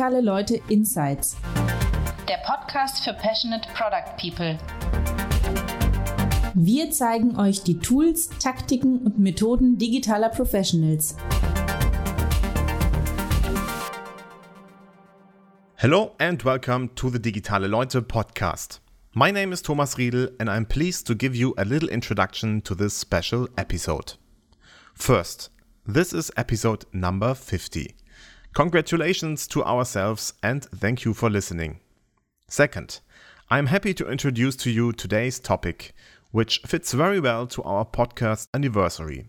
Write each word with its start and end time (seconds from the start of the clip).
Digitale 0.00 0.22
Leute 0.22 0.62
Insights. 0.70 1.36
Der 2.26 2.38
Podcast 2.46 3.04
für 3.04 3.12
Passionate 3.12 3.68
Product 3.74 4.16
People. 4.16 4.58
Wir 6.54 6.90
zeigen 6.90 7.36
euch 7.36 7.64
die 7.64 7.78
Tools, 7.78 8.30
Taktiken 8.42 9.00
und 9.00 9.18
Methoden 9.18 9.76
digitaler 9.76 10.30
Professionals. 10.30 11.16
Hello 15.74 16.14
and 16.16 16.46
welcome 16.46 16.88
to 16.94 17.10
the 17.10 17.20
Digitale 17.20 17.66
Leute 17.66 18.00
podcast. 18.00 18.80
My 19.12 19.30
name 19.30 19.52
is 19.52 19.60
Thomas 19.60 19.98
Riedel 19.98 20.30
and 20.38 20.48
I'm 20.48 20.64
pleased 20.64 21.06
to 21.08 21.14
give 21.14 21.36
you 21.36 21.52
a 21.58 21.64
little 21.64 21.90
introduction 21.90 22.62
to 22.62 22.74
this 22.74 22.98
special 22.98 23.50
episode. 23.58 24.14
First, 24.94 25.50
this 25.84 26.14
is 26.14 26.32
episode 26.38 26.86
number 26.90 27.34
50. 27.34 27.99
Congratulations 28.52 29.46
to 29.46 29.62
ourselves 29.64 30.34
and 30.42 30.64
thank 30.64 31.04
you 31.04 31.14
for 31.14 31.30
listening. 31.30 31.78
Second, 32.48 32.98
I'm 33.48 33.66
happy 33.66 33.94
to 33.94 34.10
introduce 34.10 34.56
to 34.56 34.70
you 34.70 34.92
today's 34.92 35.38
topic, 35.38 35.94
which 36.32 36.58
fits 36.66 36.92
very 36.92 37.20
well 37.20 37.46
to 37.46 37.62
our 37.62 37.84
podcast 37.84 38.48
anniversary. 38.52 39.28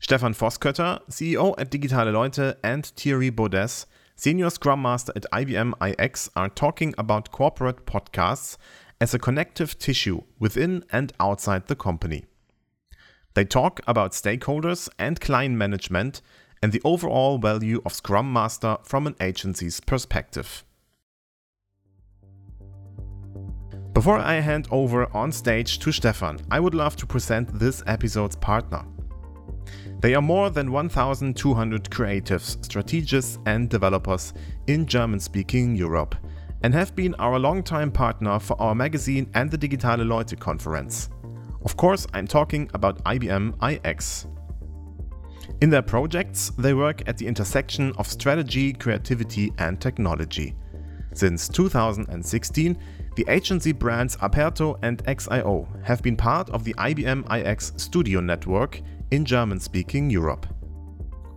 Stefan 0.00 0.32
Voskötter, 0.32 1.00
CEO 1.10 1.54
at 1.58 1.70
Digitale 1.70 2.12
Leute, 2.12 2.56
and 2.64 2.86
Thierry 2.86 3.30
Baudes, 3.30 3.84
Senior 4.14 4.48
Scrum 4.48 4.80
Master 4.80 5.12
at 5.14 5.26
IBM 5.30 5.74
iX, 5.86 6.30
are 6.34 6.48
talking 6.48 6.94
about 6.96 7.32
corporate 7.32 7.84
podcasts 7.84 8.56
as 8.98 9.12
a 9.12 9.18
connective 9.18 9.78
tissue 9.78 10.22
within 10.38 10.84
and 10.90 11.12
outside 11.20 11.66
the 11.66 11.76
company. 11.76 12.24
They 13.34 13.44
talk 13.44 13.80
about 13.86 14.12
stakeholders 14.12 14.88
and 14.98 15.20
client 15.20 15.56
management 15.56 16.22
and 16.66 16.72
the 16.72 16.82
overall 16.82 17.38
value 17.38 17.80
of 17.86 17.94
Scrum 17.94 18.32
Master 18.32 18.76
from 18.82 19.06
an 19.06 19.14
agency's 19.20 19.78
perspective. 19.78 20.64
Before 23.92 24.18
I 24.18 24.40
hand 24.40 24.66
over 24.72 25.06
on 25.16 25.30
stage 25.30 25.78
to 25.78 25.92
Stefan, 25.92 26.40
I 26.50 26.58
would 26.58 26.74
love 26.74 26.96
to 26.96 27.06
present 27.06 27.56
this 27.56 27.84
episode's 27.86 28.34
partner. 28.34 28.84
They 30.00 30.16
are 30.16 30.20
more 30.20 30.50
than 30.50 30.72
1,200 30.72 31.84
creatives, 31.84 32.64
strategists, 32.64 33.38
and 33.46 33.70
developers 33.70 34.34
in 34.66 34.86
German 34.86 35.20
speaking 35.20 35.76
Europe 35.76 36.16
and 36.64 36.74
have 36.74 36.96
been 36.96 37.14
our 37.20 37.38
longtime 37.38 37.92
partner 37.92 38.40
for 38.40 38.60
our 38.60 38.74
magazine 38.74 39.30
and 39.34 39.52
the 39.52 39.56
Digitale 39.56 40.04
Leute 40.04 40.40
conference. 40.40 41.10
Of 41.64 41.76
course, 41.76 42.08
I'm 42.12 42.26
talking 42.26 42.68
about 42.74 43.04
IBM 43.04 43.54
iX. 43.62 44.26
In 45.62 45.70
their 45.70 45.82
projects, 45.82 46.50
they 46.58 46.74
work 46.74 47.02
at 47.08 47.16
the 47.16 47.26
intersection 47.26 47.92
of 47.96 48.06
strategy, 48.06 48.74
creativity, 48.74 49.52
and 49.58 49.80
technology. 49.80 50.54
Since 51.14 51.48
2016, 51.48 52.78
the 53.16 53.24
agency 53.26 53.72
brands 53.72 54.18
Aperto 54.18 54.78
and 54.82 55.02
XIO 55.04 55.66
have 55.82 56.02
been 56.02 56.16
part 56.16 56.50
of 56.50 56.62
the 56.62 56.74
IBM 56.74 57.24
iX 57.34 57.72
Studio 57.76 58.20
network 58.20 58.82
in 59.10 59.24
German 59.24 59.58
speaking 59.58 60.10
Europe. 60.10 60.46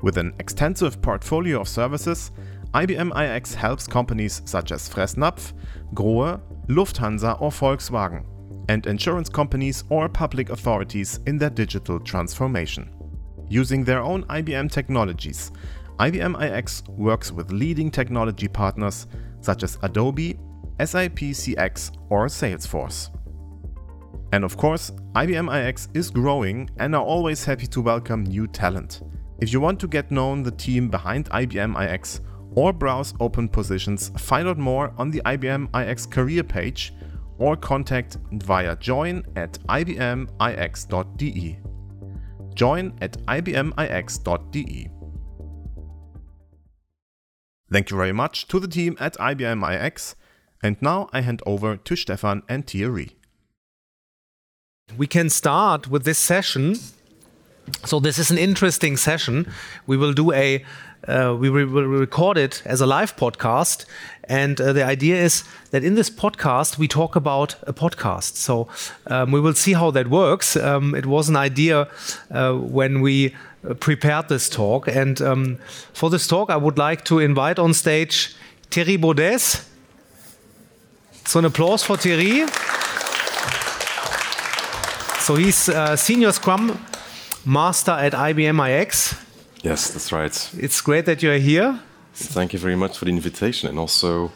With 0.02 0.18
an 0.18 0.34
extensive 0.40 1.02
portfolio 1.02 1.62
of 1.62 1.70
services, 1.70 2.32
IBM 2.74 3.16
iX 3.18 3.54
helps 3.54 3.88
companies 3.88 4.42
such 4.44 4.74
as 4.74 4.90
Fressnapf, 4.90 5.54
Grohe, 5.94 6.42
Lufthansa, 6.68 7.42
or 7.42 7.52
Volkswagen 7.52 8.26
and 8.68 8.86
insurance 8.86 9.30
companies 9.30 9.84
or 9.90 10.08
public 10.08 10.50
authorities 10.50 11.20
in 11.26 11.38
their 11.38 11.50
digital 11.50 12.00
transformation. 12.00 12.90
Using 13.50 13.84
their 13.84 14.02
own 14.02 14.24
IBM 14.26 14.72
technologies, 14.72 15.52
IBM 16.00 16.40
iX 16.42 16.84
works 16.88 17.32
with 17.32 17.52
leading 17.52 17.90
technology 17.92 18.48
partners 18.48 19.08
such 19.42 19.64
as 19.64 19.78
Adobe, 19.82 20.40
SAP 20.80 21.20
CX, 21.20 21.92
or 22.10 22.28
Salesforce. 22.28 23.10
And 24.32 24.44
of 24.44 24.56
course, 24.56 24.92
IBM 25.16 25.68
iX 25.68 25.90
is 25.96 26.12
growing 26.12 26.70
and 26.78 26.96
are 26.96 27.04
always 27.04 27.44
happy 27.44 27.66
to 27.68 27.82
welcome 27.82 28.24
new 28.24 28.46
talent. 28.48 29.02
If 29.40 29.52
you 29.52 29.60
want 29.60 29.80
to 29.80 29.88
get 29.88 30.12
known 30.12 30.44
the 30.44 30.52
team 30.52 30.88
behind 30.90 31.30
IBM 31.32 31.76
iX 31.82 32.22
or 32.56 32.72
browse 32.72 33.14
open 33.20 33.50
positions, 33.50 34.12
find 34.18 34.48
out 34.48 34.60
more 34.60 34.94
on 34.98 35.10
the 35.10 35.22
IBM 35.26 35.68
iX 35.76 36.06
career 36.06 36.44
page 36.44 36.94
or 37.40 37.56
contact 37.56 38.18
via 38.32 38.76
join 38.76 39.24
at 39.36 39.54
ibmix.de. 39.68 40.30
Join 42.56 42.98
at 43.02 43.14
ibmix.de. 43.26 44.90
Thank 47.72 47.92
you 47.92 47.98
very 47.98 48.12
much 48.12 48.48
to 48.48 48.60
the 48.60 48.68
team 48.68 48.98
at 49.00 49.14
IBM 49.16 49.64
iX, 49.64 50.16
and 50.64 50.82
now 50.82 51.08
I 51.14 51.22
hand 51.22 51.42
over 51.46 51.78
to 51.78 51.96
Stefan 51.96 52.42
and 52.50 52.66
Thierry. 52.66 53.16
We 54.98 55.06
can 55.06 55.30
start 55.30 55.88
with 55.88 56.04
this 56.04 56.18
session. 56.18 56.76
So 57.86 58.00
this 58.00 58.20
is 58.20 58.32
an 58.32 58.38
interesting 58.38 58.98
session. 58.98 59.52
We 59.88 59.98
will 59.98 60.14
do 60.14 60.32
a 60.32 60.64
uh, 61.08 61.36
we 61.40 61.50
will 61.50 61.66
record 61.66 62.38
it 62.38 62.62
as 62.66 62.82
a 62.82 62.86
live 62.86 63.16
podcast. 63.16 63.86
And 64.26 64.60
uh, 64.60 64.74
the 64.74 64.84
idea 64.84 65.16
is 65.16 65.44
that 65.72 65.84
in 65.84 65.96
this 65.96 66.10
podcast, 66.10 66.78
we 66.78 66.88
talk 66.88 67.16
about 67.16 67.56
a 67.64 67.74
podcast. 67.74 68.36
So 68.36 68.68
um, 69.08 69.32
we 69.32 69.40
will 69.40 69.54
see 69.54 69.74
how 69.74 69.92
that 69.92 70.10
works. 70.10 70.56
Um, 70.56 70.94
it 70.94 71.06
was 71.06 71.30
an 71.30 71.36
idea 71.38 71.88
uh, 72.30 72.54
when 72.54 73.02
we 73.02 73.34
uh, 73.68 73.74
prepared 73.76 74.28
this 74.28 74.50
talk. 74.50 74.88
And 74.88 75.22
um, 75.22 75.58
for 75.94 76.10
this 76.10 76.28
talk, 76.28 76.50
I 76.50 76.58
would 76.58 76.78
like 76.78 77.06
to 77.06 77.20
invite 77.20 77.58
on 77.58 77.74
stage 77.74 78.36
Thierry 78.70 78.98
Baudes. 78.98 79.66
So 81.26 81.40
an 81.40 81.46
applause 81.46 81.84
for 81.84 81.96
Thierry. 81.96 82.46
So 85.20 85.36
he's 85.36 85.70
uh, 85.70 85.96
senior 85.96 86.32
Scrum 86.32 86.78
Master 87.46 87.92
at 87.92 88.14
IBM 88.14 88.60
iX. 88.70 89.16
Yes, 89.64 89.92
that's 89.92 90.12
right. 90.12 90.50
It's 90.58 90.82
great 90.82 91.06
that 91.06 91.22
you're 91.22 91.38
here. 91.38 91.80
Thank 92.14 92.54
you 92.54 92.60
very 92.60 92.76
much 92.76 92.98
for 92.98 93.06
the 93.06 93.12
invitation 93.12 93.70
and 93.70 93.80
also 93.80 94.32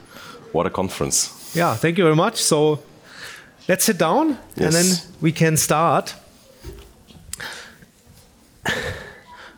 what 0.52 0.66
a 0.66 0.70
conference. 0.70 1.56
Yeah, 1.56 1.76
thank 1.76 1.98
you 1.98 2.04
very 2.04 2.16
much. 2.16 2.42
So 2.42 2.80
let's 3.68 3.86
sit 3.86 3.98
down 3.98 4.38
yes. 4.56 4.58
and 4.58 4.74
then 4.74 4.86
we 5.22 5.32
can 5.32 5.58
start. 5.58 6.16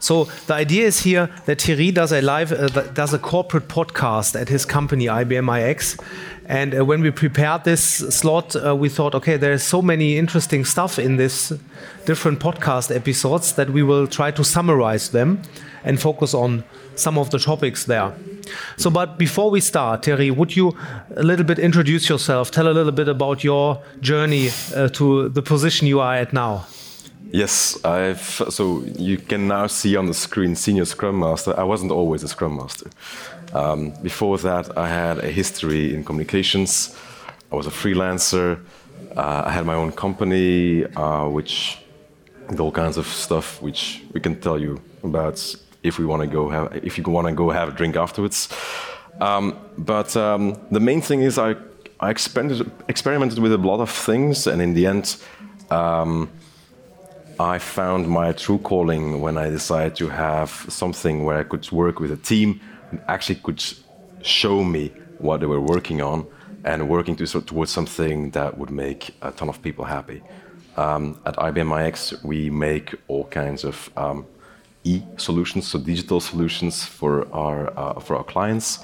So 0.05 0.25
the 0.45 0.53
idea 0.53 0.85
is 0.85 0.99
here 0.99 1.31
that 1.47 1.63
Thierry 1.63 1.89
does 1.89 2.11
a 2.11 2.21
live, 2.21 2.51
uh, 2.51 2.67
does 2.93 3.11
a 3.15 3.17
corporate 3.17 3.67
podcast 3.67 4.39
at 4.39 4.49
his 4.49 4.63
company 4.63 5.05
IBM 5.07 5.49
iX, 5.49 5.97
and 6.45 6.75
uh, 6.77 6.85
when 6.85 7.01
we 7.01 7.09
prepared 7.09 7.63
this 7.63 7.81
slot, 7.81 8.55
uh, 8.55 8.75
we 8.75 8.87
thought, 8.87 9.15
okay, 9.15 9.35
there's 9.35 9.63
so 9.63 9.81
many 9.81 10.15
interesting 10.15 10.63
stuff 10.63 10.99
in 10.99 11.15
this 11.15 11.51
different 12.05 12.39
podcast 12.39 12.95
episodes 12.95 13.53
that 13.53 13.71
we 13.71 13.81
will 13.81 14.05
try 14.05 14.29
to 14.29 14.43
summarize 14.43 15.09
them 15.09 15.41
and 15.83 15.99
focus 15.99 16.35
on 16.35 16.63
some 16.93 17.17
of 17.17 17.31
the 17.31 17.39
topics 17.39 17.85
there. 17.85 18.13
So, 18.77 18.91
but 18.91 19.17
before 19.17 19.49
we 19.49 19.59
start, 19.59 20.05
Thierry, 20.05 20.29
would 20.29 20.55
you 20.55 20.77
a 21.15 21.23
little 21.23 21.45
bit 21.47 21.57
introduce 21.57 22.09
yourself? 22.09 22.51
Tell 22.51 22.67
a 22.67 22.75
little 22.77 22.91
bit 22.91 23.07
about 23.07 23.43
your 23.43 23.81
journey 24.01 24.49
uh, 24.75 24.87
to 24.89 25.29
the 25.29 25.41
position 25.41 25.87
you 25.87 25.99
are 25.99 26.13
at 26.13 26.31
now. 26.31 26.67
Yes, 27.35 27.77
I've 27.83 28.41
so 28.49 28.85
you 28.97 29.17
can 29.17 29.49
now 29.49 29.67
see 29.67 29.97
on 29.97 30.05
the 30.05 30.13
screen 30.13 30.55
senior 30.55 30.85
Scrum 30.85 31.19
Master. 31.19 31.53
I 31.59 31.63
wasn't 31.63 31.91
always 31.91 32.23
a 32.23 32.29
Scrum 32.29 32.55
Master. 32.55 32.89
Um, 33.53 33.91
before 34.01 34.37
that, 34.37 34.77
I 34.77 34.87
had 34.87 35.17
a 35.17 35.29
history 35.29 35.93
in 35.93 36.05
communications. 36.05 36.95
I 37.51 37.57
was 37.57 37.67
a 37.67 37.71
freelancer. 37.71 38.59
Uh, 39.17 39.43
I 39.47 39.51
had 39.51 39.65
my 39.65 39.73
own 39.73 39.91
company, 39.91 40.85
uh, 40.95 41.27
which 41.27 41.77
did 42.49 42.61
all 42.61 42.71
kinds 42.71 42.95
of 42.95 43.05
stuff, 43.05 43.61
which 43.61 44.01
we 44.13 44.21
can 44.21 44.39
tell 44.39 44.57
you 44.57 44.79
about 45.03 45.55
if 45.83 45.99
we 45.99 46.05
want 46.05 46.21
to 46.21 46.27
go 46.27 46.47
have 46.47 46.85
if 46.85 46.97
you 46.97 47.03
want 47.03 47.27
to 47.27 47.33
go 47.33 47.49
have 47.49 47.67
a 47.67 47.73
drink 47.73 47.97
afterwards. 47.97 48.47
Um, 49.19 49.59
but 49.77 50.15
um, 50.15 50.57
the 50.71 50.79
main 50.79 51.01
thing 51.01 51.21
is 51.21 51.37
I 51.37 51.55
I 51.99 52.11
experimented, 52.11 52.71
experimented 52.87 53.39
with 53.39 53.51
a 53.51 53.57
lot 53.57 53.81
of 53.81 53.89
things, 53.89 54.47
and 54.47 54.61
in 54.61 54.73
the 54.73 54.85
end. 54.87 55.17
Um, 55.69 56.29
I 57.39 57.59
found 57.59 58.07
my 58.07 58.31
true 58.31 58.59
calling 58.59 59.19
when 59.19 59.37
I 59.37 59.49
decided 59.49 59.95
to 59.97 60.07
have 60.07 60.49
something 60.69 61.25
where 61.25 61.37
I 61.37 61.43
could 61.43 61.69
work 61.69 61.99
with 61.99 62.11
a 62.11 62.17
team 62.17 62.61
and 62.91 63.01
actually 63.07 63.35
could 63.35 63.61
show 64.21 64.63
me 64.63 64.93
what 65.17 65.41
they 65.41 65.45
were 65.45 65.59
working 65.59 66.01
on 66.01 66.27
and 66.63 66.87
working 66.87 67.15
to, 67.17 67.41
towards 67.41 67.71
something 67.71 68.31
that 68.31 68.57
would 68.57 68.69
make 68.69 69.15
a 69.21 69.31
ton 69.31 69.49
of 69.49 69.61
people 69.61 69.83
happy. 69.83 70.23
Um, 70.77 71.19
at 71.25 71.35
IBM 71.35 71.87
iX, 71.87 72.23
we 72.23 72.49
make 72.49 72.95
all 73.09 73.25
kinds 73.25 73.65
of 73.65 73.89
um, 73.97 74.25
e 74.85 75.01
solutions, 75.17 75.67
so 75.67 75.77
digital 75.77 76.21
solutions 76.21 76.85
for 76.85 77.27
our 77.33 77.77
uh, 77.77 77.99
for 77.99 78.15
our 78.15 78.23
clients, 78.23 78.79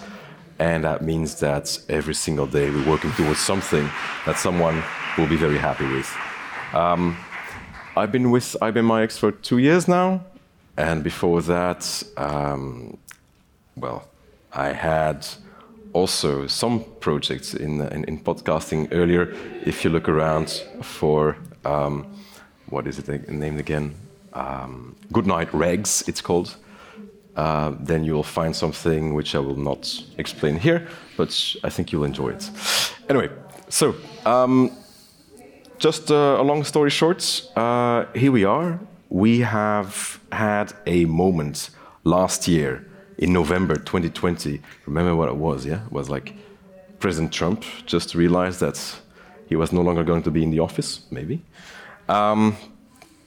and 0.59 0.83
that 0.83 1.01
means 1.01 1.39
that 1.39 1.77
every 1.89 2.13
single 2.13 2.47
day 2.47 2.69
we're 2.69 2.89
working 2.89 3.11
towards 3.13 3.39
something 3.39 3.89
that 4.25 4.37
someone 4.37 4.83
will 5.17 5.27
be 5.27 5.35
very 5.35 5.57
happy 5.57 5.87
with. 5.87 6.09
Um, 6.73 7.17
I've 7.95 8.11
been 8.11 8.31
with 8.31 8.55
IBM 8.61 9.03
iX 9.03 9.17
for 9.17 9.33
two 9.33 9.57
years 9.57 9.85
now, 9.85 10.21
and 10.77 11.03
before 11.03 11.41
that, 11.41 12.03
um, 12.15 12.97
well, 13.75 14.07
I 14.53 14.71
had 14.71 15.27
also 15.91 16.47
some 16.47 16.85
projects 17.01 17.53
in, 17.53 17.81
in, 17.81 18.05
in 18.05 18.19
podcasting 18.19 18.87
earlier. 18.93 19.35
If 19.65 19.83
you 19.83 19.89
look 19.89 20.07
around 20.07 20.63
for 20.81 21.35
um, 21.65 22.07
what 22.67 22.87
is 22.87 22.97
it 22.97 23.29
named 23.29 23.59
again? 23.59 23.95
Um, 24.31 24.95
Goodnight 25.11 25.51
Regs, 25.51 26.07
it's 26.07 26.21
called. 26.21 26.55
Uh, 27.35 27.73
then 27.77 28.05
you 28.05 28.13
will 28.13 28.23
find 28.23 28.55
something 28.55 29.13
which 29.13 29.35
I 29.35 29.39
will 29.39 29.57
not 29.57 30.01
explain 30.17 30.55
here, 30.55 30.87
but 31.17 31.55
I 31.63 31.69
think 31.69 31.91
you'll 31.91 32.05
enjoy 32.05 32.29
it. 32.29 32.49
Anyway, 33.09 33.29
so 33.67 33.95
um, 34.25 34.71
just 35.81 36.11
uh, 36.11 36.37
a 36.39 36.43
long 36.43 36.63
story 36.63 36.91
short, 36.91 37.23
uh, 37.55 38.05
here 38.13 38.31
we 38.31 38.45
are. 38.45 38.79
We 39.09 39.39
have 39.39 40.19
had 40.31 40.73
a 40.85 41.05
moment 41.05 41.71
last 42.03 42.47
year 42.47 42.85
in 43.17 43.33
November 43.33 43.75
2020. 43.75 44.61
Remember 44.85 45.15
what 45.15 45.27
it 45.27 45.35
was, 45.35 45.65
yeah? 45.65 45.83
It 45.83 45.91
was 45.91 46.07
like 46.07 46.35
President 46.99 47.33
Trump 47.33 47.65
just 47.87 48.13
realized 48.13 48.59
that 48.59 48.77
he 49.49 49.55
was 49.55 49.71
no 49.71 49.81
longer 49.81 50.03
going 50.03 50.21
to 50.21 50.29
be 50.29 50.43
in 50.43 50.51
the 50.51 50.59
office, 50.59 51.01
maybe. 51.09 51.41
Um, 52.07 52.55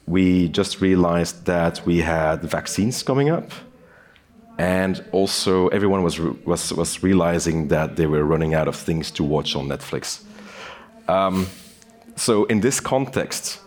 we 0.07 0.47
just 0.47 0.79
realized 0.79 1.45
that 1.45 1.85
we 1.85 1.97
had 1.97 2.41
vaccines 2.41 3.03
coming 3.03 3.29
up. 3.29 3.51
And 4.57 5.03
also, 5.11 5.67
everyone 5.67 6.03
was, 6.03 6.17
was, 6.45 6.71
was 6.71 7.03
realizing 7.03 7.67
that 7.67 7.97
they 7.97 8.05
were 8.05 8.23
running 8.23 8.53
out 8.53 8.69
of 8.69 8.77
things 8.77 9.11
to 9.11 9.25
watch 9.25 9.57
on 9.57 9.67
Netflix. 9.67 10.23
Um, 11.09 11.47
so, 12.15 12.45
in 12.45 12.61
this 12.61 12.79
context, 12.79 13.59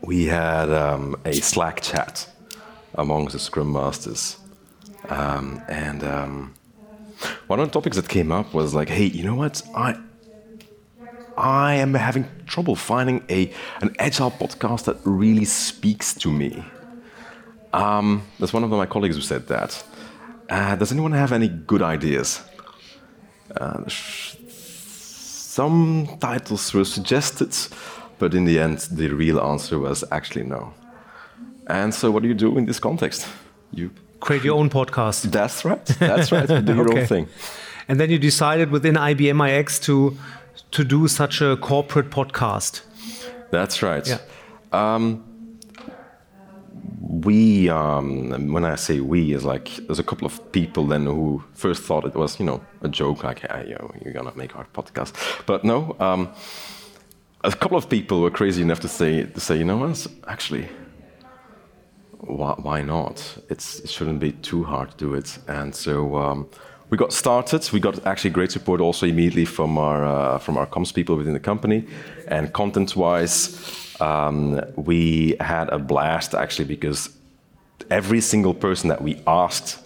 we 0.00 0.26
had 0.26 0.70
um, 0.70 1.16
a 1.24 1.32
Slack 1.34 1.80
chat 1.80 2.28
amongst 2.94 3.32
the 3.32 3.38
Scrum 3.38 3.72
Masters. 3.72 4.38
Um, 5.08 5.62
and 5.68 6.02
um, 6.02 6.54
one 7.46 7.60
of 7.60 7.68
the 7.68 7.72
topics 7.72 7.96
that 7.96 8.08
came 8.08 8.32
up 8.32 8.52
was 8.52 8.74
like, 8.74 8.88
hey, 8.88 9.04
you 9.04 9.24
know 9.24 9.34
what? 9.34 9.62
I, 9.74 9.96
I 11.36 11.74
am 11.74 11.94
having 11.94 12.26
trouble 12.46 12.76
finding 12.76 13.22
a, 13.28 13.52
an 13.80 13.94
agile 13.98 14.30
podcast 14.30 14.84
that 14.84 14.96
really 15.04 15.44
speaks 15.44 16.14
to 16.14 16.30
me. 16.30 16.64
Um, 17.72 18.22
that's 18.38 18.52
one 18.52 18.64
of 18.64 18.70
my 18.70 18.86
colleagues 18.86 19.16
who 19.16 19.22
said 19.22 19.48
that. 19.48 19.84
Uh, 20.48 20.76
does 20.76 20.92
anyone 20.92 21.12
have 21.12 21.32
any 21.32 21.48
good 21.48 21.82
ideas? 21.82 22.42
Uh, 23.54 23.84
some 25.56 26.06
titles 26.20 26.74
were 26.74 26.84
suggested, 26.84 27.56
but 28.18 28.34
in 28.34 28.44
the 28.44 28.58
end, 28.58 28.78
the 28.90 29.08
real 29.08 29.40
answer 29.40 29.78
was 29.78 30.04
actually 30.10 30.44
no. 30.44 30.74
And 31.66 31.94
so, 31.94 32.10
what 32.10 32.22
do 32.22 32.28
you 32.28 32.34
do 32.34 32.58
in 32.58 32.66
this 32.66 32.78
context? 32.78 33.26
You 33.72 33.90
create 34.20 34.44
your 34.44 34.58
own 34.58 34.68
podcast. 34.68 35.22
That's 35.32 35.64
right. 35.64 35.84
That's 35.98 36.30
right. 36.30 36.46
do 36.46 36.74
your 36.74 36.88
okay. 36.90 37.00
own 37.00 37.06
thing. 37.06 37.28
And 37.88 37.98
then 37.98 38.10
you 38.10 38.18
decided 38.18 38.70
within 38.70 38.96
IBM 38.96 39.40
iX 39.48 39.78
to 39.80 40.16
to 40.72 40.84
do 40.84 41.08
such 41.08 41.40
a 41.40 41.56
corporate 41.56 42.10
podcast. 42.10 42.82
That's 43.50 43.82
right. 43.82 44.06
Yeah. 44.06 44.18
Um, 44.72 45.24
we, 47.24 47.68
um, 47.68 48.52
when 48.52 48.64
I 48.64 48.76
say 48.76 49.00
we, 49.00 49.32
is 49.32 49.44
like 49.44 49.70
there's 49.86 49.98
a 49.98 50.04
couple 50.04 50.26
of 50.26 50.52
people 50.52 50.86
then 50.86 51.06
who 51.06 51.42
first 51.54 51.82
thought 51.82 52.04
it 52.04 52.14
was, 52.14 52.38
you 52.40 52.46
know, 52.46 52.60
a 52.82 52.88
joke, 52.88 53.24
like, 53.24 53.40
hey, 53.40 53.68
yo, 53.70 53.94
you're 54.02 54.12
gonna 54.12 54.36
make 54.36 54.56
our 54.56 54.66
podcast. 54.74 55.14
But 55.46 55.64
no, 55.64 55.96
um, 56.00 56.32
a 57.44 57.52
couple 57.52 57.78
of 57.78 57.88
people 57.88 58.20
were 58.20 58.30
crazy 58.30 58.62
enough 58.62 58.80
to 58.80 58.88
say, 58.88 59.24
to 59.24 59.40
say, 59.40 59.56
you 59.56 59.64
know 59.64 59.78
what, 59.78 60.06
actually, 60.26 60.68
why, 62.18 62.54
why 62.58 62.82
not? 62.82 63.38
It's, 63.48 63.80
it 63.80 63.90
shouldn't 63.90 64.20
be 64.20 64.32
too 64.32 64.64
hard 64.64 64.90
to 64.90 64.96
do 64.96 65.14
it. 65.14 65.38
And 65.46 65.74
so 65.74 66.16
um, 66.16 66.48
we 66.90 66.96
got 66.98 67.12
started. 67.12 67.70
We 67.72 67.80
got 67.80 68.04
actually 68.06 68.30
great 68.30 68.52
support 68.52 68.80
also 68.80 69.06
immediately 69.06 69.44
from 69.44 69.78
our 69.78 70.04
uh, 70.04 70.38
from 70.38 70.56
our 70.56 70.66
comms 70.66 70.94
people 70.94 71.16
within 71.16 71.32
the 71.32 71.40
company, 71.40 71.86
and 72.28 72.52
content-wise 72.52 73.85
um, 74.00 74.60
we 74.76 75.36
had 75.40 75.68
a 75.68 75.78
blast 75.78 76.34
actually 76.34 76.66
because 76.66 77.10
every 77.90 78.20
single 78.20 78.54
person 78.54 78.88
that 78.88 79.02
we 79.02 79.20
asked, 79.26 79.78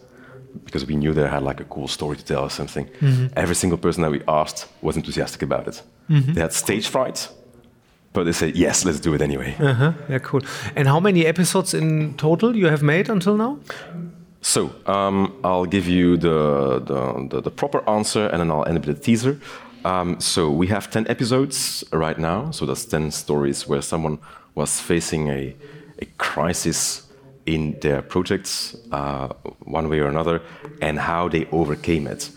because 0.65 0.87
we 0.87 0.97
knew 0.97 1.13
they 1.13 1.29
had 1.29 1.43
like 1.43 1.61
a 1.61 1.65
cool 1.65 1.89
story 1.89 2.17
to 2.17 2.25
tell 2.25 2.43
or 2.43 2.51
something, 2.51 2.87
mm-hmm. 3.01 3.27
every 3.37 3.55
single 3.55 3.79
person 3.79 4.03
that 4.03 4.11
we 4.11 4.23
asked 4.27 4.67
was 4.83 4.97
enthusiastic 4.97 5.43
about 5.43 5.69
it. 5.69 5.83
Mm-hmm. 6.09 6.33
They 6.33 6.41
had 6.41 6.53
stage 6.53 6.89
fright, 6.89 7.29
but 8.13 8.25
they 8.25 8.33
said 8.33 8.57
yes, 8.57 8.85
let's 8.85 9.01
do 9.01 9.15
it 9.15 9.23
anyway. 9.23 9.57
Uh-huh. 9.59 9.93
Yeah, 10.09 10.19
cool. 10.19 10.43
And 10.75 10.89
how 10.89 11.01
many 11.01 11.27
episodes 11.27 11.75
in 11.75 12.15
total 12.17 12.57
you 12.57 12.67
have 12.67 12.83
made 12.83 13.09
until 13.09 13.37
now? 13.37 13.59
So 14.43 14.73
um, 14.87 15.39
I'll 15.45 15.67
give 15.67 15.87
you 15.87 16.17
the, 16.17 16.81
the, 16.81 17.29
the, 17.29 17.41
the 17.43 17.51
proper 17.51 17.89
answer, 17.89 18.27
and 18.27 18.41
then 18.41 18.51
I'll 18.51 18.65
end 18.65 18.85
with 18.85 18.99
a 18.99 19.01
teaser. 19.01 19.39
Um, 19.85 20.21
so 20.21 20.51
we 20.51 20.67
have 20.67 20.91
10 20.91 21.09
episodes 21.09 21.85
right 21.93 22.19
now. 22.19 22.51
So 22.51 22.67
that's 22.67 22.85
10 22.85 23.11
stories 23.11 23.67
where 23.67 23.83
someone 23.83 24.19
was 24.55 24.81
facing 24.81 25.29
a, 25.29 25.57
a 26.01 26.07
crisis 26.19 27.07
in 27.47 27.79
their 27.81 28.03
projects, 28.03 28.77
uh, 28.93 29.29
one 29.61 29.89
way 29.89 30.01
or 30.01 30.09
another, 30.09 30.43
and 30.81 30.99
how 30.99 31.29
they 31.29 31.47
overcame 31.47 32.07
it. 32.07 32.31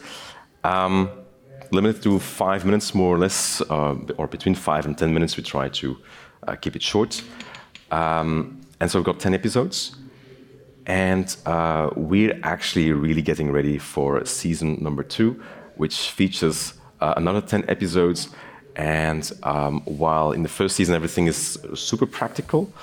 Um, 0.64 1.10
limited 1.72 2.02
to 2.04 2.20
five 2.20 2.66
minutes, 2.66 2.96
more 2.96 3.16
or 3.16 3.20
less, 3.20 3.62
uh, 3.62 3.96
or 4.18 4.28
between 4.28 4.56
five 4.56 4.86
and 4.86 4.98
10 4.98 5.14
minutes, 5.14 5.36
we 5.36 5.44
try 5.44 5.70
to 5.70 5.98
uh, 6.48 6.56
keep 6.56 6.76
it 6.76 6.82
short. 6.82 7.22
Um, 7.92 8.62
and 8.80 8.90
so 8.90 9.00
we've 9.00 9.06
got 9.06 9.20
10 9.20 9.34
episodes. 9.34 9.96
And 10.86 11.36
uh, 11.46 11.90
we're 11.96 12.40
actually 12.44 12.92
really 12.92 13.22
getting 13.22 13.52
ready 13.52 13.78
for 13.78 14.26
season 14.26 14.78
number 14.82 15.04
two, 15.04 15.42
which 15.76 16.10
features 16.10 16.74
uh, 17.04 17.14
another 17.18 17.42
10 17.42 17.66
episodes. 17.68 18.30
And 18.76 19.32
um, 19.44 19.82
while 19.86 20.32
in 20.32 20.42
the 20.44 20.50
first 20.50 20.76
season 20.76 20.96
everything 20.96 21.28
is 21.28 21.60
super 21.76 22.08
practical, 22.08 22.74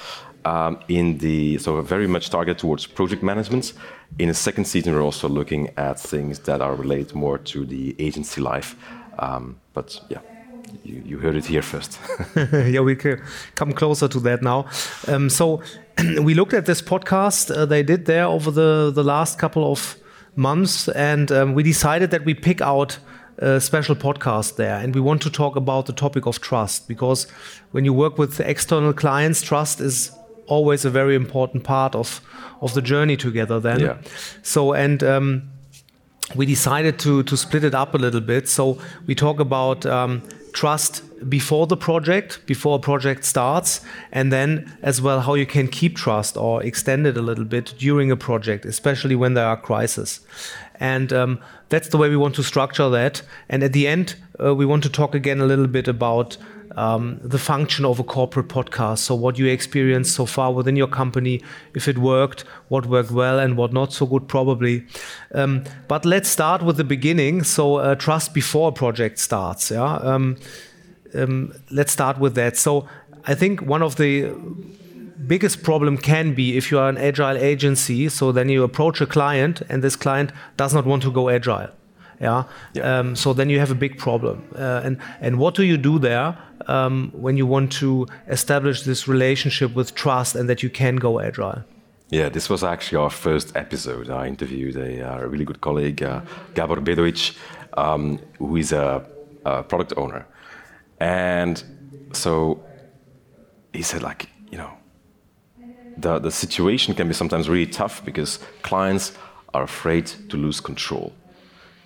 um, 0.45 0.79
in 0.89 1.19
the 1.19 1.59
so 1.59 1.81
very 1.83 2.07
much 2.07 2.31
targeted 2.31 2.59
towards 2.59 2.87
project 2.87 3.23
management. 3.23 3.75
In 4.19 4.29
the 4.29 4.35
second 4.35 4.65
season, 4.65 4.95
we're 4.95 5.03
also 5.03 5.29
looking 5.29 5.71
at 5.77 6.01
things 6.01 6.39
that 6.41 6.61
are 6.61 6.75
related 6.75 7.15
more 7.15 7.39
to 7.53 7.67
the 7.67 7.95
agency 7.99 8.41
life. 8.41 8.75
Um, 9.19 9.57
but 9.75 10.01
yeah, 10.09 10.21
you, 10.83 11.03
you, 11.05 11.19
heard 11.19 11.37
it 11.37 11.47
here 11.47 11.63
first. 11.63 11.99
yeah, 12.53 12.81
we 12.81 12.97
can 12.97 13.23
come 13.55 13.73
closer 13.73 14.09
to 14.09 14.21
that 14.21 14.43
now. 14.43 14.67
Um, 15.09 15.29
so 15.29 15.63
we 16.23 16.35
looked 16.35 16.55
at 16.55 16.67
this 16.67 16.81
podcast 16.83 17.55
uh, 17.55 17.67
they 17.67 17.83
did 17.83 18.07
there 18.07 18.27
over 18.27 18.51
the 18.51 18.91
the 18.95 19.05
last 19.05 19.39
couple 19.39 19.71
of 19.71 19.97
months, 20.37 20.89
and 20.89 21.31
um, 21.31 21.55
we 21.55 21.63
decided 21.63 22.11
that 22.11 22.25
we 22.25 22.35
pick 22.35 22.61
out 22.61 22.99
a 23.41 23.61
special 23.61 23.97
podcast 23.97 24.57
there. 24.57 24.77
And 24.77 24.95
we 24.95 25.01
want 25.01 25.23
to 25.23 25.31
talk 25.31 25.57
about 25.57 25.87
the 25.87 25.93
topic 25.93 26.27
of 26.27 26.41
trust 26.41 26.87
because 26.89 27.27
when 27.73 27.85
you 27.85 27.93
work 27.93 28.19
with 28.19 28.41
external 28.41 28.93
clients, 28.93 29.43
trust 29.43 29.81
is 29.81 30.13
always 30.47 30.85
a 30.85 30.91
very 30.91 31.15
important 31.15 31.65
part 31.65 31.95
of, 31.95 32.21
of 32.61 32.75
the 32.75 32.83
journey 32.83 33.17
together 33.17 33.59
then. 33.59 33.81
Yeah. 33.81 33.99
So, 34.43 34.73
and 34.75 35.03
um, 35.03 35.51
we 36.35 36.45
decided 36.47 36.99
to, 37.01 37.23
to 37.23 37.37
split 37.37 37.65
it 37.65 37.75
up 37.75 37.95
a 37.95 37.99
little 37.99 38.21
bit. 38.21 38.49
So 38.49 38.79
we 39.07 39.15
talk 39.15 39.41
about 39.41 39.87
um, 39.87 40.23
trust 40.53 41.03
before 41.29 41.67
the 41.67 41.77
project, 41.77 42.41
before 42.47 42.77
a 42.77 42.81
project 42.81 43.25
starts, 43.25 43.81
and 44.13 44.33
then 44.33 44.73
as 44.83 45.03
well 45.03 45.21
how 45.21 45.35
you 45.35 45.47
can 45.47 45.69
keep 45.69 45.97
trust 45.97 46.37
or 46.37 46.63
extend 46.63 47.07
it 47.07 47.17
a 47.17 47.23
little 47.23 47.45
bit 47.45 47.75
during 47.79 48.11
a 48.11 48.17
project, 48.17 48.65
especially 48.65 49.15
when 49.15 49.35
there 49.35 49.47
are 49.47 49.57
crises. 49.57 50.21
And 50.79 51.13
um, 51.13 51.41
that's 51.69 51.89
the 51.89 51.99
way 51.99 52.09
we 52.09 52.17
want 52.17 52.35
to 52.37 52.43
structure 52.43 52.89
that. 52.89 53.23
And 53.49 53.63
at 53.63 53.73
the 53.73 53.87
end, 53.87 54.17
uh, 54.43 54.55
we 54.55 54.65
want 54.65 54.83
to 54.85 54.89
talk 54.89 55.15
again 55.15 55.41
a 55.41 55.47
little 55.47 55.67
bit 55.67 55.89
about 55.89 56.39
um, 56.77 57.21
the 57.23 57.39
function 57.39 57.85
of 57.85 57.99
a 57.99 58.05
corporate 58.05 58.49
podcast. 58.49 58.99
So, 58.99 59.15
what 59.15 59.39
you 59.39 59.47
experienced 59.47 60.15
so 60.15 60.27
far 60.27 60.53
within 60.53 60.77
your 60.77 60.89
company, 60.89 61.43
if 61.75 61.89
it 61.89 61.99
worked, 61.99 62.43
what 62.69 62.87
worked 62.87 63.11
well, 63.11 63.39
and 63.39 63.57
what 63.57 63.73
not 63.73 63.93
so 63.93 64.07
good, 64.07 64.29
probably. 64.29 64.87
Um, 65.35 65.65
but 65.89 66.05
let's 66.05 66.29
start 66.29 66.63
with 66.63 66.77
the 66.77 66.85
beginning. 66.85 67.43
So, 67.43 67.77
uh, 67.77 67.95
trust 67.95 68.35
before 68.35 68.69
a 68.69 68.73
project 68.73 69.19
starts. 69.19 69.71
Yeah. 69.71 69.95
Um, 69.97 70.37
um 71.15 71.53
let's 71.71 71.93
start 71.93 72.19
with 72.19 72.35
that. 72.35 72.57
So, 72.57 72.87
I 73.27 73.35
think 73.35 73.63
one 73.63 73.83
of 73.83 73.97
the 73.97 74.33
biggest 75.27 75.63
problem 75.63 75.99
can 75.99 76.35
be 76.35 76.57
if 76.57 76.71
you 76.71 76.79
are 76.79 76.89
an 76.89 76.99
agile 76.99 77.37
agency. 77.37 78.09
So 78.09 78.33
then 78.33 78.49
you 78.49 78.63
approach 78.63 79.01
a 79.01 79.07
client, 79.07 79.63
and 79.69 79.83
this 79.83 79.97
client 79.97 80.33
does 80.57 80.75
not 80.75 80.87
want 80.87 81.03
to 81.03 81.13
go 81.13 81.29
agile. 81.29 81.71
Yeah. 82.21 82.45
yeah. 82.75 82.99
Um, 82.99 83.17
so 83.17 83.33
then 83.33 83.49
you 83.49 83.59
have 83.59 83.71
a 83.71 83.75
big 83.75 83.99
problem. 83.99 84.43
Uh, 84.55 84.83
and 84.85 84.99
and 85.21 85.39
what 85.39 85.55
do 85.55 85.63
you 85.63 85.77
do 85.77 85.99
there 85.99 86.37
um, 86.67 87.11
when 87.15 87.37
you 87.37 87.47
want 87.47 87.73
to 87.73 88.07
establish 88.29 88.83
this 88.83 89.09
relationship 89.09 89.75
with 89.75 89.95
trust 89.95 90.35
and 90.35 90.49
that 90.49 90.63
you 90.63 90.71
can 90.71 90.97
go 90.97 91.21
agile? 91.21 91.65
Yeah, 92.11 92.29
this 92.29 92.51
was 92.51 92.65
actually 92.65 92.99
our 92.99 93.11
first 93.11 93.57
episode. 93.57 94.11
I 94.11 94.27
interviewed 94.27 94.77
a, 94.77 95.09
uh, 95.09 95.21
a 95.21 95.29
really 95.29 95.45
good 95.45 95.61
colleague, 95.61 96.03
uh, 96.03 96.21
Gabor 96.55 96.81
Bedovic, 96.81 97.37
um, 97.75 98.19
who 98.39 98.57
is 98.57 98.73
a, 98.73 99.07
a 99.45 99.63
product 99.63 99.95
owner, 99.97 100.27
and 100.99 101.63
so 102.13 102.61
he 103.73 103.83
said, 103.83 104.03
like, 104.03 104.29
you 104.51 104.59
know, 104.59 104.73
the, 105.97 106.19
the 106.19 106.31
situation 106.31 106.95
can 106.95 107.07
be 107.09 107.15
sometimes 107.15 107.49
really 107.49 107.71
tough 107.71 108.05
because 108.05 108.41
clients 108.63 109.13
are 109.55 109.63
afraid 109.63 110.07
to 110.07 110.37
lose 110.37 110.61
control. 110.61 111.13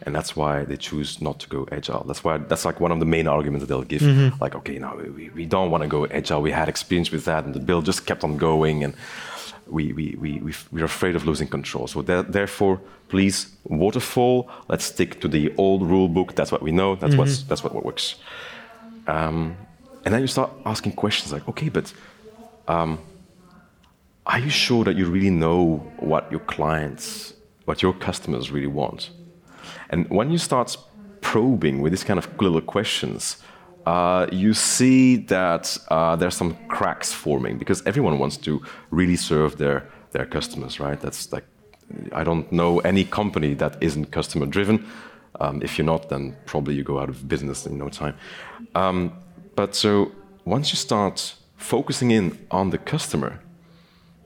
And 0.04 0.14
that's 0.14 0.36
why 0.36 0.64
they 0.64 0.76
choose 0.76 1.20
not 1.20 1.40
to 1.40 1.48
go 1.48 1.66
agile. 1.72 2.04
That's 2.04 2.22
why 2.22 2.38
that's 2.38 2.64
like 2.64 2.80
one 2.80 2.92
of 2.92 3.00
the 3.00 3.06
main 3.06 3.26
arguments 3.26 3.62
that 3.62 3.68
they'll 3.68 3.82
give. 3.82 4.02
Mm-hmm. 4.02 4.42
Like, 4.42 4.54
okay, 4.54 4.78
now 4.78 4.96
we, 4.96 5.30
we 5.30 5.46
don't 5.46 5.70
want 5.70 5.82
to 5.82 5.88
go 5.88 6.06
agile. 6.06 6.42
We 6.42 6.50
had 6.50 6.68
experience 6.68 7.10
with 7.10 7.24
that, 7.24 7.44
and 7.44 7.54
the 7.54 7.60
build 7.60 7.84
just 7.86 8.06
kept 8.06 8.24
on 8.24 8.36
going, 8.36 8.84
and 8.84 8.94
we 9.66 9.92
we 9.92 10.16
we 10.20 10.38
we 10.40 10.52
we're 10.72 10.84
afraid 10.84 11.16
of 11.16 11.24
losing 11.24 11.48
control. 11.48 11.86
So 11.86 12.02
therefore, 12.02 12.80
please, 13.08 13.48
waterfall. 13.64 14.48
Let's 14.68 14.84
stick 14.84 15.20
to 15.20 15.28
the 15.28 15.54
old 15.56 15.82
rule 15.82 16.08
book. 16.08 16.34
That's 16.34 16.52
what 16.52 16.62
we 16.62 16.70
know. 16.70 16.96
That's 16.96 17.12
mm-hmm. 17.12 17.20
what's 17.20 17.42
that's 17.42 17.64
what 17.64 17.72
works. 17.84 18.16
Um, 19.06 19.56
and 20.04 20.12
then 20.12 20.20
you 20.20 20.26
start 20.26 20.50
asking 20.66 20.92
questions 20.92 21.32
like, 21.32 21.48
okay, 21.48 21.70
but 21.70 21.92
um, 22.68 22.98
are 24.26 24.38
you 24.38 24.50
sure 24.50 24.84
that 24.84 24.96
you 24.96 25.06
really 25.06 25.30
know 25.30 25.76
what 25.98 26.30
your 26.30 26.40
clients, 26.40 27.34
what 27.64 27.82
your 27.82 27.94
customers 27.94 28.50
really 28.50 28.66
want? 28.66 29.10
And 29.90 30.08
when 30.10 30.30
you 30.30 30.38
start 30.38 30.76
probing 31.20 31.80
with 31.80 31.92
these 31.92 32.04
kind 32.04 32.18
of 32.18 32.28
little 32.40 32.60
questions, 32.60 33.38
uh, 33.86 34.26
you 34.32 34.54
see 34.54 35.16
that 35.16 35.76
uh, 35.88 36.16
there's 36.16 36.36
some 36.36 36.56
cracks 36.68 37.12
forming 37.12 37.58
because 37.58 37.84
everyone 37.86 38.18
wants 38.18 38.36
to 38.38 38.62
really 38.90 39.16
serve 39.16 39.56
their 39.58 39.88
their 40.12 40.24
customers, 40.26 40.80
right? 40.80 41.00
That's 41.00 41.32
like 41.32 41.44
I 42.12 42.24
don't 42.24 42.50
know 42.50 42.78
any 42.80 43.04
company 43.04 43.54
that 43.54 43.76
isn't 43.82 44.10
customer 44.10 44.46
driven. 44.46 44.86
Um, 45.40 45.60
if 45.62 45.76
you're 45.76 45.84
not, 45.84 46.08
then 46.08 46.36
probably 46.46 46.74
you 46.74 46.84
go 46.84 46.98
out 47.00 47.08
of 47.08 47.28
business 47.28 47.66
in 47.66 47.76
no 47.76 47.88
time. 47.88 48.14
Um, 48.74 49.12
but 49.56 49.74
so 49.74 50.12
once 50.44 50.72
you 50.72 50.76
start 50.76 51.34
focusing 51.56 52.10
in 52.10 52.46
on 52.50 52.70
the 52.70 52.78
customer, 52.78 53.40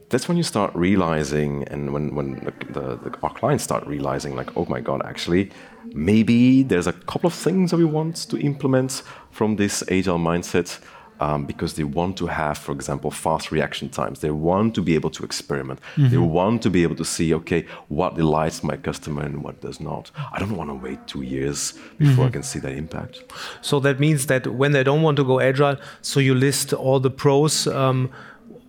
that's 0.09 0.27
when 0.27 0.37
you 0.37 0.43
start 0.43 0.71
realizing, 0.73 1.63
and 1.65 1.93
when, 1.93 2.15
when 2.15 2.35
the, 2.43 2.53
the, 2.73 3.09
the, 3.09 3.17
our 3.21 3.33
clients 3.33 3.63
start 3.63 3.85
realizing, 3.85 4.35
like, 4.35 4.55
oh 4.57 4.65
my 4.65 4.81
God, 4.81 5.01
actually, 5.05 5.51
maybe 5.93 6.63
there's 6.63 6.87
a 6.87 6.93
couple 6.93 7.27
of 7.27 7.33
things 7.33 7.71
that 7.71 7.77
we 7.77 7.85
want 7.85 8.15
to 8.29 8.37
implement 8.39 9.03
from 9.31 9.55
this 9.57 9.83
agile 9.89 10.19
mindset. 10.19 10.79
Um, 11.21 11.45
because 11.45 11.73
they 11.73 11.83
want 11.83 12.15
to 12.19 12.27
have, 12.27 12.57
for 12.57 12.71
example, 12.71 13.11
fast 13.11 13.51
reaction 13.51 13.89
times. 13.89 14.21
They 14.21 14.31
want 14.31 14.73
to 14.75 14.81
be 14.81 14.95
able 14.95 15.09
to 15.09 15.25
experiment. 15.25 15.81
Mm-hmm. 15.97 16.11
They 16.11 16.17
want 16.17 16.61
to 16.61 16.69
be 16.69 16.83
able 16.83 16.95
to 16.95 17.03
see, 17.03 17.33
okay, 17.33 17.65
what 17.89 18.15
delights 18.15 18.63
my 18.63 18.77
customer 18.77 19.23
and 19.23 19.43
what 19.43 19.59
does 19.59 19.81
not. 19.81 20.11
I 20.31 20.39
don't 20.39 20.55
want 20.55 20.69
to 20.69 20.75
wait 20.75 21.07
two 21.07 21.23
years 21.23 21.73
before 21.97 22.13
mm-hmm. 22.13 22.21
I 22.21 22.29
can 22.29 22.43
see 22.43 22.59
that 22.59 22.71
impact. 22.71 23.21
So 23.59 23.81
that 23.81 23.99
means 23.99 24.27
that 24.27 24.47
when 24.47 24.71
they 24.71 24.81
don't 24.81 25.01
want 25.01 25.17
to 25.17 25.25
go 25.25 25.41
agile, 25.41 25.75
so 26.01 26.21
you 26.21 26.33
list 26.33 26.71
all 26.71 27.01
the 27.01 27.11
pros. 27.11 27.67
Um, 27.67 28.09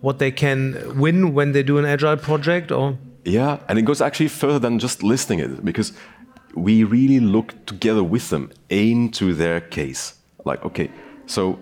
what 0.01 0.19
they 0.19 0.31
can 0.31 0.99
win 0.99 1.33
when 1.33 1.53
they 1.53 1.63
do 1.63 1.77
an 1.77 1.85
agile 1.85 2.17
project 2.17 2.71
or? 2.71 2.97
Yeah 3.23 3.59
and 3.69 3.79
it 3.79 3.83
goes 3.83 4.01
actually 4.01 4.29
further 4.29 4.59
than 4.59 4.79
just 4.79 5.03
listing 5.03 5.39
it 5.39 5.63
because 5.63 5.93
we 6.55 6.83
really 6.83 7.19
look 7.19 7.65
together 7.65 8.03
with 8.03 8.29
them 8.29 8.51
into 8.69 9.33
their 9.33 9.61
case. 9.61 10.15
Like 10.43 10.63
okay 10.65 10.91
so 11.27 11.59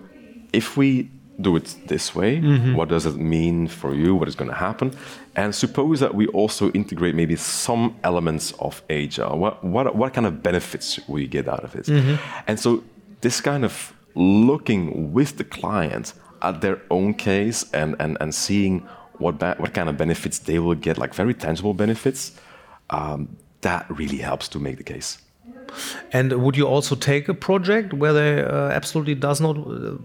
if 0.52 0.76
we 0.76 1.10
do 1.40 1.56
it 1.56 1.74
this 1.86 2.14
way 2.14 2.38
mm-hmm. 2.38 2.74
what 2.74 2.88
does 2.88 3.06
it 3.06 3.16
mean 3.16 3.68
for 3.68 3.94
you? 3.94 4.14
What 4.14 4.28
is 4.28 4.34
going 4.34 4.50
to 4.50 4.56
happen? 4.56 4.92
And 5.36 5.54
suppose 5.54 6.00
that 6.00 6.14
we 6.14 6.26
also 6.28 6.70
integrate 6.72 7.14
maybe 7.14 7.36
some 7.36 7.96
elements 8.02 8.52
of 8.58 8.82
agile. 8.90 9.38
What 9.38 9.62
what, 9.62 9.94
what 9.94 10.12
kind 10.14 10.26
of 10.26 10.42
benefits 10.42 10.98
we 11.08 11.26
get 11.26 11.46
out 11.48 11.64
of 11.64 11.74
it? 11.76 11.86
Mm-hmm. 11.86 12.16
and 12.46 12.58
so 12.58 12.82
this 13.20 13.40
kind 13.40 13.64
of 13.64 13.92
looking 14.14 15.12
with 15.12 15.36
the 15.36 15.44
client 15.44 16.14
at 16.42 16.60
their 16.60 16.80
own 16.90 17.14
case 17.14 17.64
and, 17.72 17.96
and, 17.98 18.16
and 18.20 18.34
seeing 18.34 18.80
what, 19.18 19.40
what 19.58 19.74
kind 19.74 19.88
of 19.88 19.96
benefits 19.96 20.38
they 20.38 20.58
will 20.58 20.74
get, 20.74 20.98
like 20.98 21.14
very 21.14 21.34
tangible 21.34 21.74
benefits, 21.74 22.32
um, 22.90 23.36
that 23.60 23.86
really 23.90 24.18
helps 24.18 24.48
to 24.48 24.58
make 24.58 24.76
the 24.76 24.84
case. 24.84 25.18
And 26.12 26.32
would 26.42 26.56
you 26.56 26.66
also 26.66 26.96
take 26.96 27.28
a 27.28 27.34
project 27.34 27.92
where 27.92 28.12
they 28.12 28.42
uh, 28.42 28.70
absolutely 28.70 29.14
does 29.14 29.40
not, 29.40 29.54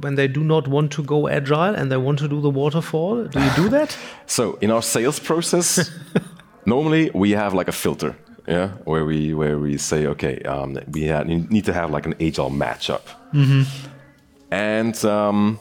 when 0.01 0.15
they 0.15 0.27
do 0.27 0.43
not 0.43 0.67
want 0.67 0.91
to 0.91 1.03
go 1.03 1.27
agile 1.27 1.73
and 1.73 1.91
they 1.91 1.97
want 1.97 2.19
to 2.19 2.27
do 2.27 2.41
the 2.41 2.49
waterfall? 2.49 3.23
Do 3.25 3.43
you 3.43 3.51
do 3.55 3.69
that? 3.77 3.97
so 4.27 4.55
in 4.61 4.71
our 4.71 4.81
sales 4.81 5.19
process, 5.19 5.89
normally 6.65 7.09
we 7.13 7.31
have 7.31 7.53
like 7.53 7.67
a 7.67 7.71
filter, 7.71 8.15
yeah, 8.47 8.69
where 8.83 9.05
we 9.05 9.33
where 9.33 9.57
we 9.57 9.77
say, 9.77 10.05
okay, 10.05 10.39
um, 10.41 10.77
we 10.91 11.03
have, 11.03 11.25
need 11.27 11.65
to 11.65 11.73
have 11.73 11.89
like 11.89 12.05
an 12.05 12.13
agile 12.21 12.51
matchup, 12.51 13.01
mm 13.33 13.45
-hmm. 13.45 13.65
and 14.51 15.03
um, 15.03 15.59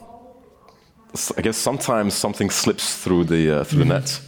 I 1.37 1.41
guess 1.41 1.57
sometimes 1.57 2.13
something 2.13 2.49
slips 2.49 2.97
through 2.97 3.25
the 3.25 3.61
uh, 3.61 3.63
through 3.63 3.81
mm-hmm. 3.81 3.89
the 3.89 3.99
net. 3.99 4.21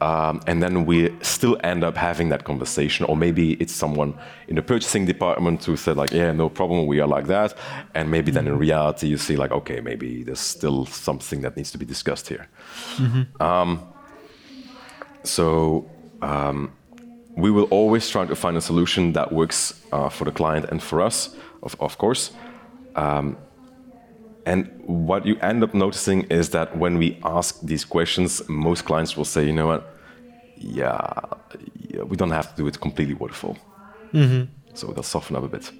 Um, 0.00 0.40
and 0.48 0.60
then 0.60 0.84
we 0.84 1.14
still 1.22 1.56
end 1.62 1.84
up 1.84 1.96
having 1.96 2.30
that 2.30 2.42
conversation, 2.42 3.06
or 3.06 3.16
maybe 3.16 3.52
it's 3.62 3.72
someone 3.72 4.14
in 4.48 4.56
the 4.56 4.62
purchasing 4.62 5.06
department 5.06 5.64
who 5.64 5.76
said 5.76 5.96
like, 5.96 6.10
"Yeah, 6.10 6.32
no 6.32 6.48
problem, 6.48 6.86
we 6.86 6.98
are 7.00 7.06
like 7.06 7.28
that," 7.28 7.54
and 7.94 8.10
maybe 8.10 8.32
then 8.32 8.46
in 8.46 8.54
mm-hmm. 8.54 8.68
reality 8.68 9.06
you 9.06 9.16
see 9.16 9.36
like, 9.36 9.52
"Okay, 9.52 9.80
maybe 9.80 10.24
there's 10.24 10.40
still 10.40 10.86
something 10.86 11.42
that 11.42 11.56
needs 11.56 11.70
to 11.70 11.78
be 11.78 11.84
discussed 11.84 12.28
here." 12.28 12.48
Mm-hmm. 12.96 13.40
Um, 13.40 13.80
so 15.22 15.88
um, 16.20 16.72
we 17.36 17.50
will 17.50 17.68
always 17.70 18.08
try 18.08 18.26
to 18.26 18.34
find 18.34 18.56
a 18.56 18.60
solution 18.60 19.12
that 19.12 19.30
works 19.32 19.80
uh, 19.92 20.08
for 20.08 20.24
the 20.24 20.32
client 20.32 20.66
and 20.70 20.82
for 20.82 21.00
us, 21.00 21.36
of, 21.62 21.76
of 21.80 21.98
course. 21.98 22.32
Um, 22.96 23.36
and 24.44 24.70
what 24.86 25.26
you 25.26 25.36
end 25.40 25.62
up 25.62 25.74
noticing 25.74 26.22
is 26.24 26.50
that 26.50 26.76
when 26.76 26.98
we 26.98 27.18
ask 27.24 27.60
these 27.62 27.84
questions, 27.84 28.46
most 28.48 28.84
clients 28.84 29.16
will 29.16 29.24
say, 29.24 29.44
you 29.44 29.52
know 29.52 29.66
what, 29.66 29.96
yeah, 30.56 31.20
yeah 31.88 32.02
we 32.02 32.16
don't 32.16 32.30
have 32.30 32.50
to 32.50 32.56
do 32.56 32.66
it 32.66 32.80
completely 32.80 33.14
waterfall. 33.14 33.56
Mm-hmm. 34.12 34.44
So 34.74 34.88
they'll 34.88 35.02
soften 35.02 35.36
up 35.36 35.44
a 35.44 35.48
bit. 35.48 35.70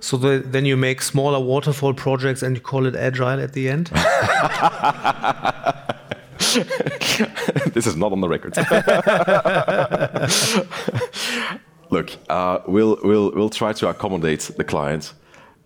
So 0.00 0.16
the, 0.16 0.42
then 0.44 0.64
you 0.64 0.76
make 0.76 1.02
smaller 1.02 1.38
waterfall 1.38 1.94
projects 1.94 2.42
and 2.42 2.56
you 2.56 2.60
call 2.60 2.86
it 2.86 2.96
agile 2.96 3.40
at 3.40 3.52
the 3.52 3.68
end? 3.68 3.86
this 7.72 7.86
is 7.86 7.96
not 7.96 8.12
on 8.12 8.20
the 8.20 8.28
record. 8.28 8.56
Look, 11.90 12.10
uh, 12.28 12.60
we'll, 12.66 12.98
we'll, 13.02 13.32
we'll 13.32 13.50
try 13.50 13.72
to 13.74 13.88
accommodate 13.88 14.50
the 14.56 14.64
client. 14.64 15.12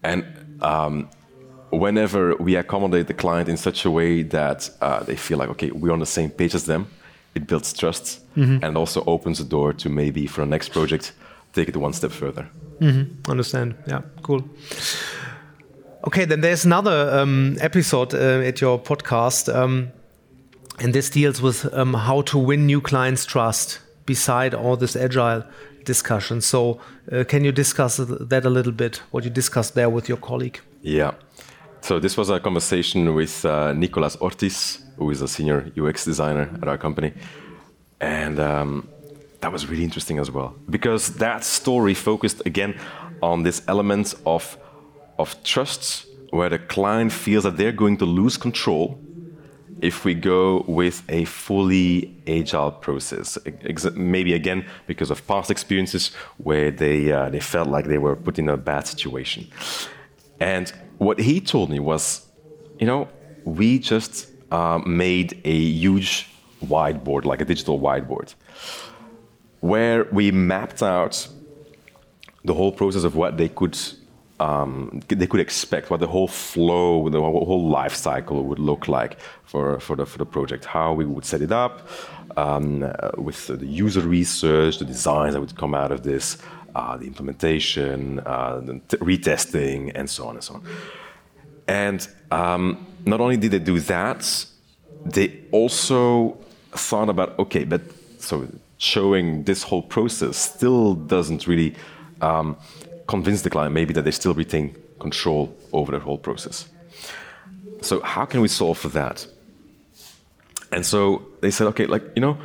And 0.02 0.58
um, 0.62 1.08
whenever 1.74 2.34
we 2.36 2.56
accommodate 2.56 3.06
the 3.06 3.14
client 3.14 3.48
in 3.48 3.56
such 3.56 3.84
a 3.84 3.90
way 3.90 4.22
that 4.22 4.70
uh, 4.80 5.02
they 5.02 5.16
feel 5.16 5.38
like, 5.38 5.48
okay, 5.50 5.70
we're 5.70 5.92
on 5.92 6.00
the 6.00 6.06
same 6.06 6.30
page 6.30 6.54
as 6.54 6.64
them, 6.64 6.86
it 7.34 7.46
builds 7.46 7.72
trust 7.72 8.20
mm-hmm. 8.36 8.64
and 8.64 8.76
also 8.76 9.04
opens 9.06 9.38
the 9.38 9.44
door 9.44 9.72
to 9.72 9.88
maybe 9.88 10.26
for 10.26 10.42
the 10.42 10.46
next 10.46 10.70
project 10.70 11.12
take 11.52 11.68
it 11.68 11.76
one 11.76 11.92
step 11.92 12.10
further. 12.10 12.48
Mm-hmm. 12.80 13.30
Understand? 13.30 13.76
Yeah, 13.86 14.02
cool. 14.22 14.44
Okay, 16.06 16.26
then 16.26 16.40
there's 16.40 16.64
another 16.64 17.18
um, 17.18 17.56
episode 17.60 18.12
uh, 18.14 18.46
at 18.46 18.60
your 18.60 18.78
podcast, 18.78 19.54
um, 19.54 19.90
and 20.78 20.92
this 20.92 21.08
deals 21.08 21.40
with 21.40 21.72
um, 21.72 21.94
how 21.94 22.22
to 22.22 22.38
win 22.38 22.66
new 22.66 22.80
clients' 22.80 23.24
trust 23.24 23.80
beside 24.04 24.54
all 24.54 24.76
this 24.76 24.96
agile 24.96 25.44
discussion. 25.84 26.40
So, 26.40 26.80
uh, 27.10 27.24
can 27.24 27.44
you 27.44 27.52
discuss 27.52 27.96
that 27.96 28.44
a 28.44 28.50
little 28.50 28.72
bit? 28.72 29.00
What 29.12 29.24
you 29.24 29.30
discussed 29.30 29.74
there 29.74 29.88
with 29.88 30.08
your 30.08 30.18
colleague? 30.18 30.60
Yeah. 30.82 31.12
So 31.84 32.00
this 32.00 32.16
was 32.16 32.30
a 32.30 32.40
conversation 32.40 33.14
with 33.14 33.44
uh, 33.44 33.74
Nicolas 33.74 34.16
Ortiz, 34.16 34.82
who 34.96 35.10
is 35.10 35.20
a 35.20 35.28
senior 35.28 35.70
UX 35.78 36.06
designer 36.06 36.48
at 36.62 36.66
our 36.66 36.78
company, 36.78 37.12
and 38.00 38.40
um, 38.40 38.88
that 39.40 39.52
was 39.52 39.66
really 39.66 39.84
interesting 39.84 40.18
as 40.18 40.30
well 40.30 40.54
because 40.70 41.16
that 41.16 41.44
story 41.44 41.92
focused 41.92 42.40
again 42.46 42.74
on 43.20 43.42
this 43.42 43.60
element 43.68 44.14
of 44.24 44.56
of 45.18 45.36
trust, 45.44 46.06
where 46.30 46.48
the 46.48 46.58
client 46.58 47.12
feels 47.12 47.44
that 47.44 47.58
they're 47.58 47.78
going 47.84 47.98
to 47.98 48.06
lose 48.06 48.38
control 48.38 48.98
if 49.82 50.06
we 50.06 50.14
go 50.14 50.64
with 50.66 51.02
a 51.10 51.26
fully 51.26 52.16
agile 52.26 52.72
process. 52.72 53.36
Maybe 53.94 54.32
again 54.32 54.64
because 54.86 55.10
of 55.10 55.26
past 55.26 55.50
experiences 55.50 56.12
where 56.38 56.70
they 56.70 57.12
uh, 57.12 57.28
they 57.28 57.40
felt 57.40 57.68
like 57.68 57.88
they 57.88 57.98
were 57.98 58.16
put 58.16 58.38
in 58.38 58.48
a 58.48 58.56
bad 58.56 58.86
situation, 58.86 59.48
and 60.40 60.72
what 60.98 61.18
he 61.18 61.40
told 61.40 61.70
me 61.70 61.80
was, 61.80 62.26
you 62.78 62.86
know, 62.86 63.08
we 63.44 63.78
just 63.78 64.28
uh, 64.50 64.80
made 64.86 65.40
a 65.44 65.56
huge 65.56 66.28
whiteboard, 66.64 67.24
like 67.24 67.40
a 67.40 67.44
digital 67.44 67.80
whiteboard, 67.80 68.34
where 69.60 70.04
we 70.12 70.30
mapped 70.30 70.82
out 70.82 71.28
the 72.44 72.54
whole 72.54 72.72
process 72.72 73.04
of 73.04 73.16
what 73.16 73.36
they 73.36 73.48
could 73.48 73.78
um, 74.40 75.00
they 75.08 75.26
could 75.26 75.40
expect, 75.40 75.90
what 75.90 76.00
the 76.00 76.08
whole 76.08 76.26
flow, 76.26 77.08
the 77.08 77.20
whole 77.20 77.68
life 77.68 77.94
cycle 77.94 78.44
would 78.44 78.58
look 78.58 78.88
like 78.88 79.20
for, 79.44 79.78
for, 79.78 79.94
the, 79.94 80.04
for 80.04 80.18
the 80.18 80.26
project, 80.26 80.64
how 80.64 80.92
we 80.92 81.04
would 81.04 81.24
set 81.24 81.40
it 81.40 81.52
up, 81.52 81.88
um, 82.36 82.82
uh, 82.82 83.10
with 83.16 83.46
the 83.46 83.64
user 83.64 84.00
research, 84.00 84.78
the 84.78 84.84
designs 84.84 85.34
that 85.34 85.40
would 85.40 85.56
come 85.56 85.74
out 85.74 85.92
of 85.92 86.02
this, 86.02 86.36
uh, 86.74 86.96
the 86.96 87.06
implementation, 87.06 88.20
uh, 88.20 88.60
the 88.60 88.96
retesting, 88.98 89.92
and 89.94 90.08
so 90.08 90.26
on 90.28 90.34
and 90.34 90.44
so 90.44 90.54
on. 90.54 90.62
And 91.66 92.08
um, 92.30 92.86
not 93.06 93.20
only 93.20 93.36
did 93.36 93.52
they 93.52 93.58
do 93.58 93.80
that, 93.80 94.46
they 95.04 95.40
also 95.50 96.38
thought 96.72 97.08
about 97.08 97.38
okay, 97.38 97.64
but 97.64 97.82
so 98.18 98.48
showing 98.78 99.44
this 99.44 99.62
whole 99.62 99.82
process 99.82 100.36
still 100.36 100.94
doesn't 100.94 101.46
really 101.46 101.74
um, 102.20 102.56
convince 103.06 103.42
the 103.42 103.50
client 103.50 103.72
maybe 103.72 103.94
that 103.94 104.04
they 104.04 104.10
still 104.10 104.34
retain 104.34 104.74
control 104.98 105.54
over 105.72 105.92
the 105.92 106.00
whole 106.00 106.18
process. 106.18 106.68
So 107.82 108.00
how 108.00 108.24
can 108.24 108.40
we 108.40 108.48
solve 108.48 108.78
for 108.78 108.88
that? 108.88 109.26
And 110.72 110.84
so 110.84 111.22
they 111.40 111.50
said, 111.50 111.66
okay, 111.68 111.86
like 111.86 112.02
you 112.16 112.22
know, 112.22 112.38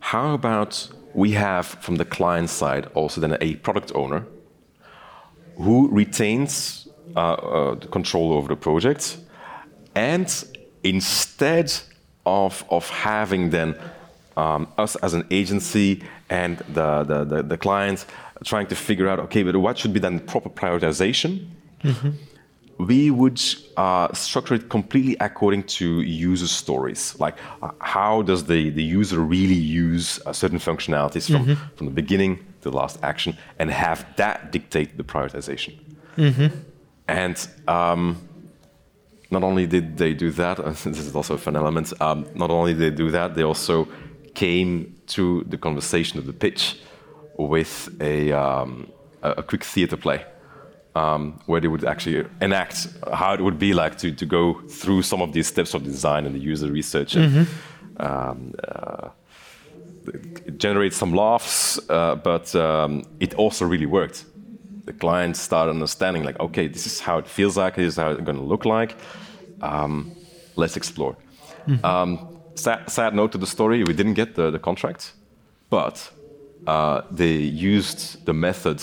how 0.00 0.34
about 0.34 0.90
we 1.14 1.32
have 1.32 1.66
from 1.66 1.96
the 1.96 2.04
client 2.04 2.50
side 2.50 2.86
also 2.94 3.20
then 3.20 3.36
a 3.40 3.56
product 3.56 3.92
owner 3.94 4.24
who 5.56 5.88
retains 5.88 6.88
uh, 7.16 7.32
uh, 7.32 7.74
control 7.76 8.32
over 8.32 8.48
the 8.48 8.56
project, 8.56 9.18
and 9.94 10.44
instead 10.82 11.72
of 12.24 12.64
of 12.70 12.88
having 12.88 13.50
then 13.50 13.74
um, 14.36 14.68
us 14.78 14.96
as 14.96 15.14
an 15.14 15.26
agency 15.30 16.02
and 16.30 16.58
the, 16.70 17.04
the, 17.04 17.24
the, 17.24 17.42
the, 17.42 17.58
client 17.58 18.06
trying 18.44 18.66
to 18.66 18.74
figure 18.74 19.08
out, 19.08 19.18
okay, 19.20 19.42
but 19.42 19.56
what 19.56 19.78
should 19.78 19.92
be 19.92 20.00
then 20.00 20.20
proper 20.20 20.48
prioritization? 20.48 21.46
Mm-hmm. 21.84 22.10
We 22.78 23.10
would 23.10 23.40
uh, 23.76 24.12
structure 24.12 24.54
it 24.54 24.68
completely 24.68 25.16
according 25.20 25.64
to 25.64 26.00
user 26.00 26.48
stories. 26.48 27.18
Like, 27.18 27.36
uh, 27.62 27.70
how 27.80 28.22
does 28.22 28.44
the, 28.44 28.70
the 28.70 28.82
user 28.82 29.20
really 29.20 29.54
use 29.54 30.20
uh, 30.26 30.32
certain 30.32 30.58
functionalities 30.58 31.30
from, 31.30 31.46
mm-hmm. 31.46 31.76
from 31.76 31.86
the 31.86 31.92
beginning 31.92 32.38
to 32.62 32.70
the 32.70 32.76
last 32.76 32.98
action 33.02 33.36
and 33.58 33.70
have 33.70 34.06
that 34.16 34.52
dictate 34.52 34.96
the 34.96 35.04
prioritization? 35.04 35.78
Mm-hmm. 36.16 36.46
And 37.08 37.48
um, 37.68 38.28
not 39.30 39.44
only 39.44 39.66
did 39.66 39.98
they 39.98 40.14
do 40.14 40.30
that, 40.32 40.56
this 40.84 40.86
is 40.86 41.14
also 41.14 41.34
a 41.34 41.38
fun 41.38 41.56
element, 41.56 41.92
um, 42.00 42.26
not 42.34 42.50
only 42.50 42.74
did 42.74 42.92
they 42.92 42.96
do 42.96 43.10
that, 43.10 43.34
they 43.34 43.42
also 43.42 43.86
came 44.34 44.94
to 45.08 45.44
the 45.44 45.58
conversation 45.58 46.18
of 46.18 46.26
the 46.26 46.32
pitch 46.32 46.80
with 47.36 47.94
a, 48.00 48.32
um, 48.32 48.90
a 49.22 49.42
quick 49.42 49.62
theater 49.62 49.96
play 49.96 50.24
um, 50.94 51.40
where 51.46 51.60
they 51.60 51.68
would 51.68 51.84
actually 51.84 52.26
enact 52.40 52.88
how 53.12 53.32
it 53.32 53.40
would 53.40 53.58
be 53.58 53.72
like 53.72 53.96
to, 53.98 54.12
to 54.12 54.26
go 54.26 54.60
through 54.68 55.02
some 55.02 55.22
of 55.22 55.32
these 55.32 55.46
steps 55.46 55.74
of 55.74 55.84
design 55.84 56.26
and 56.26 56.34
the 56.34 56.38
user 56.38 56.70
research 56.70 57.14
and 57.14 57.32
mm-hmm. 57.32 58.02
um, 58.02 58.54
uh, 58.68 59.08
generate 60.56 60.92
some 60.92 61.14
laughs, 61.14 61.78
uh, 61.88 62.14
but 62.16 62.54
um, 62.54 63.04
it 63.20 63.34
also 63.34 63.64
really 63.64 63.86
worked. 63.86 64.24
The 64.84 64.92
client 64.92 65.36
started 65.36 65.70
understanding, 65.70 66.24
like, 66.24 66.38
okay, 66.40 66.66
this 66.66 66.86
is 66.86 67.00
how 67.00 67.18
it 67.18 67.26
feels 67.26 67.56
like, 67.56 67.76
this 67.76 67.86
is 67.86 67.96
how 67.96 68.10
it's 68.10 68.20
going 68.20 68.36
to 68.38 68.44
look 68.44 68.64
like. 68.64 68.96
Um, 69.60 70.12
let's 70.56 70.76
explore. 70.76 71.16
Mm-hmm. 71.66 71.84
Um, 71.84 72.40
sad, 72.56 72.90
sad, 72.90 73.14
note 73.14 73.32
to 73.32 73.38
the 73.38 73.46
story: 73.46 73.84
we 73.84 73.92
didn't 73.92 74.14
get 74.14 74.34
the, 74.34 74.50
the 74.50 74.58
contract, 74.58 75.12
but 75.70 76.10
uh, 76.66 77.02
they 77.10 77.36
used 77.36 78.26
the 78.26 78.32
method 78.34 78.82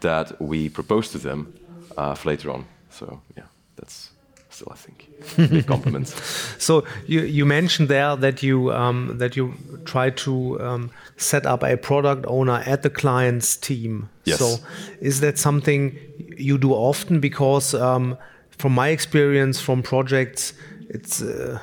that 0.00 0.40
we 0.40 0.68
propose 0.68 1.10
to 1.10 1.18
them 1.18 1.54
uh, 1.96 2.16
later 2.24 2.50
on. 2.50 2.66
So 2.90 3.20
yeah, 3.36 3.44
that's 3.76 4.10
still, 4.56 4.72
I 4.72 4.76
think, 4.76 5.08
big 5.50 5.66
compliments. 5.66 6.14
so 6.58 6.84
you, 7.06 7.20
you 7.20 7.44
mentioned 7.44 7.88
there 7.88 8.16
that 8.16 8.42
you 8.42 8.72
um, 8.72 9.18
that 9.18 9.36
you 9.36 9.54
try 9.84 10.10
to 10.10 10.60
um, 10.60 10.90
set 11.16 11.46
up 11.46 11.62
a 11.62 11.76
product 11.76 12.24
owner 12.28 12.62
at 12.66 12.82
the 12.82 12.90
client's 12.90 13.56
team. 13.56 14.08
Yes. 14.24 14.38
So 14.38 14.56
is 15.00 15.20
that 15.20 15.38
something 15.38 15.98
you 16.36 16.58
do 16.58 16.72
often? 16.72 17.20
Because 17.20 17.74
um, 17.74 18.16
from 18.50 18.72
my 18.72 18.88
experience 18.88 19.60
from 19.60 19.82
projects, 19.82 20.52
it's 20.88 21.22
uh, 21.22 21.58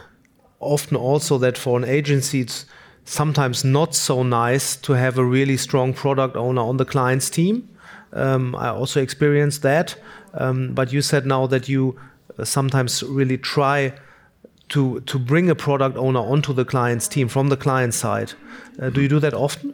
often 0.59 0.97
also 0.97 1.37
that 1.39 1.57
for 1.57 1.77
an 1.77 1.85
agency 1.85 2.41
it's 2.41 2.65
sometimes 3.05 3.63
not 3.63 3.93
so 3.95 4.23
nice 4.23 4.77
to 4.77 4.93
have 4.93 5.17
a 5.17 5.25
really 5.25 5.57
strong 5.57 5.93
product 5.93 6.35
owner 6.35 6.61
on 6.61 6.77
the 6.77 6.85
client's 6.85 7.29
team. 7.29 7.67
Um, 8.13 8.55
I 8.55 8.69
also 8.69 9.01
experienced 9.01 9.61
that. 9.61 9.95
Um, 10.33 10.73
but 10.73 10.91
you 10.91 11.01
said 11.01 11.25
now 11.25 11.47
that 11.47 11.67
you 11.69 11.99
uh, 12.37 12.45
sometimes 12.45 13.03
really 13.03 13.37
try 13.37 13.93
to 14.69 15.01
to 15.01 15.19
bring 15.19 15.49
a 15.49 15.55
product 15.55 15.97
owner 15.97 16.19
onto 16.19 16.53
the 16.53 16.65
client's 16.65 17.07
team 17.07 17.27
from 17.27 17.49
the 17.49 17.57
client 17.57 17.93
side. 17.93 18.33
Uh, 18.79 18.89
do 18.89 19.01
you 19.01 19.09
do 19.09 19.19
that 19.19 19.33
often? 19.33 19.73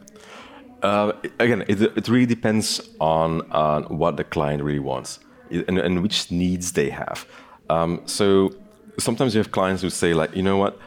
Uh, 0.81 1.11
again, 1.39 1.63
it, 1.67 1.81
it 1.81 2.07
really 2.07 2.25
depends 2.25 2.81
on, 3.01 3.41
what 3.89 4.15
the 4.15 4.23
client 4.23 4.63
really 4.63 4.79
wants 4.79 5.19
and, 5.51 5.77
and 5.77 6.01
which 6.01 6.31
needs 6.31 6.71
they 6.71 6.89
have. 6.89 7.25
Um, 7.69 8.01
so 8.05 8.53
sometimes 8.97 9.35
you 9.35 9.39
have 9.39 9.51
clients 9.51 9.81
who 9.81 9.89
say 9.89 10.13
like, 10.13 10.35
you 10.35 10.43
know 10.43 10.57
what, 10.57 10.79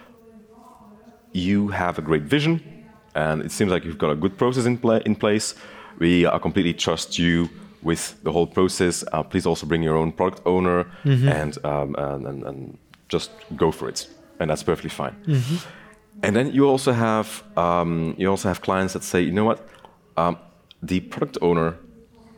you 1.33 1.69
have 1.69 1.99
a 1.99 2.03
great 2.03 2.23
vision, 2.23 2.87
and 3.15 3.43
it 3.43 3.53
seems 3.53 3.71
like 3.71 3.85
you've 3.85 3.99
got 3.99 4.11
a 4.11 4.17
good 4.17 4.38
process 4.38 4.65
in, 4.65 4.79
pla 4.79 4.97
in 5.05 5.15
place. 5.15 5.55
We 6.03 6.27
uh, 6.27 6.38
completely 6.41 6.75
trust 6.75 7.17
you 7.17 7.49
with 7.81 8.17
the 8.25 8.33
whole 8.33 8.47
process. 8.47 9.05
Uh, 9.12 9.23
please 9.23 9.47
also 9.47 9.67
bring 9.67 9.85
your 9.85 9.97
own 9.97 10.12
product 10.12 10.43
owner 10.45 10.85
mm 11.05 11.15
-hmm. 11.15 11.41
and, 11.41 11.65
um, 11.65 11.95
and, 11.97 12.27
and, 12.27 12.45
and, 12.45 12.79
just 13.09 13.31
go 13.57 13.73
for 13.73 13.88
it, 13.88 14.09
and 14.38 14.49
that's 14.51 14.65
perfectly 14.65 14.91
fine. 14.91 15.15
Mm 15.27 15.35
-hmm. 15.35 15.59
And 16.23 16.35
then 16.35 16.55
you 16.55 16.71
also 16.71 16.93
have 16.93 17.29
um, 17.57 18.15
you 18.17 18.31
also 18.31 18.49
have 18.49 18.61
clients 18.61 18.93
that 18.93 19.05
say, 19.05 19.21
you 19.23 19.33
know 19.33 19.47
what, 19.47 19.61
um, 20.17 20.37
the 20.87 21.01
product 21.01 21.41
owner 21.41 21.75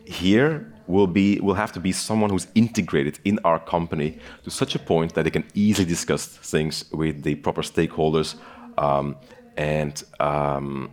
here 0.05 0.61
will 0.87 1.07
be 1.07 1.40
will 1.42 1.57
have 1.57 1.72
to 1.72 1.81
be 1.81 1.92
someone 1.92 2.31
who's 2.33 2.46
integrated 2.53 3.18
in 3.22 3.38
our 3.44 3.61
company 3.64 4.18
to 4.44 4.50
such 4.50 4.77
a 4.77 4.79
point 4.79 5.12
that 5.12 5.24
they 5.24 5.33
can 5.33 5.44
easily 5.55 5.88
discuss 5.88 6.27
things 6.50 6.85
with 6.92 7.22
the 7.22 7.35
proper 7.35 7.62
stakeholders 7.62 8.37
um, 8.79 9.16
and 9.57 10.05
um, 10.20 10.90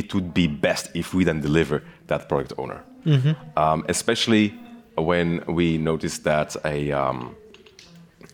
it 0.00 0.14
would 0.14 0.30
be 0.40 0.46
best 0.46 0.84
if 0.94 1.06
we 1.14 1.24
then 1.24 1.40
deliver 1.40 1.76
that 2.06 2.28
product 2.28 2.52
owner 2.58 2.80
mm-hmm. 3.04 3.32
um, 3.62 3.84
especially 3.88 4.46
when 5.10 5.28
we 5.58 5.78
notice 5.78 6.16
that 6.30 6.50
a 6.64 6.92
um, 7.02 7.18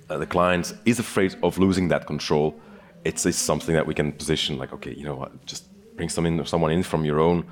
uh, 0.08 0.18
the 0.18 0.26
client 0.26 0.74
is 0.84 0.98
afraid 0.98 1.32
of 1.42 1.58
losing 1.58 1.88
that 1.88 2.06
control 2.06 2.46
it's, 3.04 3.26
it's 3.26 3.42
something 3.50 3.74
that 3.74 3.86
we 3.86 3.94
can 3.94 4.12
position 4.12 4.58
like 4.58 4.72
okay 4.72 4.94
you 5.00 5.04
know 5.04 5.16
what 5.16 5.30
just 5.46 5.64
bring 5.96 6.08
some 6.08 6.26
in, 6.26 6.44
someone 6.46 6.72
in 6.72 6.82
from 6.82 7.04
your 7.04 7.20
own 7.20 7.44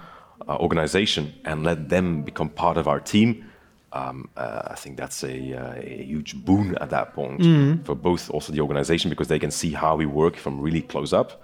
uh, 0.49 0.57
organization 0.57 1.33
and 1.45 1.65
let 1.65 1.89
them 1.89 2.23
become 2.23 2.49
part 2.49 2.77
of 2.77 2.89
our 2.89 3.01
team, 3.01 3.45
um, 3.93 4.29
uh, 4.37 4.63
I 4.67 4.75
think 4.75 4.97
that's 4.97 5.23
a, 5.25 5.55
uh, 5.55 5.75
a, 5.77 6.05
huge 6.05 6.35
boon 6.45 6.77
at 6.81 6.91
that 6.91 7.13
point 7.13 7.41
mm-hmm. 7.41 7.83
for 7.83 7.95
both 7.95 8.31
also 8.31 8.53
the 8.53 8.61
organization 8.61 9.11
because 9.11 9.29
they 9.29 9.39
can 9.39 9.51
see 9.51 9.73
how 9.73 9.97
we 9.97 10.07
work 10.07 10.37
from 10.37 10.61
really 10.61 10.83
close 10.83 11.13
up, 11.13 11.43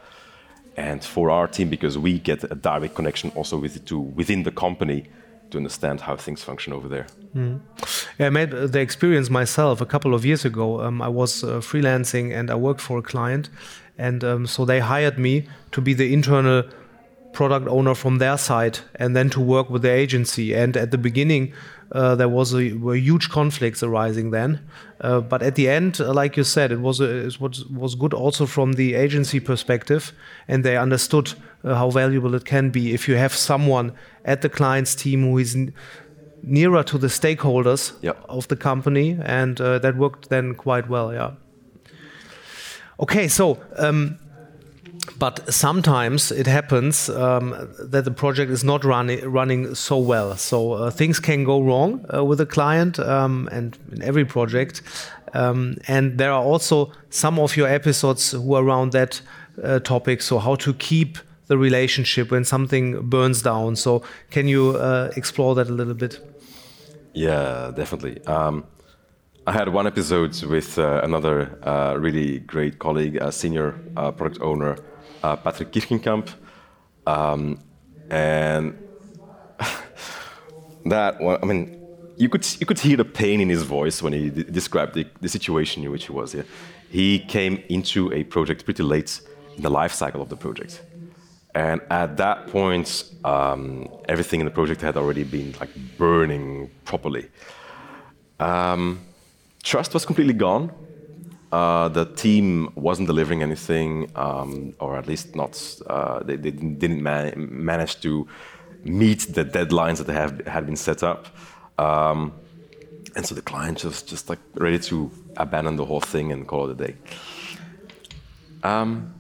and 0.77 1.03
for 1.05 1.31
our 1.31 1.47
team 1.47 1.69
because 1.69 1.97
we 1.99 2.19
get 2.19 2.45
a 2.45 2.55
direct 2.55 2.95
connection 2.95 3.31
also 3.35 3.57
with 3.59 3.85
to 3.87 3.99
within 3.99 4.43
the 4.43 4.51
company 4.51 5.09
to 5.51 5.59
understand 5.59 6.01
how 6.01 6.17
things 6.17 6.43
function 6.43 6.73
over 6.73 6.89
there. 6.89 7.07
Mm. 7.35 7.61
Yeah, 8.19 8.27
I 8.27 8.31
made 8.31 8.51
the 8.51 8.81
experience 8.81 9.31
myself 9.31 9.81
a 9.81 9.87
couple 9.87 10.15
of 10.15 10.25
years 10.25 10.45
ago. 10.45 10.81
Um, 10.81 11.01
I 11.01 11.09
was 11.09 11.45
uh, 11.45 11.61
freelancing 11.61 12.37
and 12.37 12.51
I 12.51 12.57
worked 12.57 12.81
for 12.81 12.99
a 12.99 13.03
client, 13.03 13.49
and 13.97 14.25
um, 14.25 14.47
so 14.47 14.65
they 14.65 14.81
hired 14.81 15.19
me 15.19 15.47
to 15.73 15.81
be 15.81 15.95
the 15.95 16.13
internal 16.13 16.65
product 17.33 17.69
owner 17.69 17.95
from 17.95 18.19
their 18.19 18.39
side 18.39 18.79
and 18.95 19.15
then 19.15 19.29
to 19.29 19.41
work 19.41 19.69
with 19.69 19.83
the 19.83 19.91
agency. 19.91 20.55
And 20.55 20.77
at 20.77 20.91
the 20.91 20.99
beginning, 20.99 21.53
there 21.93 22.29
was 22.29 22.55
a, 22.55 22.73
were 22.75 22.97
huge 22.97 23.29
conflicts 23.29 23.83
arising 23.83 24.31
then. 24.31 24.61
Uh, 25.01 25.21
but 25.21 25.43
at 25.43 25.55
the 25.55 25.69
end, 25.69 26.01
uh, 26.01 26.13
like 26.13 26.37
you 26.37 26.45
said, 26.45 26.73
it 26.73 26.81
was 26.81 27.01
a, 27.01 27.27
it 27.27 27.41
was 27.41 27.65
was 27.67 27.95
good 27.95 28.15
also 28.15 28.47
from 28.47 28.73
the 28.75 28.95
agency 28.95 29.41
perspective, 29.41 30.13
and 30.49 30.65
they 30.65 30.77
understood 30.77 31.35
uh, 31.65 31.75
how 31.75 31.91
valuable 31.91 32.35
it 32.35 32.45
can 32.45 32.71
be 32.71 32.95
if 32.95 33.09
you 33.09 33.17
have 33.17 33.35
someone 33.35 33.93
at 34.25 34.41
the 34.41 34.49
client's 34.49 34.95
team 34.95 35.23
who 35.23 35.39
is 35.39 35.57
nearer 36.43 36.83
to 36.83 36.99
the 36.99 37.09
stakeholders 37.09 37.93
of 38.29 38.49
the 38.49 38.57
company, 38.57 39.19
and 39.23 39.61
uh, 39.61 39.79
that 39.79 39.97
worked 39.97 40.29
then 40.29 40.55
quite 40.55 40.89
well. 40.89 41.13
Yeah. 41.13 41.33
Okay, 42.99 43.29
so. 43.29 43.59
Um, 43.77 44.19
but 45.19 45.53
sometimes 45.53 46.31
it 46.31 46.47
happens 46.47 47.09
um, 47.09 47.55
that 47.79 48.05
the 48.05 48.11
project 48.11 48.51
is 48.51 48.65
not 48.65 48.85
running 48.85 49.25
running 49.29 49.75
so 49.75 49.99
well. 49.99 50.37
So 50.37 50.73
uh, 50.73 50.91
things 50.91 51.21
can 51.21 51.45
go 51.45 51.63
wrong 51.63 52.05
uh, 52.13 52.25
with 52.25 52.41
a 52.41 52.47
client 52.47 52.99
um, 52.99 53.49
and 53.53 53.79
in 53.93 54.03
every 54.03 54.25
project. 54.25 54.83
Um, 55.35 55.77
and 55.89 56.19
there 56.19 56.33
are 56.33 56.43
also 56.43 56.93
some 57.11 57.39
of 57.39 57.57
your 57.57 57.69
episodes 57.69 58.33
who 58.33 58.55
are 58.55 58.65
around 58.65 58.93
that 58.93 59.21
uh, 59.63 59.81
topic. 59.81 60.23
So 60.23 60.39
how 60.39 60.55
to 60.57 60.75
keep 60.75 61.19
the 61.47 61.57
relationship 61.57 62.31
when 62.31 62.45
something 62.45 63.09
burns 63.09 63.43
down. 63.43 63.77
So 63.77 64.03
can 64.31 64.49
you 64.49 64.77
uh, 64.77 65.13
explore 65.17 65.55
that 65.55 65.69
a 65.69 65.73
little 65.73 65.95
bit? 65.95 66.21
Yeah, 67.13 67.73
definitely. 67.75 68.25
Um, 68.27 68.65
I 69.47 69.53
had 69.53 69.69
one 69.69 69.87
episode 69.87 70.43
with 70.43 70.77
uh, 70.79 71.01
another 71.05 71.57
uh, 71.63 71.95
really 71.97 72.41
great 72.41 72.79
colleague, 72.81 73.17
a 73.17 73.31
senior 73.31 73.73
product 73.95 74.41
owner 74.41 74.77
uh, 75.23 75.37
Patrick 75.37 75.73
Kirchenkamp. 75.73 76.29
Um, 77.07 77.63
and 78.11 78.77
that 80.87 81.21
one, 81.21 81.39
I 81.43 81.47
mean, 81.47 81.83
you 82.17 82.29
could, 82.29 82.47
you 82.61 82.67
could 82.67 82.79
hear 82.79 82.97
the 82.97 83.05
pain 83.05 83.41
in 83.41 83.49
his 83.49 83.63
voice 83.63 84.03
when 84.03 84.13
he 84.13 84.31
described 84.31 84.95
the, 84.95 85.07
the 85.21 85.29
situation 85.29 85.85
in 85.85 85.91
which 85.91 86.07
he 86.07 86.13
was. 86.13 86.35
Yeah? 86.35 86.43
He 86.91 87.19
came 87.19 87.63
into 87.69 88.13
a 88.13 88.25
project 88.25 88.65
pretty 88.65 88.83
late 88.83 89.21
in 89.57 89.63
the 89.63 89.71
life 89.71 89.93
cycle 89.93 90.23
of 90.23 90.29
the 90.29 90.37
project. 90.37 90.83
And 91.55 91.81
at 91.91 92.19
that 92.19 92.49
point, 92.49 93.05
um, 93.25 93.89
everything 94.09 94.41
in 94.41 94.47
the 94.47 94.53
project 94.53 94.83
had 94.83 94.97
already 94.97 95.25
been 95.25 95.55
like 95.59 95.71
burning 95.97 96.71
properly. 96.85 97.31
Um, 98.39 99.01
trust 99.63 99.95
was 99.95 100.05
completely 100.05 100.35
gone. 100.35 100.71
Uh, 101.53 101.89
the 101.89 102.05
team 102.05 102.71
wasn't 102.75 103.07
delivering 103.07 103.43
anything, 103.43 104.11
um, 104.17 104.75
or 104.81 104.97
at 104.97 105.07
least 105.07 105.37
not. 105.37 105.81
Uh, 105.87 106.23
they, 106.23 106.37
they, 106.37 106.51
didn't 106.51 107.03
man 107.03 107.33
manage 107.37 108.01
to 108.01 108.27
meet 108.85 109.21
the 109.33 109.45
deadlines 109.45 110.05
that 110.05 110.13
have, 110.13 110.45
had 110.47 110.67
been 110.67 110.77
set 110.77 111.03
up. 111.03 111.27
Um, 111.79 112.33
and 113.15 113.25
so 113.25 113.35
the 113.35 113.43
client 113.43 113.85
was 113.85 114.03
just 114.03 114.29
like 114.29 114.41
ready 114.55 114.79
to 114.79 115.11
abandon 115.37 115.77
the 115.77 115.85
whole 115.85 116.01
thing 116.01 116.33
and 116.33 116.47
call 116.47 116.69
it 116.69 116.73
a 116.73 116.87
day. 116.87 116.97
Um, 118.63 119.15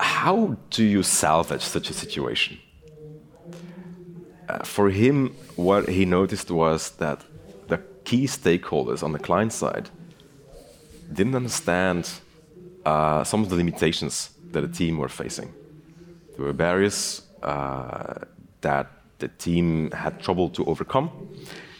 how 0.00 0.56
do 0.70 0.84
you 0.84 1.02
salvage 1.02 1.62
such 1.62 1.88
a 1.90 1.92
situation? 1.92 2.58
Uh, 4.48 4.58
for 4.64 4.90
him, 4.90 5.34
what 5.56 5.88
he 5.88 6.04
noticed 6.04 6.50
was 6.50 6.90
that 6.92 7.24
the 7.68 7.78
key 8.04 8.24
stakeholders 8.26 9.02
on 9.02 9.12
the 9.12 9.18
client 9.18 9.52
side 9.52 9.90
didn't 11.12 11.34
understand 11.34 12.10
uh, 12.84 13.24
some 13.24 13.42
of 13.42 13.48
the 13.48 13.56
limitations 13.56 14.30
that 14.52 14.60
the 14.60 14.68
team 14.68 14.98
were 14.98 15.08
facing. 15.08 15.52
There 16.36 16.44
were 16.46 16.52
barriers 16.52 17.22
uh, 17.42 18.14
that 18.60 18.90
the 19.18 19.28
team 19.28 19.90
had 19.90 20.20
trouble 20.20 20.48
to 20.50 20.64
overcome, 20.64 21.10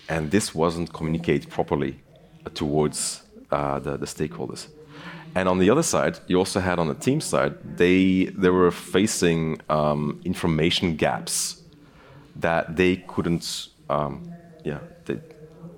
and 0.09 0.31
this 0.31 0.55
wasn't 0.55 0.93
communicated 0.93 1.51
properly 1.51 2.01
towards 2.55 3.23
uh, 3.51 3.79
the, 3.79 3.97
the 3.97 4.07
stakeholders. 4.07 4.69
And 5.35 5.49
on 5.49 5.59
the 5.59 5.71
other 5.71 5.83
side, 5.83 6.19
you 6.27 6.39
also 6.39 6.61
had 6.61 6.79
on 6.79 6.89
the 6.89 6.95
team 6.95 7.21
side, 7.21 7.55
they 7.77 8.25
they 8.37 8.49
were 8.49 8.71
facing 8.71 9.61
um, 9.69 10.21
information 10.25 10.97
gaps 10.97 11.63
that 12.37 12.77
they 12.77 12.97
couldn't, 12.97 13.69
um, 13.91 14.33
yeah, 14.65 14.79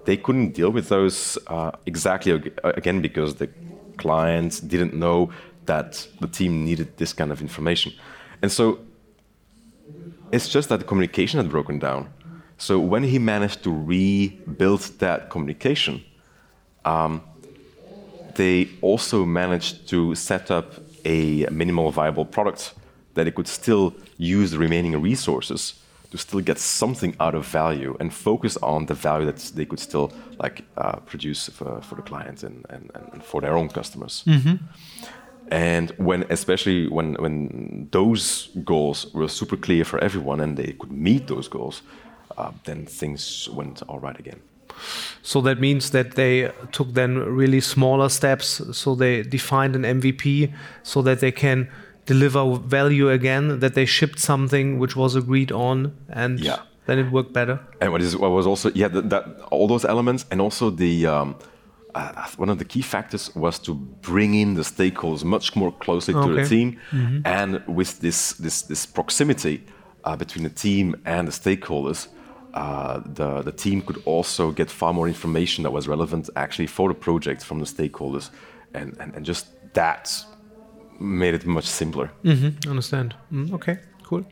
they, 0.04 0.16
couldn't 0.16 0.52
deal 0.52 0.70
with 0.70 0.88
those 0.88 1.38
uh, 1.46 1.72
exactly 1.86 2.32
again 2.64 3.00
because 3.00 3.36
the 3.36 3.48
clients 3.96 4.60
didn't 4.60 4.94
know 4.94 5.30
that 5.66 6.06
the 6.20 6.26
team 6.26 6.64
needed 6.64 6.96
this 6.96 7.12
kind 7.12 7.30
of 7.30 7.40
information, 7.40 7.92
and 8.42 8.50
so 8.50 8.78
it's 10.32 10.48
just 10.48 10.68
that 10.68 10.78
the 10.78 10.84
communication 10.84 11.38
had 11.38 11.50
broken 11.50 11.78
down. 11.78 12.08
So 12.58 12.78
when 12.78 13.04
he 13.04 13.18
managed 13.18 13.62
to 13.64 13.70
rebuild 13.70 14.80
that 14.98 15.30
communication, 15.30 16.04
um, 16.84 17.22
they 18.34 18.68
also 18.80 19.24
managed 19.24 19.88
to 19.88 20.14
set 20.14 20.50
up 20.50 20.74
a 21.04 21.46
minimal 21.50 21.90
viable 21.90 22.24
product 22.24 22.74
that 23.14 23.24
they 23.24 23.30
could 23.30 23.48
still 23.48 23.94
use 24.18 24.50
the 24.50 24.58
remaining 24.58 25.00
resources 25.00 25.74
to 26.10 26.18
still 26.18 26.40
get 26.40 26.58
something 26.58 27.14
out 27.20 27.34
of 27.34 27.46
value 27.46 27.96
and 28.00 28.12
focus 28.12 28.56
on 28.58 28.86
the 28.86 28.94
value 28.94 29.26
that 29.26 29.38
they 29.54 29.64
could 29.64 29.78
still 29.78 30.12
like 30.38 30.64
uh, 30.76 30.96
produce 31.06 31.48
for, 31.48 31.80
for, 31.82 31.94
the 31.94 32.02
client 32.02 32.42
and, 32.42 32.66
and, 32.68 32.90
and, 32.94 33.22
for 33.22 33.40
their 33.40 33.56
own 33.56 33.68
customers. 33.68 34.24
Mm-hmm. 34.26 34.56
And 35.50 35.90
when, 35.96 36.24
especially 36.30 36.88
when, 36.88 37.14
when 37.14 37.88
those 37.90 38.50
goals 38.64 39.12
were 39.14 39.28
super 39.28 39.56
clear 39.56 39.84
for 39.84 39.98
everyone 39.98 40.40
and 40.40 40.56
they 40.56 40.72
could 40.72 40.92
meet 40.92 41.26
those 41.26 41.48
goals, 41.48 41.82
uh, 42.36 42.52
then 42.64 42.86
things 42.86 43.48
went 43.52 43.82
all 43.82 43.98
right 43.98 44.18
again. 44.18 44.40
So 45.22 45.40
that 45.42 45.60
means 45.60 45.90
that 45.90 46.14
they 46.14 46.50
took 46.72 46.94
then 46.94 47.18
really 47.18 47.60
smaller 47.60 48.08
steps. 48.08 48.62
So 48.72 48.94
they 48.94 49.22
defined 49.22 49.76
an 49.76 49.82
MVP 49.82 50.52
so 50.82 51.02
that 51.02 51.20
they 51.20 51.32
can 51.32 51.68
deliver 52.06 52.56
value 52.56 53.10
again, 53.10 53.60
that 53.60 53.74
they 53.74 53.86
shipped 53.86 54.18
something 54.18 54.78
which 54.78 54.96
was 54.96 55.14
agreed 55.14 55.52
on, 55.52 55.96
and 56.08 56.40
yeah. 56.40 56.58
then 56.86 56.98
it 56.98 57.10
worked 57.10 57.32
better. 57.32 57.60
And 57.80 57.92
what 57.92 58.02
is 58.02 58.16
what 58.16 58.30
was 58.30 58.46
also 58.46 58.70
yeah 58.74 58.88
that, 58.88 59.10
that 59.10 59.24
all 59.50 59.66
those 59.68 59.84
elements 59.84 60.26
and 60.30 60.40
also 60.40 60.70
the. 60.70 61.06
Um, 61.06 61.36
uh, 61.92 62.24
one 62.36 62.48
of 62.48 62.58
the 62.58 62.64
key 62.64 62.82
factors 62.82 63.34
was 63.34 63.58
to 63.58 63.74
bring 63.74 64.34
in 64.34 64.54
the 64.54 64.62
stakeholders 64.62 65.24
much 65.24 65.56
more 65.56 65.72
closely 65.72 66.14
to 66.14 66.34
the 66.34 66.46
team, 66.46 66.78
mm 66.92 67.06
-hmm. 67.06 67.20
and 67.24 67.60
with 67.66 67.98
this 67.98 68.34
this 68.34 68.62
this 68.62 68.86
proximity 68.86 69.60
uh, 70.04 70.16
between 70.16 70.44
the 70.44 70.54
team 70.54 70.94
and 71.04 71.28
the 71.28 71.32
stakeholders, 71.32 72.08
uh, 72.54 73.00
the, 73.04 73.42
the 73.42 73.52
team 73.52 73.82
could 73.82 74.02
also 74.04 74.50
get 74.50 74.70
far 74.70 74.92
more 74.92 75.08
information 75.08 75.62
that 75.62 75.70
was 75.70 75.86
relevant 75.86 76.30
actually 76.36 76.66
for 76.66 76.88
the 76.88 76.94
project 76.94 77.44
from 77.44 77.58
the 77.58 77.64
stakeholders. 77.64 78.30
And, 78.74 78.96
and, 79.00 79.14
and 79.14 79.24
just 79.24 79.46
that 79.74 80.24
made 81.00 81.34
it 81.34 81.46
much 81.46 81.66
simpler. 81.66 82.10
Mm-hmm, 82.24 82.70
understand. 82.70 83.14
Mm, 83.32 83.52
okay, 83.52 83.78
cool. 84.04 84.24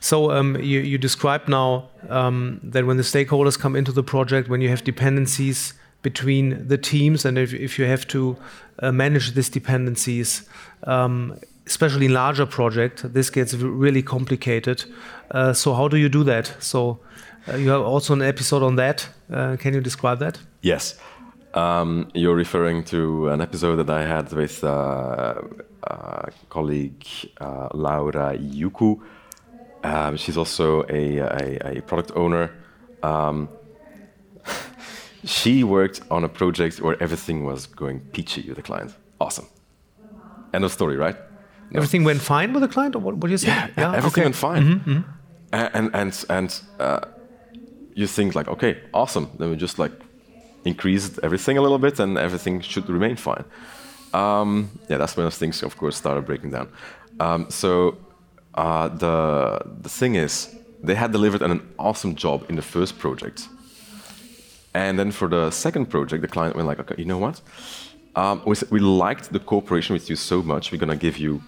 So 0.00 0.30
um, 0.32 0.56
you, 0.56 0.80
you 0.80 0.98
described 0.98 1.48
now 1.48 1.88
um, 2.08 2.60
that 2.62 2.86
when 2.86 2.96
the 2.96 3.02
stakeholders 3.02 3.58
come 3.58 3.76
into 3.76 3.92
the 3.92 4.02
project, 4.02 4.48
when 4.48 4.60
you 4.60 4.68
have 4.68 4.82
dependencies 4.82 5.74
between 6.02 6.66
the 6.68 6.78
teams, 6.78 7.24
and 7.24 7.36
if, 7.38 7.52
if 7.52 7.78
you 7.78 7.84
have 7.84 8.06
to 8.08 8.36
uh, 8.78 8.90
manage 8.90 9.34
these 9.34 9.50
dependencies, 9.50 10.48
um, 10.84 11.38
especially 11.66 12.06
in 12.06 12.14
larger 12.14 12.46
projects, 12.46 13.02
this 13.02 13.30
gets 13.30 13.54
really 13.54 14.02
complicated. 14.02 14.84
Uh, 15.30 15.52
so 15.52 15.74
how 15.74 15.86
do 15.86 15.96
you 15.96 16.08
do 16.08 16.24
that? 16.24 16.54
So 16.58 16.98
uh, 17.46 17.56
you 17.56 17.70
have 17.70 17.82
also 17.82 18.14
an 18.14 18.22
episode 18.22 18.62
on 18.62 18.76
that. 18.76 19.08
Uh, 19.30 19.56
can 19.56 19.74
you 19.74 19.80
describe 19.80 20.18
that? 20.20 20.38
Yes. 20.62 20.98
Um, 21.54 22.08
you're 22.14 22.36
referring 22.36 22.84
to 22.84 23.28
an 23.30 23.40
episode 23.40 23.76
that 23.76 23.90
I 23.90 24.06
had 24.06 24.32
with 24.32 24.62
uh, 24.62 25.34
colleague 26.48 27.06
uh, 27.40 27.68
Laura 27.74 28.36
Yuku. 28.38 29.00
Um, 29.82 30.16
she's 30.16 30.36
also 30.36 30.82
a, 30.88 31.18
a, 31.18 31.78
a 31.78 31.80
product 31.82 32.12
owner. 32.14 32.52
Um, 33.02 33.48
she 35.24 35.64
worked 35.64 36.02
on 36.10 36.24
a 36.24 36.28
project 36.28 36.80
where 36.80 37.02
everything 37.02 37.44
was 37.44 37.66
going 37.66 38.00
peachy 38.12 38.46
with 38.46 38.56
the 38.56 38.62
client. 38.62 38.94
Awesome. 39.20 39.46
End 40.52 40.64
of 40.64 40.72
story, 40.72 40.96
right? 40.96 41.16
Everything 41.74 42.04
went 42.04 42.20
fine 42.20 42.52
with 42.52 42.62
the 42.62 42.68
client, 42.68 42.96
or 42.96 42.98
what, 42.98 43.14
what 43.16 43.28
do 43.28 43.30
you 43.30 43.38
say? 43.38 43.48
Yeah, 43.48 43.68
yeah 43.78 43.94
everything 43.94 44.22
okay. 44.22 44.24
went 44.24 44.36
fine. 44.36 44.62
Mm 44.62 44.80
-hmm, 44.84 44.90
mm 44.90 45.04
-hmm. 45.52 45.74
And 45.74 45.94
and 45.94 46.24
and 46.28 46.62
uh, 46.80 47.00
you 47.94 48.06
think 48.06 48.34
like, 48.34 48.50
okay, 48.50 48.76
awesome. 48.92 49.26
Then 49.38 49.50
we 49.50 49.56
just 49.56 49.78
like 49.78 49.94
increased 50.64 51.18
everything 51.22 51.58
a 51.58 51.62
little 51.62 51.78
bit, 51.78 52.00
and 52.00 52.18
everything 52.18 52.60
should 52.60 52.88
remain 52.88 53.16
fine. 53.16 53.44
Um, 54.12 54.70
yeah, 54.88 54.98
that's 54.98 55.16
when 55.16 55.30
things, 55.30 55.62
of 55.62 55.76
course, 55.76 55.96
started 55.96 56.26
breaking 56.26 56.50
down. 56.50 56.68
Um, 57.20 57.46
so 57.50 57.96
uh, 58.54 58.88
the 58.88 59.60
the 59.82 59.88
thing 59.88 60.16
is, 60.16 60.54
they 60.82 60.94
had 60.94 61.12
delivered 61.12 61.42
an 61.42 61.60
awesome 61.78 62.14
job 62.14 62.44
in 62.48 62.56
the 62.56 62.62
first 62.62 62.98
project, 62.98 63.48
and 64.74 64.98
then 64.98 65.10
for 65.12 65.28
the 65.28 65.50
second 65.50 65.86
project, 65.86 66.22
the 66.22 66.28
client 66.28 66.56
went 66.56 66.68
like, 66.68 66.80
okay, 66.80 66.96
you 66.98 67.04
know 67.04 67.18
what? 67.18 67.40
Um, 68.16 68.42
we, 68.44 68.56
we 68.70 68.80
liked 68.80 69.32
the 69.32 69.38
cooperation 69.38 69.94
with 69.94 70.10
you 70.10 70.16
so 70.16 70.42
much. 70.42 70.72
We're 70.72 70.78
gonna 70.78 70.96
give 70.96 71.18
you 71.18 71.42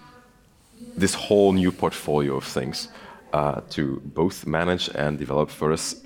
this 0.96 1.14
whole 1.14 1.52
new 1.52 1.72
portfolio 1.72 2.36
of 2.36 2.44
things 2.44 2.88
uh, 3.32 3.60
to 3.70 4.00
both 4.04 4.46
manage 4.46 4.88
and 4.94 5.18
develop 5.18 5.50
for 5.50 5.72
us. 5.72 5.96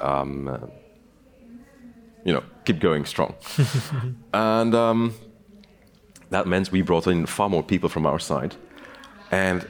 You 2.27 2.33
know, 2.35 2.43
keep 2.65 2.81
going 2.81 3.07
strong. 3.07 3.35
and 4.35 4.75
um, 4.75 5.15
that 6.31 6.47
meant 6.47 6.73
we 6.73 6.83
brought 6.83 7.07
in 7.07 7.27
far 7.27 7.49
more 7.49 7.63
people 7.63 7.89
from 7.89 8.05
our 8.05 8.19
side. 8.19 8.57
And 9.31 9.67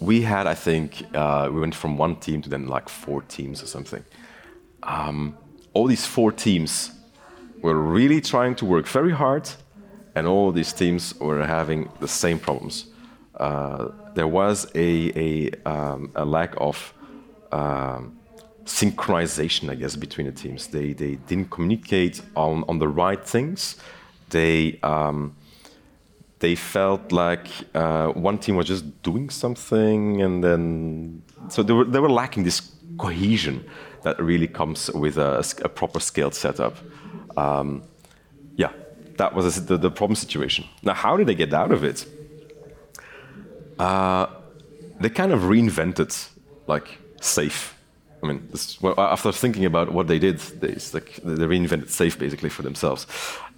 we 0.00 0.22
had, 0.22 0.46
I 0.46 0.54
think, 0.54 1.02
uh, 1.14 1.50
we 1.52 1.60
went 1.60 1.74
from 1.74 1.98
one 1.98 2.16
team 2.16 2.40
to 2.42 2.48
then 2.48 2.68
like 2.68 2.88
four 2.88 3.22
teams 3.22 3.62
or 3.62 3.66
something. 3.66 4.04
Um, 4.84 5.36
all 5.72 5.86
these 5.86 6.06
four 6.06 6.30
teams 6.30 6.92
were 7.62 7.74
really 7.74 8.20
trying 8.20 8.54
to 8.56 8.64
work 8.64 8.86
very 8.86 9.12
hard, 9.12 9.50
and 10.14 10.26
all 10.26 10.52
these 10.52 10.72
teams 10.72 11.14
were 11.18 11.44
having 11.44 11.90
the 12.00 12.08
same 12.08 12.38
problems. 12.38 12.86
Uh, 13.36 13.88
there 14.14 14.28
was 14.28 14.70
a, 14.74 15.10
a, 15.18 15.50
um, 15.68 16.12
a 16.14 16.24
lack 16.24 16.54
of 16.58 16.94
um, 17.50 18.16
synchronization, 18.64 19.70
I 19.70 19.74
guess, 19.74 19.96
between 19.96 20.26
the 20.26 20.32
teams. 20.32 20.68
They, 20.68 20.92
they 20.92 21.16
didn't 21.16 21.50
communicate 21.50 22.20
on, 22.34 22.64
on 22.68 22.78
the 22.78 22.88
right 22.88 23.22
things. 23.24 23.76
They, 24.30 24.78
um, 24.82 25.36
they 26.38 26.54
felt 26.54 27.12
like 27.12 27.48
uh, 27.74 28.08
one 28.08 28.38
team 28.38 28.56
was 28.56 28.66
just 28.66 29.02
doing 29.02 29.30
something, 29.30 30.22
and 30.22 30.42
then 30.42 31.22
so 31.48 31.62
they 31.62 31.72
were, 31.72 31.84
they 31.84 32.00
were 32.00 32.10
lacking 32.10 32.44
this 32.44 32.60
cohesion 32.98 33.64
that 34.02 34.20
really 34.20 34.48
comes 34.48 34.90
with 34.90 35.16
a, 35.16 35.44
a 35.62 35.68
proper 35.68 36.00
scaled 36.00 36.34
setup. 36.34 36.76
Um, 37.36 37.82
yeah, 38.56 38.72
that 39.16 39.34
was 39.34 39.66
the, 39.66 39.76
the 39.76 39.90
problem 39.90 40.16
situation. 40.16 40.66
Now, 40.82 40.94
how 40.94 41.16
did 41.16 41.26
they 41.26 41.34
get 41.34 41.52
out 41.54 41.72
of 41.72 41.84
it? 41.84 42.06
uh, 43.78 44.26
they 45.00 45.08
kind 45.08 45.32
of 45.32 45.42
reinvented 45.42 46.28
like 46.66 46.98
SAFe. 47.20 47.73
I 48.24 48.26
mean, 48.26 48.48
this, 48.50 48.80
well, 48.80 48.94
after 48.98 49.30
thinking 49.32 49.66
about 49.66 49.92
what 49.92 50.06
they 50.06 50.18
did, 50.18 50.38
they, 50.38 50.76
like, 50.92 51.16
they 51.22 51.44
reinvented 51.44 51.90
SAFe 51.90 52.18
basically 52.18 52.48
for 52.48 52.62
themselves. 52.62 53.06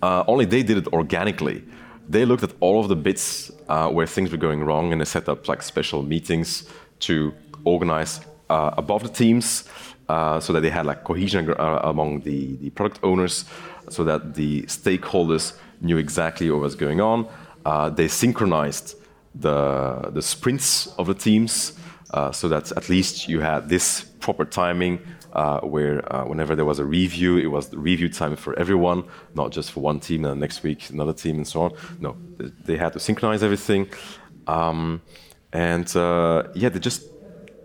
Uh, 0.02 0.24
only 0.26 0.44
they 0.44 0.62
did 0.62 0.76
it 0.76 0.88
organically. 0.88 1.62
they 2.08 2.24
looked 2.24 2.42
at 2.42 2.52
all 2.60 2.80
of 2.80 2.88
the 2.88 2.96
bits 2.96 3.50
uh, 3.68 3.88
where 3.90 4.06
things 4.06 4.30
were 4.30 4.36
going 4.36 4.62
wrong 4.62 4.92
and 4.92 5.00
they 5.00 5.04
set 5.04 5.28
up 5.28 5.48
like 5.48 5.62
special 5.62 6.02
meetings 6.02 6.68
to 7.00 7.34
organize 7.64 8.20
uh, 8.48 8.70
above 8.76 9.02
the 9.02 9.08
teams 9.08 9.68
uh, 10.08 10.38
so 10.38 10.52
that 10.52 10.60
they 10.60 10.70
had 10.70 10.86
like 10.86 11.02
cohesion 11.02 11.50
uh, 11.50 11.80
among 11.82 12.20
the, 12.20 12.56
the 12.56 12.70
product 12.70 13.00
owners 13.02 13.44
so 13.88 14.04
that 14.04 14.34
the 14.34 14.62
stakeholders 14.62 15.54
knew 15.80 15.96
exactly 15.96 16.50
what 16.50 16.60
was 16.60 16.76
going 16.76 17.00
on. 17.00 17.26
Uh, 17.64 17.90
they 17.90 18.08
synchronized 18.08 18.94
the, 19.34 20.10
the 20.12 20.22
sprints 20.22 20.86
of 20.98 21.06
the 21.06 21.14
teams 21.14 21.72
uh, 22.10 22.32
so 22.32 22.48
that 22.48 22.72
at 22.72 22.88
least 22.88 23.28
you 23.28 23.40
had 23.40 23.68
this 23.68 24.04
proper 24.20 24.44
timing 24.44 25.00
uh, 25.32 25.60
where 25.60 26.00
uh, 26.14 26.24
whenever 26.24 26.56
there 26.56 26.64
was 26.64 26.78
a 26.78 26.84
review, 26.84 27.36
it 27.36 27.46
was 27.46 27.68
the 27.68 27.78
review 27.78 28.08
time 28.08 28.36
for 28.36 28.58
everyone, 28.58 29.04
not 29.34 29.50
just 29.50 29.70
for 29.72 29.80
one 29.80 30.00
team, 30.00 30.24
and 30.24 30.40
next 30.40 30.62
week 30.62 30.88
another 30.90 31.12
team, 31.12 31.36
and 31.36 31.46
so 31.46 31.62
on. 31.62 31.72
No, 32.00 32.16
they 32.64 32.76
had 32.76 32.92
to 32.94 33.00
synchronize 33.00 33.42
everything. 33.42 33.88
Um, 34.46 35.02
and 35.52 35.94
uh, 35.96 36.44
yeah, 36.54 36.68
they 36.68 36.78
just 36.78 37.02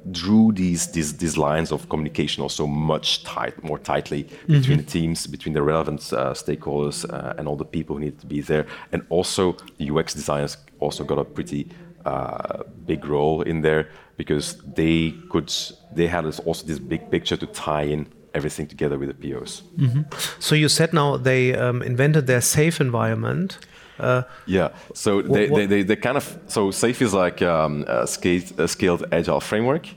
drew 0.10 0.52
these, 0.52 0.92
these, 0.92 1.18
these 1.18 1.38
lines 1.38 1.72
of 1.72 1.88
communication 1.90 2.42
also 2.42 2.66
much 2.66 3.24
tight, 3.24 3.64
more 3.64 3.78
tightly 3.78 4.24
mm-hmm. 4.24 4.54
between 4.54 4.78
the 4.78 4.84
teams, 4.84 5.28
between 5.28 5.54
the 5.54 5.62
relevant 5.62 6.02
uh, 6.14 6.34
stakeholders 6.34 7.06
uh, 7.14 7.36
and 7.38 7.48
all 7.48 7.56
the 7.56 7.66
people 7.66 7.96
who 7.96 8.02
need 8.02 8.20
to 8.20 8.26
be 8.26 8.42
there. 8.42 8.66
And 8.92 9.06
also 9.10 9.56
the 9.78 9.92
UX 9.92 10.14
designers 10.14 10.58
also 10.80 11.04
got 11.04 11.20
a 11.20 11.24
pretty 11.26 11.70
uh, 12.06 12.64
big 12.86 13.06
role 13.06 13.42
in 13.42 13.62
there 13.62 13.90
because 14.18 14.58
they 14.76 15.14
could 15.30 15.52
they 15.94 16.08
had 16.08 16.26
this, 16.26 16.40
also 16.40 16.66
this 16.66 16.80
big 16.80 17.10
picture 17.10 17.38
to 17.38 17.48
tie 17.48 17.84
in 17.84 18.08
everything 18.34 18.68
together 18.68 18.98
with 18.98 19.10
the 19.10 19.14
POs. 19.14 19.64
Mm-hmm. 19.78 20.02
So 20.40 20.56
you 20.56 20.70
said 20.70 20.94
now 20.94 21.18
they 21.18 21.56
um, 21.56 21.82
invented 21.82 22.28
their 22.28 22.40
SAFe 22.40 22.80
environment. 22.80 23.58
Uh, 24.00 24.24
yeah, 24.46 24.70
so 24.94 25.22
they, 25.22 25.48
they, 25.48 25.66
they, 25.66 25.84
they, 25.84 25.96
kind 25.96 26.18
of 26.18 26.40
so 26.48 26.72
SAFe 26.72 27.02
is 27.02 27.14
like 27.14 27.42
um, 27.42 27.84
a, 27.88 28.08
scaled, 28.08 28.60
a 28.60 28.68
scaled 28.68 29.06
agile 29.12 29.40
framework. 29.40 29.88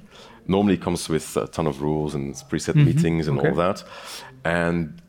Normally 0.47 0.77
comes 0.77 1.09
with 1.09 1.37
a 1.39 1.47
ton 1.47 1.67
of 1.67 1.81
rules 1.81 2.15
and 2.15 2.35
preset 2.35 2.75
mm-hmm. 2.75 2.85
meetings 2.85 3.29
and 3.29 3.39
okay. 3.39 3.49
all 3.49 3.55
that. 3.55 3.83
And 4.45 5.01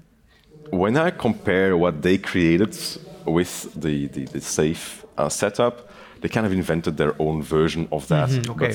when 0.69 0.95
I 0.95 1.12
compare 1.12 1.75
what 1.75 2.01
they 2.01 2.17
created 2.17 2.77
with 3.25 3.73
the, 3.73 4.08
the, 4.08 4.25
the 4.25 4.39
SAFe 4.39 5.03
uh, 5.17 5.29
setup, 5.29 5.89
they 6.21 6.30
kind 6.30 6.45
of 6.45 6.54
invented 6.54 6.97
their 6.97 7.19
own 7.19 7.43
version 7.43 7.88
of 7.91 8.08
that, 8.08 8.30
mm-hmm, 8.30 8.51
okay. 8.51 8.73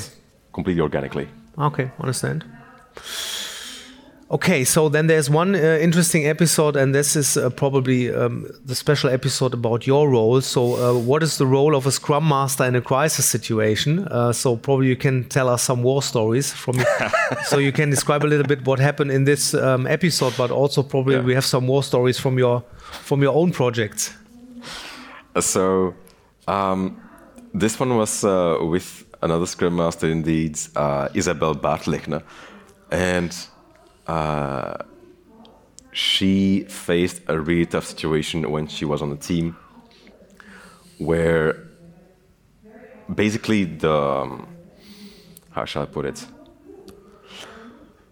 completely 0.52 0.82
organically. 0.82 1.28
Okay, 1.58 1.90
understand. 2.00 2.44
Okay, 4.32 4.62
so 4.62 4.88
then 4.88 5.08
there's 5.08 5.28
one 5.28 5.56
uh, 5.56 5.78
interesting 5.80 6.24
episode, 6.28 6.76
and 6.76 6.94
this 6.94 7.16
is 7.16 7.36
uh, 7.36 7.50
probably 7.50 8.14
um, 8.14 8.46
the 8.64 8.76
special 8.76 9.10
episode 9.10 9.52
about 9.54 9.88
your 9.88 10.08
role. 10.08 10.40
So, 10.40 10.76
uh, 10.76 10.96
what 11.00 11.24
is 11.24 11.36
the 11.36 11.46
role 11.46 11.74
of 11.74 11.84
a 11.84 11.90
Scrum 11.90 12.28
Master 12.28 12.64
in 12.64 12.76
a 12.76 12.80
crisis 12.80 13.26
situation? 13.26 14.06
Uh, 14.06 14.32
so, 14.32 14.54
probably 14.54 14.86
you 14.86 14.94
can 14.94 15.24
tell 15.24 15.48
us 15.48 15.64
some 15.64 15.82
war 15.82 16.00
stories 16.00 16.52
from. 16.52 16.78
so, 17.44 17.58
you 17.58 17.72
can 17.72 17.90
describe 17.90 18.22
a 18.22 18.28
little 18.28 18.46
bit 18.46 18.64
what 18.64 18.78
happened 18.78 19.10
in 19.10 19.24
this 19.24 19.52
um, 19.52 19.84
episode, 19.88 20.32
but 20.36 20.52
also 20.52 20.84
probably 20.84 21.16
yeah. 21.16 21.22
we 21.22 21.34
have 21.34 21.44
some 21.44 21.66
war 21.66 21.82
stories 21.82 22.16
from 22.16 22.38
your 22.38 22.62
from 23.02 23.22
your 23.22 23.34
own 23.34 23.50
projects. 23.50 24.14
So, 25.40 25.94
um, 26.46 27.00
this 27.52 27.78
one 27.78 27.96
was 27.96 28.24
uh, 28.24 28.58
with 28.60 29.04
another 29.22 29.46
Scrum 29.46 29.76
Master, 29.76 30.08
indeed, 30.08 30.58
uh, 30.76 31.08
Isabel 31.14 31.54
Bartlechner, 31.54 32.22
and 32.90 33.36
uh, 34.06 34.76
she 35.92 36.64
faced 36.68 37.22
a 37.26 37.38
really 37.38 37.66
tough 37.66 37.84
situation 37.84 38.50
when 38.50 38.66
she 38.66 38.84
was 38.84 39.02
on 39.02 39.10
the 39.10 39.16
team 39.16 39.56
where 40.98 41.66
basically 43.12 43.64
the 43.64 43.92
um, 43.92 44.46
how 45.50 45.64
shall 45.64 45.82
I 45.82 45.86
put 45.86 46.04
it? 46.06 46.26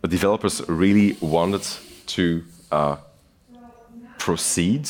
The 0.00 0.08
developers 0.08 0.66
really 0.68 1.16
wanted 1.20 1.66
to 2.06 2.44
uh, 2.72 2.96
proceed 4.18 4.88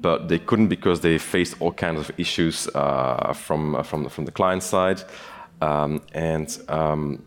but 0.00 0.28
they 0.28 0.38
couldn't 0.38 0.68
because 0.68 1.00
they 1.00 1.18
faced 1.18 1.54
all 1.60 1.72
kinds 1.72 2.00
of 2.00 2.10
issues 2.18 2.68
uh, 2.74 3.32
from, 3.32 3.74
uh, 3.74 3.82
from, 3.82 4.08
from 4.08 4.24
the 4.24 4.32
client 4.32 4.62
side 4.62 5.02
um, 5.60 6.02
and 6.12 6.58
um, 6.68 7.22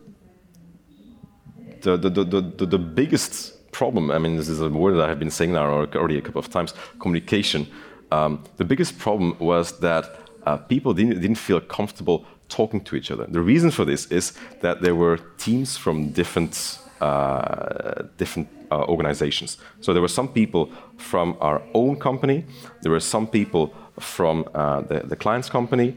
the, 1.82 1.96
the, 1.96 2.10
the, 2.10 2.40
the, 2.40 2.66
the 2.66 2.78
biggest 2.78 3.60
problem, 3.72 4.10
I 4.10 4.18
mean, 4.18 4.36
this 4.36 4.48
is 4.48 4.60
a 4.60 4.68
word 4.68 4.94
that 4.96 5.10
I've 5.10 5.18
been 5.18 5.30
saying 5.30 5.52
now 5.52 5.66
already 5.70 6.18
a 6.18 6.22
couple 6.22 6.40
of 6.40 6.50
times 6.50 6.74
communication. 6.98 7.66
Um, 8.12 8.44
the 8.56 8.64
biggest 8.64 8.98
problem 8.98 9.36
was 9.38 9.78
that 9.80 10.18
uh, 10.44 10.56
people 10.56 10.94
didn't, 10.94 11.20
didn't 11.20 11.36
feel 11.36 11.60
comfortable 11.60 12.26
talking 12.48 12.80
to 12.82 12.96
each 12.96 13.10
other. 13.10 13.26
The 13.26 13.40
reason 13.40 13.70
for 13.70 13.84
this 13.84 14.06
is 14.06 14.32
that 14.60 14.82
there 14.82 14.94
were 14.94 15.18
teams 15.38 15.76
from 15.76 16.10
different, 16.10 16.78
uh, 17.00 18.02
different 18.16 18.48
uh, 18.70 18.84
organizations. 18.88 19.58
So 19.80 19.92
there 19.92 20.02
were 20.02 20.08
some 20.08 20.28
people 20.28 20.70
from 20.96 21.36
our 21.40 21.62
own 21.74 21.96
company, 21.96 22.44
there 22.82 22.92
were 22.92 23.00
some 23.00 23.26
people 23.26 23.72
from 23.98 24.48
uh, 24.54 24.82
the, 24.82 25.00
the 25.00 25.16
client's 25.16 25.50
company, 25.50 25.96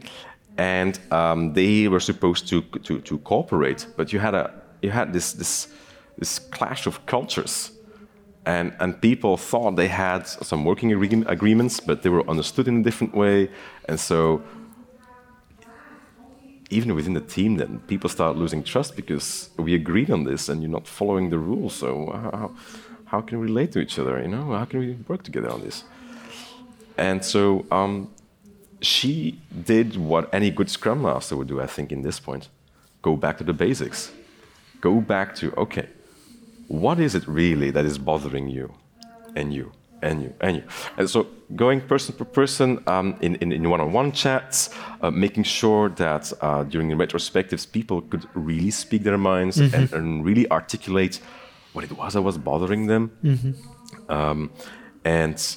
and 0.56 0.98
um, 1.10 1.52
they 1.52 1.88
were 1.88 2.00
supposed 2.00 2.48
to, 2.48 2.62
to, 2.62 3.00
to 3.00 3.18
cooperate, 3.18 3.86
but 3.96 4.12
you 4.12 4.20
had 4.20 4.34
a 4.34 4.52
you 4.82 4.90
had 4.90 5.12
this 5.12 5.32
this 5.32 5.68
this 6.18 6.38
clash 6.38 6.86
of 6.86 7.04
cultures, 7.06 7.72
and 8.44 8.72
and 8.78 9.00
people 9.00 9.36
thought 9.36 9.76
they 9.76 9.88
had 9.88 10.26
some 10.26 10.64
working 10.64 10.92
agreements, 11.26 11.80
but 11.80 12.02
they 12.02 12.10
were 12.10 12.28
understood 12.28 12.68
in 12.68 12.80
a 12.80 12.82
different 12.82 13.14
way, 13.14 13.50
and 13.88 13.98
so 13.98 14.42
even 16.70 16.94
within 16.94 17.14
the 17.14 17.20
team, 17.20 17.56
then 17.56 17.80
people 17.86 18.08
start 18.08 18.36
losing 18.36 18.62
trust 18.62 18.96
because 18.96 19.50
we 19.56 19.74
agreed 19.74 20.10
on 20.10 20.24
this, 20.24 20.48
and 20.48 20.62
you're 20.62 20.70
not 20.70 20.86
following 20.86 21.30
the 21.30 21.38
rules. 21.38 21.74
So 21.74 22.10
how 22.12 22.50
how 23.06 23.20
can 23.20 23.38
we 23.40 23.46
relate 23.46 23.72
to 23.72 23.80
each 23.80 23.98
other? 23.98 24.20
You 24.20 24.28
know, 24.28 24.52
how 24.52 24.64
can 24.64 24.80
we 24.80 24.92
work 25.08 25.22
together 25.22 25.50
on 25.50 25.60
this? 25.60 25.84
And 26.96 27.24
so 27.24 27.66
um, 27.70 28.10
she 28.80 29.40
did 29.64 29.96
what 29.96 30.32
any 30.32 30.50
good 30.50 30.70
Scrum 30.70 31.02
Master 31.02 31.36
would 31.36 31.48
do, 31.48 31.60
I 31.60 31.66
think, 31.66 31.92
in 31.92 32.02
this 32.02 32.18
point: 32.20 32.48
go 33.02 33.16
back 33.16 33.38
to 33.38 33.44
the 33.44 33.52
basics 33.52 34.12
go 34.84 35.00
back 35.00 35.34
to 35.34 35.50
okay, 35.56 35.88
what 36.68 37.00
is 37.00 37.14
it 37.14 37.26
really 37.26 37.70
that 37.70 37.86
is 37.86 37.96
bothering 37.96 38.46
you 38.50 38.66
and 39.34 39.54
you 39.54 39.72
and 40.04 40.22
you 40.22 40.34
and 40.40 40.56
you? 40.56 40.62
And 40.96 41.08
so 41.08 41.26
going 41.56 41.80
person 41.80 42.14
per 42.14 42.24
person 42.24 42.82
um, 42.86 43.16
in, 43.20 43.36
in, 43.36 43.52
in 43.52 43.68
one-on-one 43.68 44.12
chats, 44.12 44.70
uh, 45.00 45.10
making 45.10 45.44
sure 45.44 45.88
that 45.90 46.32
uh, 46.40 46.64
during 46.64 46.88
the 46.88 46.94
retrospectives 46.94 47.70
people 47.70 48.02
could 48.02 48.26
really 48.34 48.70
speak 48.70 49.02
their 49.02 49.18
minds 49.18 49.56
mm-hmm. 49.56 49.74
and, 49.74 49.92
and, 49.92 50.24
really 50.24 50.50
articulate 50.50 51.20
what 51.72 51.84
it 51.84 51.92
was 51.92 52.14
that 52.14 52.22
was 52.22 52.38
bothering 52.38 52.86
them. 52.86 53.10
Mm-hmm. 53.22 54.12
Um, 54.12 54.50
and 55.04 55.56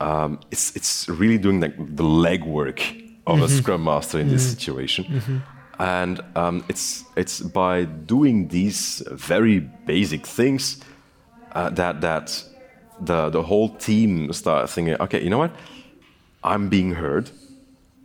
um, 0.00 0.40
it's, 0.50 0.76
it's 0.76 1.08
really 1.08 1.38
doing 1.38 1.60
like 1.60 1.76
the 1.76 2.04
legwork 2.04 2.80
of 3.26 3.36
mm-hmm. 3.36 3.44
a 3.44 3.48
scrum 3.48 3.84
master 3.84 4.18
in 4.18 4.28
this 4.28 4.42
mm-hmm. 4.42 4.58
situation. 4.58 5.04
Mm-hmm. 5.04 5.38
And 5.80 6.20
um, 6.34 6.64
it's, 6.68 7.04
it's 7.16 7.40
by 7.40 7.84
doing 7.84 8.48
these 8.48 9.02
very 9.10 9.60
basic 9.60 10.26
things 10.26 10.80
uh, 11.52 11.70
that, 11.70 12.00
that 12.00 12.44
the, 13.00 13.30
the 13.30 13.42
whole 13.42 13.70
team 13.76 14.32
start 14.32 14.70
thinking, 14.70 14.96
okay, 15.00 15.22
you 15.22 15.30
know 15.30 15.38
what? 15.38 15.52
I'm 16.42 16.68
being 16.68 16.92
heard. 16.92 17.30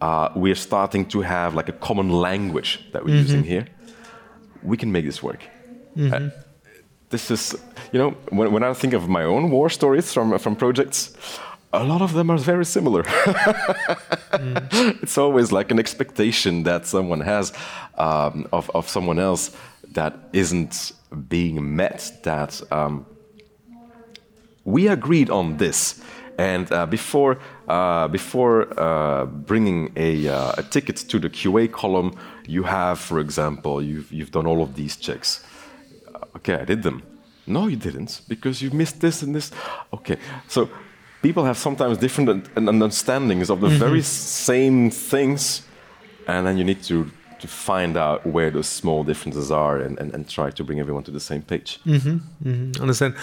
Uh, 0.01 0.29
we're 0.35 0.55
starting 0.55 1.05
to 1.05 1.21
have 1.21 1.55
like 1.55 1.69
a 1.69 1.73
common 1.73 2.09
language 2.09 2.79
that 2.91 3.03
we're 3.03 3.11
mm-hmm. 3.11 3.19
using 3.19 3.43
here. 3.43 3.67
We 4.61 4.77
can 4.77 4.91
make 4.91 5.05
this 5.05 5.23
work. 5.23 5.43
Mm-hmm. 5.95 6.13
Uh, 6.13 6.29
this 7.09 7.31
is, 7.31 7.55
you 7.91 7.99
know, 7.99 8.11
when, 8.29 8.51
when 8.51 8.63
I 8.63 8.73
think 8.73 8.93
of 8.93 9.07
my 9.07 9.23
own 9.23 9.51
war 9.51 9.69
stories 9.69 10.11
from, 10.11 10.37
from 10.39 10.55
projects, 10.55 11.13
a 11.71 11.83
lot 11.83 12.01
of 12.01 12.13
them 12.13 12.29
are 12.29 12.37
very 12.37 12.65
similar. 12.65 13.03
mm. 13.03 14.99
It's 15.03 15.17
always 15.17 15.51
like 15.51 15.71
an 15.71 15.79
expectation 15.79 16.63
that 16.63 16.85
someone 16.85 17.21
has 17.21 17.53
um, 17.97 18.47
of, 18.51 18.69
of 18.75 18.89
someone 18.89 19.19
else 19.19 19.51
that 19.91 20.13
isn't 20.33 20.91
being 21.29 21.75
met, 21.75 22.11
that 22.23 22.61
um, 22.71 23.05
we 24.65 24.87
agreed 24.87 25.29
on 25.29 25.57
this. 25.57 26.01
And 26.37 26.71
uh, 26.71 26.87
before, 26.87 27.39
uh, 27.67 28.07
before 28.07 28.67
uh, 28.79 29.25
bringing 29.25 29.91
a, 29.95 30.27
uh, 30.27 30.53
a, 30.57 30.63
ticket 30.63 30.97
to 30.97 31.19
the 31.19 31.29
QA 31.29 31.71
column, 31.71 32.17
you 32.47 32.63
have, 32.63 32.99
for 32.99 33.19
example, 33.19 33.83
you've, 33.83 34.11
you've 34.11 34.31
done 34.31 34.47
all 34.47 34.63
of 34.63 34.75
these 34.75 34.95
checks. 34.95 35.45
Okay, 36.37 36.55
I 36.55 36.65
did 36.65 36.81
them. 36.81 37.03
No, 37.45 37.67
you 37.67 37.75
didn't, 37.75 38.21
because 38.27 38.63
you 38.63 38.71
missed 38.71 38.99
this 38.99 39.21
and 39.21 39.35
this. 39.35 39.51
Okay, 39.93 40.17
so 40.47 40.69
people 41.21 41.43
have 41.43 41.57
sometimes 41.57 41.99
different 41.99 42.47
understandings 42.55 43.49
of 43.49 43.59
the 43.59 43.67
mm 43.67 43.73
-hmm. 43.73 43.79
very 43.79 44.01
same 44.01 44.89
things, 44.89 45.63
and 46.27 46.47
then 46.47 46.57
you 46.57 46.65
need 46.65 46.87
to 46.87 47.05
to 47.43 47.47
find 47.49 47.97
out 47.97 48.25
where 48.25 48.49
those 48.49 48.69
small 48.69 49.03
differences 49.03 49.51
are 49.51 49.77
and, 49.77 49.99
and, 49.99 50.13
and 50.15 50.29
try 50.29 50.49
to 50.49 50.63
bring 50.63 50.79
everyone 50.79 51.03
to 51.03 51.11
the 51.11 51.19
same 51.19 51.41
page. 51.41 51.77
Mm-hmm, 51.85 52.17
mm-hmm, 52.49 52.81
Understand. 52.81 53.15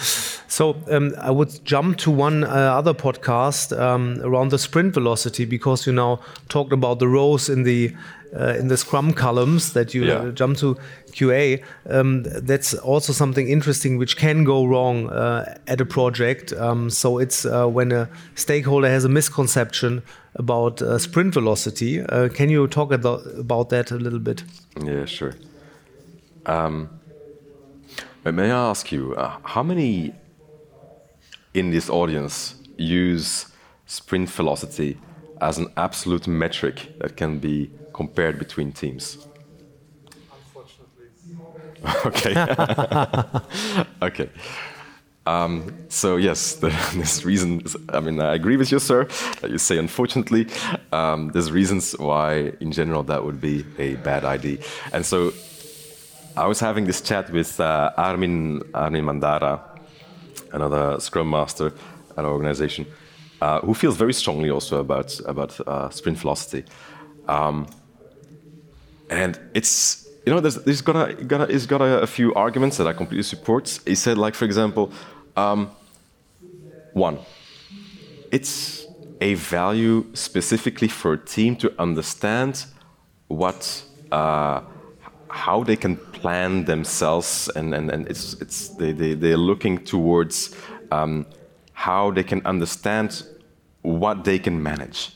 So 0.47 0.75
um, 0.91 1.15
I 1.19 1.31
would 1.31 1.65
jump 1.65 1.97
to 2.03 2.11
one 2.11 2.43
uh, 2.43 2.47
other 2.47 2.93
podcast 2.93 3.75
um, 3.77 4.21
around 4.21 4.51
the 4.51 4.59
sprint 4.59 4.93
velocity 4.93 5.45
because 5.45 5.87
you 5.87 5.93
now 5.93 6.19
talked 6.49 6.71
about 6.71 6.99
the 6.99 7.07
rows 7.07 7.49
in 7.49 7.63
the 7.63 7.95
uh, 8.39 8.55
in 8.59 8.67
the 8.69 8.77
Scrum 8.77 9.13
columns 9.13 9.73
that 9.73 9.93
you 9.93 10.05
Yeah. 10.05 10.15
uh, 10.27 10.31
jump 10.31 10.57
to 10.57 10.75
QA. 11.11 11.61
Um, 11.89 12.23
that's 12.23 12.73
also 12.73 13.13
something 13.13 13.49
interesting 13.49 13.97
which 13.99 14.15
can 14.17 14.43
go 14.45 14.65
wrong 14.65 15.09
uh, 15.09 15.43
at 15.67 15.81
a 15.81 15.85
project. 15.85 16.53
Um, 16.53 16.89
so 16.89 17.19
it's 17.19 17.45
uh, 17.45 17.65
when 17.67 17.91
a 17.91 18.07
stakeholder 18.35 18.89
has 18.89 19.05
a 19.05 19.09
misconception 19.09 20.01
about 20.35 20.81
uh, 20.81 20.97
sprint 20.97 21.33
velocity. 21.33 22.01
Uh, 22.01 22.29
can 22.29 22.49
you 22.49 22.67
talk 22.67 22.91
about 22.91 23.21
about 23.37 23.69
that 23.69 23.91
a 23.91 23.95
little 23.97 24.19
bit? 24.19 24.43
Yeah, 24.85 25.05
sure. 25.05 25.33
Um, 26.45 26.89
may 28.23 28.51
I 28.51 28.69
ask 28.69 28.91
you, 28.91 29.13
uh, 29.15 29.37
how 29.43 29.63
many 29.63 30.13
in 31.53 31.71
this 31.71 31.89
audience 31.89 32.55
use 32.77 33.45
sprint 33.85 34.29
velocity 34.29 34.97
as 35.41 35.57
an 35.57 35.67
absolute 35.75 36.27
metric 36.27 36.93
that 36.99 37.17
can 37.17 37.39
be 37.39 37.69
compared 37.93 38.39
between 38.39 38.71
teams? 38.71 39.27
Unfortunately. 40.33 41.07
Okay. 42.05 42.33
okay. 44.01 44.29
Um, 45.25 45.73
so 45.89 46.17
yes, 46.17 46.55
the, 46.55 46.69
there's 46.95 47.23
reasons. 47.23 47.75
I 47.89 47.99
mean, 47.99 48.19
I 48.19 48.33
agree 48.33 48.57
with 48.57 48.71
you, 48.71 48.79
sir. 48.79 49.05
That 49.41 49.51
you 49.51 49.57
say, 49.57 49.77
unfortunately, 49.77 50.47
um, 50.91 51.29
there's 51.29 51.51
reasons 51.51 51.93
why, 51.97 52.53
in 52.59 52.71
general, 52.71 53.03
that 53.03 53.23
would 53.23 53.39
be 53.39 53.63
a 53.77 53.95
bad 53.95 54.25
idea. 54.25 54.57
And 54.93 55.05
so, 55.05 55.31
I 56.35 56.47
was 56.47 56.59
having 56.59 56.85
this 56.85 57.01
chat 57.01 57.29
with 57.31 57.59
uh, 57.59 57.91
Armin 57.97 58.63
Armin 58.73 59.05
Mandara, 59.05 59.59
another 60.53 60.99
Scrum 60.99 61.29
Master 61.29 61.71
at 62.17 62.25
our 62.25 62.31
organization, 62.31 62.87
uh, 63.41 63.59
who 63.59 63.73
feels 63.73 63.97
very 63.97 64.13
strongly 64.13 64.49
also 64.49 64.79
about 64.79 65.19
about 65.25 65.59
uh, 65.67 65.89
sprint 65.89 66.17
velocity. 66.17 66.63
Um, 67.27 67.67
and 69.11 69.37
it's 69.53 70.07
you 70.25 70.33
know 70.33 70.39
there's, 70.39 70.81
got 70.81 70.95
a 70.95 71.13
got 71.13 71.41
a, 71.41 71.51
he's 71.51 71.65
got 71.65 71.81
a, 71.81 72.01
a 72.01 72.07
few 72.07 72.33
arguments 72.33 72.77
that 72.77 72.87
I 72.87 72.93
completely 72.93 73.23
support. 73.23 73.79
He 73.85 73.95
said 73.95 74.17
like 74.17 74.33
for 74.33 74.45
example, 74.45 74.91
um, 75.35 75.69
one, 76.93 77.19
it's 78.31 78.87
a 79.19 79.33
value 79.35 80.05
specifically 80.13 80.87
for 80.87 81.13
a 81.13 81.17
team 81.17 81.55
to 81.57 81.73
understand 81.77 82.65
what 83.27 83.83
uh, 84.11 84.61
how 85.29 85.63
they 85.63 85.75
can 85.75 85.97
plan 85.97 86.65
themselves 86.65 87.49
and 87.55 87.73
and, 87.73 87.91
and 87.91 88.07
it's 88.07 88.33
it's 88.41 88.69
they, 88.69 88.93
they 88.93 89.13
they're 89.13 89.37
looking 89.37 89.83
towards 89.83 90.55
um, 90.91 91.25
how 91.73 92.11
they 92.11 92.23
can 92.23 92.45
understand 92.45 93.23
what 93.81 94.23
they 94.23 94.39
can 94.39 94.61
manage 94.61 95.11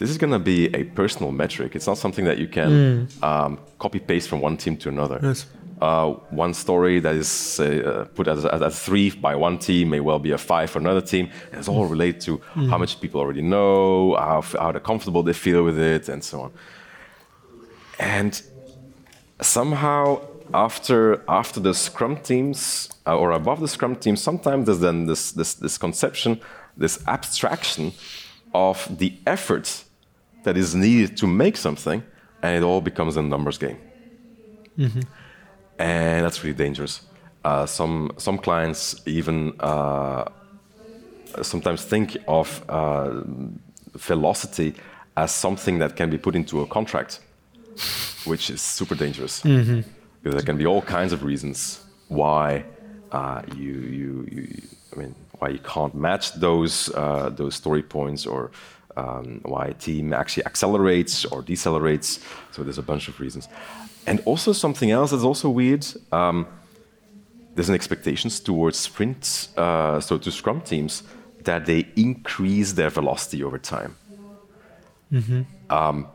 this 0.00 0.08
is 0.08 0.16
going 0.16 0.32
to 0.32 0.38
be 0.38 0.74
a 0.74 0.84
personal 0.84 1.30
metric. 1.30 1.76
It's 1.76 1.86
not 1.86 1.98
something 1.98 2.24
that 2.24 2.38
you 2.38 2.48
can 2.48 3.06
um, 3.22 3.58
copy 3.78 3.98
paste 3.98 4.30
from 4.30 4.40
one 4.40 4.56
team 4.56 4.78
to 4.78 4.88
another. 4.88 5.20
Yes. 5.22 5.46
Uh, 5.78 6.12
one 6.30 6.54
story 6.54 7.00
that 7.00 7.14
is 7.14 7.60
uh, 7.60 8.06
put 8.14 8.26
as 8.26 8.44
a, 8.46 8.54
as 8.54 8.62
a 8.62 8.70
three 8.70 9.10
by 9.10 9.34
one 9.34 9.58
team 9.58 9.90
may 9.90 10.00
well 10.00 10.18
be 10.18 10.30
a 10.30 10.38
five 10.38 10.70
for 10.70 10.78
another 10.78 11.02
team. 11.02 11.28
And 11.50 11.58
it's 11.58 11.68
all 11.68 11.84
related 11.84 12.22
to 12.22 12.40
how 12.70 12.78
much 12.78 12.98
people 12.98 13.20
already 13.20 13.42
know, 13.42 14.16
how, 14.16 14.40
how 14.40 14.72
comfortable 14.78 15.22
they 15.22 15.34
feel 15.34 15.64
with 15.64 15.78
it, 15.78 16.08
and 16.08 16.24
so 16.24 16.40
on. 16.42 16.52
And 17.98 18.42
somehow 19.42 20.22
after 20.54 21.22
after 21.28 21.60
the 21.60 21.74
scrum 21.74 22.16
teams 22.16 22.88
uh, 23.06 23.16
or 23.16 23.32
above 23.32 23.60
the 23.60 23.68
scrum 23.68 23.96
teams 23.96 24.20
sometimes 24.20 24.66
there's 24.66 24.80
then 24.80 25.06
this, 25.06 25.30
this 25.32 25.54
this 25.54 25.78
conception 25.78 26.40
this 26.76 26.98
abstraction 27.06 27.92
of 28.52 28.98
the 28.98 29.14
effort 29.26 29.84
that 30.42 30.56
is 30.56 30.74
needed 30.74 31.16
to 31.18 31.26
make 31.26 31.56
something 31.56 32.02
and 32.42 32.56
it 32.56 32.62
all 32.62 32.80
becomes 32.80 33.16
a 33.16 33.22
numbers 33.22 33.58
game. 33.58 33.76
And 35.78 36.24
that's 36.24 36.42
really 36.44 36.56
dangerous. 36.56 37.00
Uh, 37.44 37.66
some 37.66 38.10
some 38.18 38.38
clients 38.38 39.00
even 39.06 39.54
uh, 39.60 40.24
sometimes 41.42 41.84
think 41.84 42.16
of 42.28 42.62
uh, 42.68 43.22
velocity 43.94 44.74
as 45.16 45.30
something 45.32 45.78
that 45.78 45.96
can 45.96 46.10
be 46.10 46.18
put 46.18 46.34
into 46.34 46.60
a 46.60 46.66
contract 46.66 47.20
which 48.24 48.50
is 48.50 48.60
super 48.60 48.94
dangerous. 48.94 49.42
Because 50.22 50.34
there 50.34 50.44
can 50.44 50.58
be 50.58 50.66
all 50.66 50.82
kinds 50.82 51.12
of 51.12 51.22
reasons 51.24 51.80
why 52.08 52.64
uh, 53.12 53.42
you, 53.56 53.72
you, 53.72 54.28
you, 54.30 54.62
I 54.92 54.96
mean, 55.00 55.14
why 55.38 55.48
you 55.48 55.58
can't 55.60 55.94
match 55.94 56.34
those 56.34 56.90
uh, 56.94 57.30
those 57.30 57.54
story 57.54 57.82
points, 57.82 58.26
or 58.26 58.50
um, 58.96 59.40
why 59.44 59.66
a 59.66 59.74
team 59.74 60.12
actually 60.12 60.44
accelerates 60.46 61.24
or 61.24 61.42
decelerates. 61.42 62.18
So 62.52 62.62
there's 62.62 62.78
a 62.78 62.82
bunch 62.82 63.08
of 63.08 63.20
reasons, 63.20 63.48
and 64.06 64.20
also 64.24 64.52
something 64.52 64.90
else 64.90 65.10
that's 65.10 65.24
also 65.24 65.48
weird. 65.48 65.86
Um, 66.12 66.46
there's 67.54 67.68
an 67.68 67.74
expectations 67.74 68.40
towards 68.40 68.78
sprints, 68.78 69.56
uh, 69.56 70.00
so 70.00 70.18
to 70.18 70.30
Scrum 70.30 70.60
teams, 70.60 71.02
that 71.44 71.66
they 71.66 71.86
increase 71.96 72.72
their 72.72 72.90
velocity 72.90 73.42
over 73.42 73.58
time. 73.58 73.96
Um, 75.68 76.06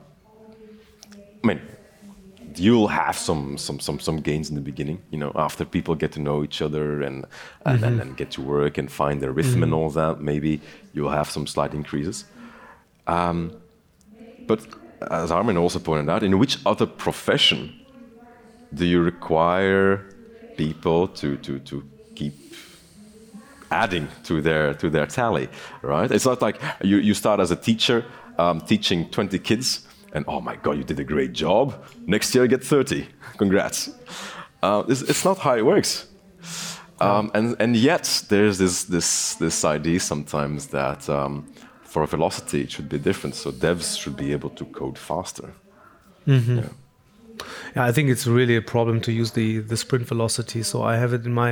I 1.43 1.47
mean, 1.47 1.61
you'll 2.55 2.87
have 2.87 3.17
some, 3.17 3.57
some 3.57 3.79
some 3.79 3.99
some 3.99 4.21
gains 4.21 4.49
in 4.49 4.55
the 4.55 4.61
beginning, 4.61 5.01
you 5.11 5.17
know, 5.17 5.31
after 5.35 5.65
people 5.65 5.93
get 5.95 6.11
to 6.13 6.19
know 6.21 6.43
each 6.43 6.61
other 6.61 7.01
and 7.01 7.25
and, 7.65 7.83
and, 7.83 8.01
and 8.01 8.17
get 8.17 8.31
to 8.31 8.41
work 8.41 8.77
and 8.77 8.89
find 8.91 9.21
their 9.21 9.31
rhythm 9.31 9.61
and 9.63 9.73
all 9.73 9.89
that. 9.89 10.21
Maybe 10.21 10.61
you'll 10.93 11.09
have 11.09 11.29
some 11.29 11.45
slight 11.47 11.73
increases. 11.73 12.25
Um, 13.07 13.51
but 14.47 14.65
as 15.11 15.31
Armin 15.31 15.57
also 15.57 15.79
pointed 15.79 16.09
out, 16.09 16.23
in 16.23 16.39
which 16.39 16.57
other 16.65 16.85
profession 16.85 17.73
do 18.73 18.85
you 18.85 19.01
require 19.01 20.09
people 20.57 21.07
to 21.07 21.37
to 21.37 21.59
to 21.59 21.83
keep 22.15 22.33
adding 23.71 24.07
to 24.23 24.41
their 24.41 24.73
to 24.75 24.89
their 24.89 25.05
tally, 25.05 25.49
right? 25.81 26.11
It's 26.11 26.25
not 26.25 26.41
like 26.41 26.61
you, 26.81 26.97
you 26.97 27.13
start 27.13 27.39
as 27.39 27.51
a 27.51 27.55
teacher 27.55 28.05
um, 28.37 28.61
teaching 28.61 29.09
20 29.09 29.39
kids, 29.39 29.87
and 30.13 30.25
oh 30.27 30.41
my 30.41 30.55
god, 30.55 30.77
you 30.77 30.83
did 30.83 30.99
a 30.99 31.03
great 31.03 31.33
job. 31.33 31.73
Next 32.05 32.33
year, 32.35 32.43
you 32.43 32.49
get 32.49 32.63
30. 32.63 33.07
Congrats. 33.37 33.89
Uh, 34.61 34.83
it's, 34.87 35.01
it's 35.01 35.25
not 35.25 35.37
how 35.39 35.55
it 35.55 35.65
works. 35.65 36.07
Um, 37.01 37.29
and 37.33 37.55
and 37.59 37.75
yet 37.75 38.23
there's 38.29 38.57
this 38.57 38.85
this 38.85 39.35
this 39.35 39.65
idea 39.65 39.99
sometimes 39.99 40.67
that 40.67 41.09
um, 41.09 41.45
for 41.95 42.03
a 42.03 42.07
velocity 42.07 42.59
it 42.59 42.71
should 42.71 42.89
be 42.89 42.99
different. 42.99 43.35
So 43.35 43.51
devs 43.51 43.97
should 43.97 44.17
be 44.17 44.33
able 44.33 44.49
to 44.59 44.65
code 44.65 44.97
faster. 44.97 45.53
Yeah. 46.57 46.69
Yeah, 47.75 47.85
I 47.89 47.91
think 47.93 48.09
it's 48.09 48.27
really 48.27 48.57
a 48.57 48.61
problem 48.61 48.99
to 49.01 49.11
use 49.21 49.31
the 49.31 49.59
the 49.71 49.77
sprint 49.77 50.07
velocity. 50.13 50.61
So 50.63 50.83
I 50.91 50.97
have 51.03 51.13
it 51.17 51.25
in 51.25 51.33
my 51.33 51.51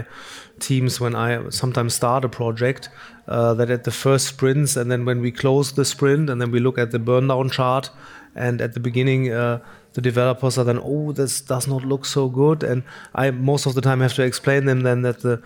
teams 0.59 0.99
when 1.03 1.15
I 1.15 1.49
sometimes 1.49 1.93
start 1.93 2.25
a 2.25 2.29
project 2.29 2.89
uh, 3.27 3.53
that 3.53 3.69
at 3.69 3.83
the 3.83 3.95
first 4.05 4.25
sprints 4.27 4.77
and 4.79 4.91
then 4.91 5.05
when 5.05 5.21
we 5.21 5.31
close 5.31 5.71
the 5.79 5.85
sprint 5.85 6.29
and 6.29 6.41
then 6.41 6.51
we 6.51 6.59
look 6.59 6.77
at 6.77 6.91
the 6.91 6.99
burn 6.99 7.27
down 7.27 7.49
chart 7.49 7.89
and 8.35 8.61
at 8.61 8.73
the 8.73 8.79
beginning 8.89 9.31
uh, 9.31 9.59
the 9.93 10.01
developers 10.01 10.57
are 10.57 10.65
then 10.65 10.79
oh 10.83 11.13
this 11.13 11.41
does 11.53 11.67
not 11.67 11.83
look 11.91 12.05
so 12.05 12.27
good 12.41 12.63
and 12.63 12.83
I 13.15 13.31
most 13.31 13.65
of 13.67 13.73
the 13.75 13.81
time 13.81 14.01
have 14.01 14.15
to 14.15 14.23
explain 14.23 14.65
them 14.65 14.81
then 14.83 15.03
that 15.03 15.19
the 15.19 15.41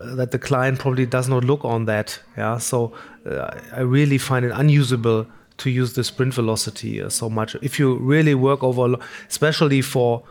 that 0.00 0.30
the 0.30 0.38
client 0.38 0.78
probably 0.78 1.06
does 1.06 1.28
not 1.28 1.44
look 1.44 1.64
on 1.64 1.84
that. 1.86 2.20
Yeah, 2.36 2.58
so 2.58 2.92
uh, 3.26 3.60
I 3.72 3.80
really 3.80 4.18
find 4.18 4.44
it 4.44 4.52
unusable 4.54 5.26
to 5.58 5.70
use 5.70 5.94
the 5.94 6.04
sprint 6.04 6.34
velocity 6.34 7.00
uh, 7.00 7.08
so 7.08 7.30
much. 7.30 7.54
If 7.62 7.78
you 7.78 7.96
really 7.96 8.34
work 8.34 8.62
over, 8.62 8.96
especially 9.28 9.82
for 9.82 10.24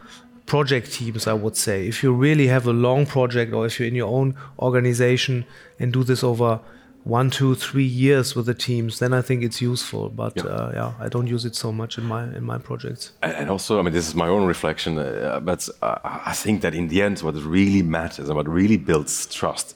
project 0.46 0.94
teams, 0.94 1.28
I 1.28 1.34
would 1.34 1.56
say, 1.56 1.88
if 1.88 2.04
you 2.04 2.14
really 2.14 2.48
have 2.48 2.68
a 2.68 2.74
long 2.74 3.06
project 3.06 3.54
or 3.54 3.66
if 3.66 3.80
you're 3.80 3.88
in 3.88 3.96
your 3.96 4.10
own 4.10 4.36
organization 4.60 5.46
and 5.80 5.94
do 5.94 6.04
this 6.04 6.24
over 6.24 6.60
one, 7.04 7.30
two, 7.30 7.54
three 7.56 7.84
years 7.84 8.36
with 8.36 8.46
the 8.46 8.54
teams, 8.54 9.00
then 9.00 9.14
I 9.14 9.22
think 9.22 9.44
it's 9.44 9.62
useful. 9.62 10.10
But 10.10 10.36
Yeah. 10.38 10.46
uh, 10.46 10.72
yeah, 10.74 11.06
I 11.06 11.10
don't 11.10 11.28
use 11.28 11.46
it 11.46 11.56
so 11.56 11.72
much 11.72 11.98
in 11.98 12.06
my 12.06 12.24
in 12.38 12.44
my 12.44 12.58
projects. 12.58 13.12
And 13.22 13.50
also, 13.50 13.80
I 13.80 13.82
mean, 13.84 13.94
this 13.94 14.08
is 14.08 14.16
my 14.16 14.28
own 14.28 14.48
reflection, 14.48 14.98
uh, 14.98 15.40
but 15.44 15.70
uh, 15.82 16.32
I 16.32 16.34
think 16.34 16.62
that 16.62 16.74
in 16.74 16.88
the 16.88 17.02
end, 17.02 17.20
what 17.22 17.36
really 17.36 17.84
matters 17.84 18.30
and 18.30 18.36
what 18.36 18.48
really 18.48 18.78
builds 18.78 19.28
trust 19.28 19.76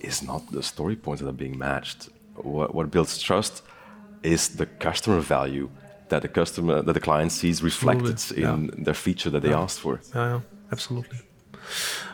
is 0.00 0.22
not 0.22 0.42
the 0.52 0.62
story 0.62 0.96
points 0.96 1.20
that 1.22 1.28
are 1.28 1.32
being 1.44 1.58
matched. 1.58 2.08
What, 2.36 2.74
what 2.74 2.90
builds 2.90 3.18
trust 3.22 3.62
is 4.22 4.48
the 4.56 4.66
customer 4.66 5.20
value 5.20 5.68
that 6.08 6.22
the 6.22 6.28
customer, 6.28 6.82
that 6.82 6.92
the 6.92 7.00
client 7.00 7.32
sees 7.32 7.62
reflected 7.62 8.12
Absolutely, 8.12 8.74
in 8.76 8.84
the 8.84 8.94
feature 8.94 9.30
that 9.30 9.42
they 9.42 9.52
asked 9.52 9.80
for. 9.80 10.00
Yeah, 10.14 10.28
yeah, 10.30 10.40
absolutely. 10.72 11.18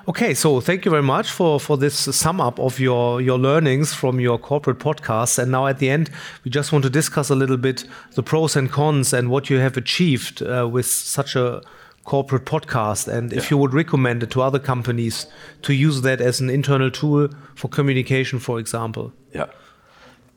Okay, 0.09 0.35
so 0.35 0.61
thank 0.61 0.85
you 0.85 0.91
very 0.91 1.03
much 1.03 1.31
for, 1.31 1.59
for 1.59 1.77
this 1.77 1.95
sum 1.95 2.41
up 2.41 2.59
of 2.61 2.79
your, 2.79 3.21
your 3.21 3.39
learnings 3.39 3.93
from 3.93 4.21
your 4.21 4.39
corporate 4.39 4.79
podcast. 4.79 5.39
And 5.39 5.51
now 5.51 5.67
at 5.67 5.79
the 5.79 5.91
end, 5.91 6.11
we 6.45 6.51
just 6.51 6.73
want 6.73 6.85
to 6.85 6.91
discuss 6.91 7.29
a 7.31 7.35
little 7.35 7.57
bit 7.57 7.85
the 8.15 8.23
pros 8.23 8.55
and 8.57 8.71
cons 8.71 9.13
and 9.13 9.29
what 9.31 9.51
you 9.51 9.59
have 9.59 9.77
achieved 9.77 10.43
uh, 10.43 10.69
with 10.71 10.87
such 10.87 11.35
a 11.37 11.61
corporate 12.05 12.45
podcast. 12.45 13.09
And 13.09 13.33
if 13.33 13.45
Yeah. 13.45 13.51
you 13.51 13.59
would 13.59 13.75
recommend 13.75 14.23
it 14.23 14.31
to 14.31 14.43
other 14.43 14.61
companies 14.61 15.27
to 15.63 15.73
use 15.75 16.03
that 16.03 16.21
as 16.21 16.41
an 16.41 16.51
internal 16.51 16.91
tool 16.91 17.29
for 17.57 17.69
communication, 17.69 18.39
for 18.39 18.61
example. 18.61 19.13
Yeah. 19.35 19.47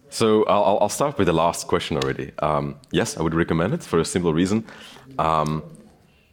So 0.10 0.44
I'll, 0.46 0.64
I'll- 0.64 0.78
I'll 0.82 0.90
start 0.90 1.20
with 1.20 1.28
the 1.28 1.34
last 1.34 1.68
question 1.68 1.96
already. 1.98 2.32
Um, 2.40 2.76
yes, 2.92 3.18
I 3.18 3.22
would 3.22 3.36
recommend 3.36 3.76
it 3.76 3.84
for 3.84 4.00
a 4.00 4.06
simple 4.06 4.34
reason. 4.34 4.66
Um, 5.20 5.62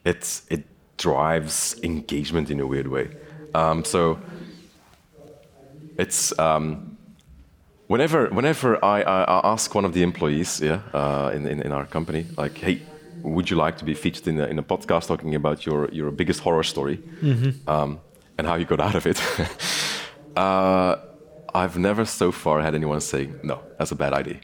it's, 0.06 0.46
it 0.48 0.64
drives 0.96 1.76
engagement 1.82 2.50
in 2.50 2.60
a 2.60 2.66
weird 2.66 2.88
way. 2.88 3.08
Um, 3.54 3.84
so 3.84 4.18
it's 5.98 6.38
um, 6.38 6.96
whenever 7.86 8.28
whenever 8.28 8.84
I, 8.84 9.02
I, 9.02 9.22
I 9.24 9.52
ask 9.52 9.74
one 9.74 9.84
of 9.84 9.92
the 9.92 10.02
employees, 10.02 10.60
yeah, 10.60 10.80
uh, 10.92 11.30
in, 11.34 11.46
in 11.46 11.62
in 11.62 11.72
our 11.72 11.86
company, 11.86 12.26
like, 12.36 12.58
hey, 12.58 12.82
would 13.22 13.50
you 13.50 13.56
like 13.56 13.78
to 13.78 13.84
be 13.84 13.94
featured 13.94 14.26
in 14.28 14.38
a, 14.40 14.46
in 14.46 14.58
a 14.58 14.62
podcast 14.62 15.06
talking 15.08 15.34
about 15.34 15.64
your 15.66 15.88
your 15.92 16.10
biggest 16.10 16.40
horror 16.40 16.62
story 16.64 16.98
um, 17.66 18.00
and 18.38 18.46
how 18.46 18.54
you 18.56 18.64
got 18.64 18.80
out 18.80 18.94
of 18.94 19.06
it? 19.06 19.18
uh, 20.36 20.96
I've 21.54 21.78
never 21.78 22.04
so 22.04 22.30
far 22.32 22.60
had 22.60 22.74
anyone 22.74 23.00
say 23.00 23.30
no. 23.42 23.60
That's 23.78 23.92
a 23.92 23.96
bad 23.96 24.12
idea. 24.12 24.40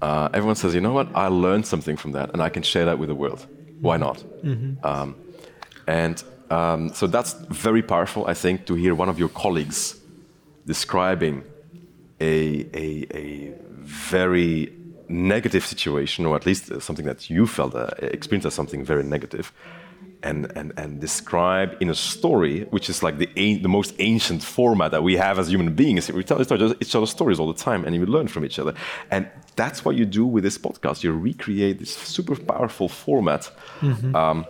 Uh, 0.00 0.28
everyone 0.32 0.56
says, 0.56 0.74
you 0.74 0.80
know 0.80 0.92
what? 0.92 1.08
I 1.14 1.26
learned 1.26 1.66
something 1.66 1.96
from 1.98 2.12
that, 2.12 2.30
and 2.32 2.40
I 2.42 2.48
can 2.48 2.62
share 2.62 2.84
that 2.86 2.98
with 2.98 3.08
the 3.08 3.14
world. 3.14 3.46
Why 3.80 3.96
not? 3.98 4.24
Um, 4.82 5.16
and 5.86 6.22
um, 6.50 6.92
so 6.92 7.06
that's 7.06 7.34
very 7.48 7.82
powerful, 7.82 8.26
I 8.26 8.34
think, 8.34 8.66
to 8.66 8.74
hear 8.74 8.94
one 8.94 9.08
of 9.08 9.18
your 9.18 9.28
colleagues 9.28 9.98
describing 10.66 11.44
a, 12.20 12.66
a, 12.74 13.06
a 13.14 13.54
very 13.82 14.72
negative 15.08 15.64
situation, 15.64 16.26
or 16.26 16.36
at 16.36 16.46
least 16.46 16.80
something 16.80 17.06
that 17.06 17.30
you 17.30 17.46
felt 17.46 17.74
uh, 17.74 17.88
experienced 18.00 18.46
as 18.46 18.54
something 18.54 18.84
very 18.84 19.02
negative, 19.02 19.52
and, 20.22 20.52
and, 20.54 20.72
and 20.76 21.00
describe 21.00 21.76
in 21.80 21.88
a 21.88 21.94
story, 21.94 22.64
which 22.70 22.90
is 22.90 23.02
like 23.02 23.18
the, 23.18 23.26
the 23.34 23.68
most 23.68 23.94
ancient 23.98 24.42
format 24.42 24.90
that 24.90 25.02
we 25.02 25.16
have 25.16 25.38
as 25.38 25.48
human 25.48 25.74
beings. 25.74 26.12
We 26.12 26.24
tell 26.24 26.40
each 26.42 26.52
other, 26.52 26.74
each 26.80 26.94
other 26.94 27.06
stories 27.06 27.40
all 27.40 27.50
the 27.52 27.58
time, 27.58 27.84
and 27.84 27.98
we 27.98 28.06
learn 28.06 28.28
from 28.28 28.44
each 28.44 28.58
other. 28.58 28.74
And 29.10 29.28
that's 29.56 29.84
what 29.84 29.96
you 29.96 30.04
do 30.04 30.26
with 30.26 30.44
this 30.44 30.58
podcast. 30.58 31.02
You 31.02 31.12
recreate 31.12 31.78
this 31.78 31.96
super 31.96 32.36
powerful 32.36 32.88
format. 32.88 33.50
Um, 34.14 34.46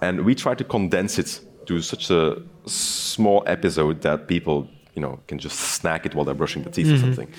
and 0.00 0.24
we 0.24 0.34
try 0.34 0.54
to 0.54 0.64
condense 0.64 1.18
it 1.18 1.40
to 1.66 1.80
such 1.82 2.10
a 2.10 2.42
small 2.66 3.42
episode 3.46 4.02
that 4.02 4.28
people 4.28 4.68
you 4.94 5.02
know 5.02 5.20
can 5.26 5.38
just 5.38 5.58
snack 5.58 6.06
it 6.06 6.14
while 6.14 6.24
they're 6.24 6.34
brushing 6.34 6.62
their 6.62 6.72
teeth 6.72 6.90
or 6.92 6.98
something. 6.98 7.32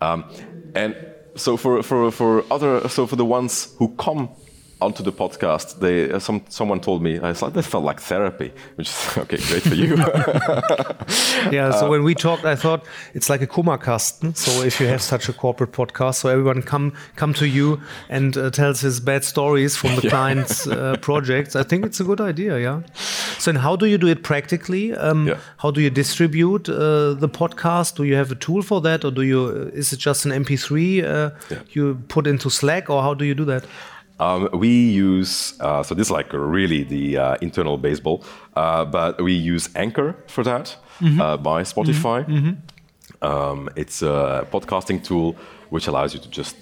Um, 0.00 0.24
and 0.74 0.96
so 1.36 1.56
for, 1.56 1.82
for, 1.82 2.10
for 2.10 2.44
other 2.50 2.88
so 2.88 3.06
for 3.06 3.16
the 3.16 3.24
ones 3.24 3.74
who 3.78 3.88
come 3.96 4.30
onto 4.84 5.02
the 5.02 5.12
podcast 5.12 5.78
they 5.80 6.10
uh, 6.12 6.18
some 6.18 6.40
someone 6.48 6.80
told 6.80 7.02
me 7.02 7.12
I 7.30 7.32
thought 7.32 7.52
they 7.54 7.62
felt 7.62 7.84
like 7.84 8.00
therapy 8.00 8.50
which 8.76 8.88
is 8.88 9.18
okay 9.22 9.38
great 9.48 9.62
for 9.62 9.74
you 9.74 9.96
Yeah, 11.52 11.68
Uh, 11.68 11.72
so 11.80 11.90
when 11.90 12.02
we 12.04 12.14
talked, 12.14 12.44
I 12.44 12.56
thought 12.56 12.84
it's 13.14 13.28
like 13.28 13.42
a 13.42 13.46
Kummerkasten. 13.46 14.36
So 14.36 14.62
if 14.62 14.80
you 14.80 14.86
have 14.88 15.02
such 15.02 15.28
a 15.28 15.32
corporate 15.32 15.72
podcast, 15.72 16.14
so 16.20 16.28
everyone 16.28 16.62
come 16.62 16.92
come 17.16 17.34
to 17.34 17.46
you 17.46 17.80
and 18.08 18.36
uh, 18.36 18.50
tells 18.50 18.80
his 18.80 19.00
bad 19.00 19.24
stories 19.24 19.76
from 19.76 19.96
the 19.96 20.08
client's 20.14 20.66
uh, 20.66 20.96
projects. 21.00 21.56
I 21.56 21.62
think 21.64 21.84
it's 21.86 22.00
a 22.00 22.04
good 22.04 22.20
idea. 22.20 22.58
Yeah. 22.58 22.82
So 23.38 23.50
and 23.50 23.58
how 23.58 23.76
do 23.76 23.86
you 23.86 23.98
do 23.98 24.08
it 24.08 24.22
practically? 24.22 24.94
Um, 24.94 25.26
Yeah. 25.28 25.38
How 25.62 25.70
do 25.72 25.80
you 25.80 25.90
distribute 25.90 26.68
uh, 26.68 27.14
the 27.20 27.28
podcast? 27.28 27.96
Do 27.96 28.04
you 28.04 28.16
have 28.16 28.30
a 28.32 28.38
tool 28.46 28.62
for 28.62 28.80
that, 28.82 29.04
or 29.04 29.10
do 29.12 29.22
you? 29.22 29.70
Is 29.74 29.92
it 29.92 29.98
just 30.06 30.26
an 30.26 30.32
MP3 30.44 30.72
uh, 31.04 31.30
you 31.74 31.94
put 32.08 32.26
into 32.26 32.50
Slack, 32.50 32.88
or 32.90 33.02
how 33.02 33.14
do 33.14 33.24
you 33.24 33.34
do 33.34 33.44
that? 33.44 33.64
Um, 34.22 34.48
we 34.52 34.68
use 35.08 35.54
uh, 35.60 35.82
so 35.82 35.94
this 35.94 36.06
is 36.06 36.10
like 36.10 36.32
really 36.32 36.84
the 36.84 37.04
uh, 37.18 37.36
internal 37.40 37.76
baseball, 37.76 38.24
uh, 38.54 38.84
but 38.84 39.20
we 39.20 39.32
use 39.32 39.68
Anchor 39.74 40.14
for 40.28 40.44
that 40.44 40.76
uh, 41.20 41.36
by 41.36 41.62
Spotify. 41.64 42.18
Um, 43.20 43.68
it's 43.76 44.02
a 44.02 44.46
podcasting 44.52 45.02
tool 45.08 45.36
which 45.70 45.86
allows 45.88 46.14
you 46.14 46.20
to 46.20 46.28
just 46.28 46.56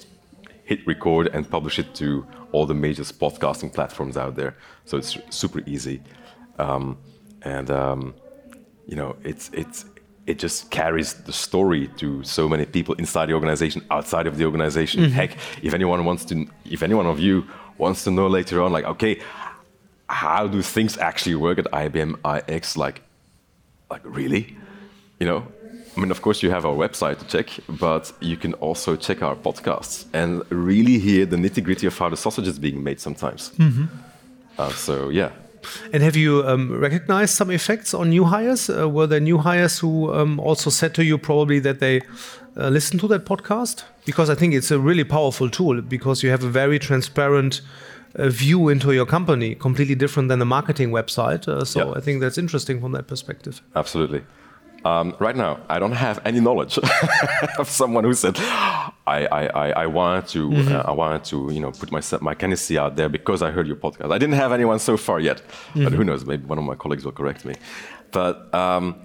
hit 0.64 0.86
record 0.86 1.26
and 1.34 1.48
publish 1.50 1.78
it 1.78 1.94
to 1.96 2.24
all 2.52 2.66
the 2.66 2.74
major 2.74 3.02
podcasting 3.02 3.70
platforms 3.72 4.16
out 4.16 4.36
there. 4.36 4.52
So 4.84 4.96
it's 4.96 5.18
super 5.30 5.60
easy, 5.66 6.00
um, 6.58 6.96
and 7.42 7.70
um, 7.70 8.14
you 8.86 8.96
know 8.96 9.16
it's 9.30 9.50
it's 9.52 9.84
it 10.30 10.38
just 10.38 10.70
carries 10.70 11.14
the 11.28 11.32
story 11.32 11.88
to 11.96 12.22
so 12.22 12.48
many 12.48 12.64
people 12.64 12.94
inside 12.94 13.26
the 13.26 13.34
organization, 13.34 13.84
outside 13.90 14.26
of 14.26 14.38
the 14.38 14.44
organization. 14.44 14.98
Heck, 15.10 15.32
if 15.62 15.74
anyone 15.74 16.04
wants 16.04 16.24
to, 16.26 16.46
if 16.64 16.82
anyone 16.82 17.06
of 17.06 17.18
you 17.18 17.44
wants 17.78 18.04
to 18.04 18.10
know 18.10 18.28
later 18.28 18.62
on, 18.62 18.72
like, 18.72 18.84
okay, 18.84 19.20
how 20.08 20.46
do 20.46 20.62
things 20.62 20.96
actually 20.98 21.34
work 21.34 21.58
at 21.58 21.66
IBM 21.66 22.12
iX? 22.48 22.76
Like, 22.76 23.02
like 23.90 24.02
really, 24.04 24.56
you 25.18 25.26
know? 25.26 25.46
I 25.96 26.00
mean, 26.00 26.12
of 26.12 26.22
course, 26.22 26.42
you 26.44 26.50
have 26.50 26.64
our 26.64 26.74
website 26.74 27.18
to 27.18 27.26
check, 27.26 27.48
but 27.68 28.12
you 28.20 28.36
can 28.36 28.54
also 28.54 28.94
check 28.94 29.22
our 29.22 29.34
podcasts 29.34 30.06
and 30.12 30.42
really 30.50 30.98
hear 31.00 31.26
the 31.26 31.36
nitty 31.36 31.62
gritty 31.64 31.86
of 31.88 31.98
how 31.98 32.08
the 32.08 32.16
sausage 32.16 32.46
is 32.46 32.58
being 32.60 32.84
made 32.84 33.00
sometimes. 33.00 33.50
Uh, 34.56 34.70
so 34.70 35.08
yeah, 35.08 35.30
And 35.92 36.02
have 36.02 36.16
you 36.16 36.46
um, 36.46 36.78
recognized 36.80 37.34
some 37.34 37.50
effects 37.50 37.94
on 37.94 38.10
new 38.10 38.24
hires? 38.24 38.68
Uh, 38.70 38.88
were 38.88 39.06
there 39.06 39.20
new 39.20 39.38
hires 39.38 39.78
who 39.78 40.12
um, 40.12 40.40
also 40.40 40.70
said 40.70 40.94
to 40.94 41.04
you 41.04 41.18
probably 41.18 41.58
that 41.60 41.80
they 41.80 42.00
uh, 42.56 42.68
listen 42.68 42.98
to 42.98 43.08
that 43.08 43.24
podcast? 43.24 43.84
Because 44.04 44.30
I 44.30 44.34
think 44.34 44.54
it's 44.54 44.70
a 44.70 44.78
really 44.78 45.04
powerful 45.04 45.50
tool 45.50 45.82
because 45.82 46.22
you 46.22 46.30
have 46.30 46.42
a 46.44 46.48
very 46.48 46.78
transparent 46.78 47.60
uh, 48.16 48.28
view 48.28 48.68
into 48.68 48.92
your 48.92 49.06
company, 49.06 49.54
completely 49.54 49.94
different 49.94 50.28
than 50.28 50.38
the 50.38 50.44
marketing 50.46 50.90
website. 50.90 51.46
Uh, 51.46 51.64
so 51.64 51.90
Yeah. 51.90 51.98
I 51.98 52.00
think 52.00 52.20
that's 52.20 52.38
interesting 52.38 52.80
from 52.80 52.92
that 52.92 53.06
perspective. 53.06 53.62
Absolutely. 53.76 54.22
Um, 54.84 55.14
right 55.18 55.36
now, 55.36 55.60
I 55.68 55.78
don't 55.78 55.92
have 55.92 56.20
any 56.24 56.40
knowledge 56.40 56.78
of 57.58 57.68
someone 57.68 58.04
who 58.04 58.14
said, 58.14 58.38
"I, 58.38 58.94
I, 59.06 59.46
I, 59.46 59.70
I 59.82 59.86
wanted 59.86 60.26
to, 60.28 60.52
uh, 60.54 60.82
I 60.86 60.92
wanted 60.92 61.24
to, 61.24 61.50
you 61.52 61.60
know, 61.60 61.70
put 61.70 61.92
my 61.92 62.00
my 62.20 62.34
candidacy 62.34 62.78
out 62.78 62.96
there 62.96 63.08
because 63.08 63.42
I 63.42 63.50
heard 63.50 63.66
your 63.66 63.76
podcast." 63.76 64.10
I 64.12 64.18
didn't 64.18 64.36
have 64.36 64.52
anyone 64.52 64.78
so 64.78 64.96
far 64.96 65.20
yet, 65.20 65.42
but 65.74 65.92
who 65.92 66.02
knows? 66.02 66.24
Maybe 66.24 66.46
one 66.46 66.58
of 66.58 66.64
my 66.64 66.76
colleagues 66.76 67.04
will 67.04 67.12
correct 67.12 67.44
me. 67.44 67.54
But 68.10 68.52
um, 68.54 68.96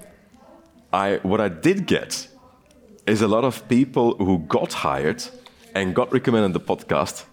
I, 0.93 1.19
what 1.23 1.41
I 1.41 1.49
did 1.49 1.85
get 1.87 2.27
is 3.05 3.21
a 3.21 3.27
lot 3.27 3.43
of 3.43 3.67
people 3.67 4.15
who 4.17 4.39
got 4.47 4.71
hired 4.73 5.23
and 5.75 5.93
got 5.93 6.11
recommended 6.13 6.53
the 6.53 6.59
podcast 6.61 7.25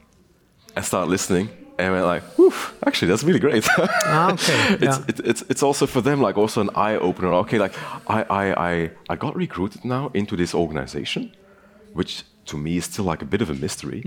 and 0.74 0.84
started 0.84 1.10
listening 1.10 1.48
and 1.82 1.92
went 1.92 2.06
like, 2.06 2.22
"Whew, 2.36 2.52
actually, 2.86 3.08
that's 3.08 3.24
really 3.24 3.40
great." 3.40 3.66
Ah, 3.78 4.32
okay. 4.32 4.74
it's, 4.74 4.98
yeah. 4.98 5.04
it, 5.08 5.20
it's 5.20 5.42
it's 5.48 5.62
also 5.62 5.86
for 5.86 6.00
them 6.02 6.20
like 6.20 6.38
also 6.38 6.60
an 6.60 6.70
eye 6.74 6.96
opener. 6.96 7.32
Okay, 7.44 7.58
like 7.58 7.74
I, 8.08 8.22
I 8.42 8.44
I 8.70 8.90
I 9.12 9.16
got 9.16 9.34
recruited 9.36 9.84
now 9.84 10.10
into 10.14 10.36
this 10.36 10.54
organization, 10.54 11.32
which 11.92 12.24
to 12.46 12.56
me 12.56 12.76
is 12.76 12.84
still 12.84 13.04
like 13.04 13.22
a 13.22 13.26
bit 13.26 13.42
of 13.42 13.50
a 13.50 13.54
mystery 13.54 14.00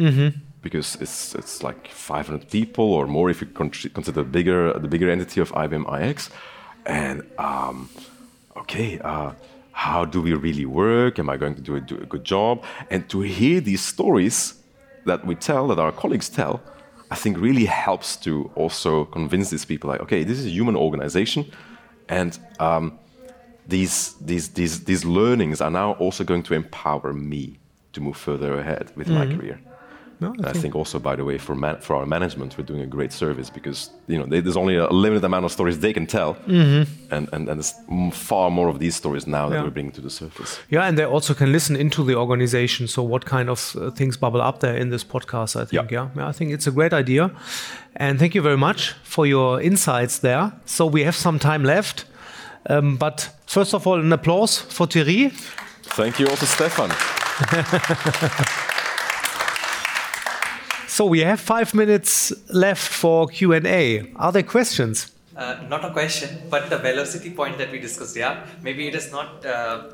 because 0.61 0.97
it's 1.01 1.35
it's 1.35 1.63
like 1.63 1.87
500 1.87 2.49
people 2.49 2.85
or 2.85 3.07
more 3.07 3.29
if 3.29 3.41
you 3.41 3.47
con- 3.47 3.69
consider 3.93 4.23
bigger 4.23 4.73
the 4.79 4.87
bigger 4.87 5.09
entity 5.09 5.41
of 5.41 5.51
IBM 5.51 5.85
iX, 6.01 6.29
and 6.85 7.23
um, 7.37 7.89
okay. 8.55 8.99
Uh, 8.99 9.31
how 9.75 10.05
do 10.05 10.21
we 10.21 10.33
really 10.33 10.65
work? 10.65 11.19
Am 11.19 11.29
I 11.29 11.35
going 11.35 11.53
to 11.55 11.61
do 11.61 11.75
a, 11.75 11.81
do 11.81 11.97
a 11.97 12.05
good 12.05 12.23
job? 12.23 12.63
And 12.89 13.09
to 13.09 13.19
hear 13.19 13.59
these 13.59 13.81
stories 13.81 14.55
that 15.05 15.27
we 15.27 15.35
tell, 15.35 15.67
that 15.67 15.79
our 15.79 15.91
colleagues 15.91 16.29
tell, 16.29 16.61
I 17.11 17.15
think 17.15 17.37
really 17.37 17.65
helps 17.65 18.15
to 18.17 18.51
also 18.55 19.05
convince 19.05 19.49
these 19.49 19.65
people 19.65 19.89
like, 19.89 20.01
okay, 20.01 20.23
this 20.23 20.39
is 20.39 20.45
a 20.45 20.49
human 20.49 20.75
organization, 20.75 21.51
and 22.09 22.37
um, 22.59 22.97
these, 23.67 24.13
these, 24.21 24.49
these, 24.49 24.83
these 24.83 25.05
learnings 25.05 25.61
are 25.61 25.71
now 25.71 25.93
also 25.93 26.23
going 26.23 26.43
to 26.43 26.53
empower 26.53 27.13
me 27.13 27.59
to 27.93 28.01
move 28.01 28.17
further 28.17 28.59
ahead 28.59 28.91
with 28.95 29.07
my 29.07 29.25
career. 29.25 29.59
No, 30.19 30.27
I 30.27 30.49
I 30.49 30.51
think- 30.51 30.61
think 30.61 30.75
also, 30.75 30.99
by 30.99 31.15
the 31.15 31.23
way, 31.23 31.37
for, 31.37 31.55
man, 31.55 31.77
for 31.81 31.95
our 31.95 32.05
management, 32.05 32.57
we're 32.57 32.63
doing 32.65 32.81
a 32.81 32.85
great 32.87 33.11
service 33.13 33.49
because 33.49 33.89
you 34.07 34.17
know 34.17 34.25
they, 34.25 34.39
there's 34.41 34.57
only 34.57 34.75
a 34.77 34.87
limited 34.89 35.23
amount 35.25 35.45
of 35.45 35.51
stories 35.51 35.77
they 35.79 35.93
can 35.93 36.05
tell, 36.07 36.37
and, 36.47 36.87
and, 37.11 37.29
and 37.33 37.47
there's 37.47 37.73
far 38.13 38.49
more 38.49 38.69
of 38.69 38.79
these 38.79 38.95
stories 38.95 39.25
now 39.27 39.49
that 39.49 39.55
Yeah. 39.55 39.63
we're 39.63 39.71
bringing 39.73 39.91
to 39.93 40.01
the 40.01 40.09
surface. 40.09 40.59
Yeah, 40.69 40.87
and 40.87 40.97
they 40.97 41.03
also 41.05 41.33
can 41.33 41.51
listen 41.51 41.75
into 41.75 42.03
the 42.05 42.15
organization. 42.15 42.87
So, 42.87 43.03
what 43.03 43.25
kind 43.25 43.49
of 43.49 43.75
uh, 43.75 43.91
things 43.91 44.17
bubble 44.17 44.41
up 44.41 44.59
there 44.59 44.77
in 44.77 44.89
this 44.89 45.03
podcast? 45.03 45.55
I 45.61 45.65
think, 45.65 45.91
yeah. 45.91 46.09
yeah, 46.15 46.29
I 46.29 46.31
think 46.33 46.51
it's 46.51 46.67
a 46.67 46.71
great 46.71 46.93
idea. 46.93 47.29
And 47.97 48.19
thank 48.19 48.35
you 48.35 48.41
very 48.43 48.57
much 48.57 48.93
for 49.03 49.25
your 49.27 49.61
insights 49.61 50.19
there. 50.19 50.51
So, 50.65 50.85
we 50.85 51.03
have 51.03 51.15
some 51.15 51.39
time 51.39 51.63
left. 51.63 52.05
Um, 52.69 52.97
but 52.97 53.29
first 53.45 53.73
of 53.73 53.85
all, 53.87 53.99
an 53.99 54.11
applause 54.13 54.57
for 54.61 54.87
Thierry. 54.87 55.31
Thank 55.83 56.19
you 56.19 56.27
also, 56.27 56.45
Stefan. 56.45 56.89
So, 60.95 61.05
we 61.05 61.19
have 61.19 61.41
five 61.41 61.73
minutes 61.73 62.31
left 62.53 62.87
for 62.87 63.27
Q&A. 63.27 64.13
Are 64.15 64.31
there 64.31 64.43
questions? 64.43 65.11
Uh, 65.35 65.57
not 65.67 65.83
a 65.83 65.91
question, 65.91 66.29
but 66.49 66.69
the 66.69 66.77
velocity 66.77 67.31
point 67.31 67.57
that 67.57 67.69
we 67.69 67.79
discussed. 67.79 68.15
Yeah, 68.15 68.45
maybe 68.61 68.87
it 68.87 68.95
is 68.95 69.11
not. 69.11 69.45
Uh, 69.45 69.89